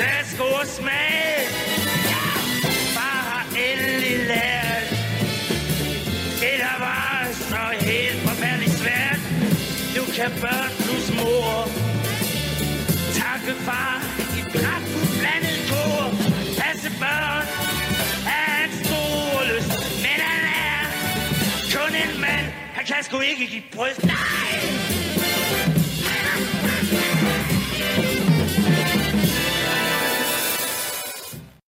Værsgo 0.00 0.44
og 0.60 0.66
smag. 0.66 1.48
Far 2.96 3.18
har 3.30 3.46
endelig 3.66 4.16
lært. 4.32 4.88
Det 6.42 6.56
der 6.64 6.76
var 6.78 7.28
så 7.50 7.62
helt 7.86 8.18
forfærdeligt 8.28 8.76
svært. 8.82 9.20
Du 9.96 10.04
kan 10.16 10.30
børn 10.42 10.70
plus 10.84 11.06
mor. 11.20 11.68
Takke 13.20 13.52
far 13.66 13.96
i 14.38 14.40
pragtfuld 14.54 15.08
blandet 15.20 15.58
kor. 15.70 16.02
Passe 16.60 16.90
børn 17.02 17.46
er 18.38 18.50
en 18.64 18.72
stor 18.84 19.44
lyst. 19.50 19.72
Men 20.04 20.18
han 20.28 20.42
er 20.68 20.82
kun 21.74 21.92
en 22.04 22.20
mand 22.20 22.46
Han 22.76 22.84
kan 22.86 23.04
sgu 23.04 23.20
ikke 23.20 23.46
give 23.46 23.66
bryst. 23.72 24.04
Nej! 24.04 24.85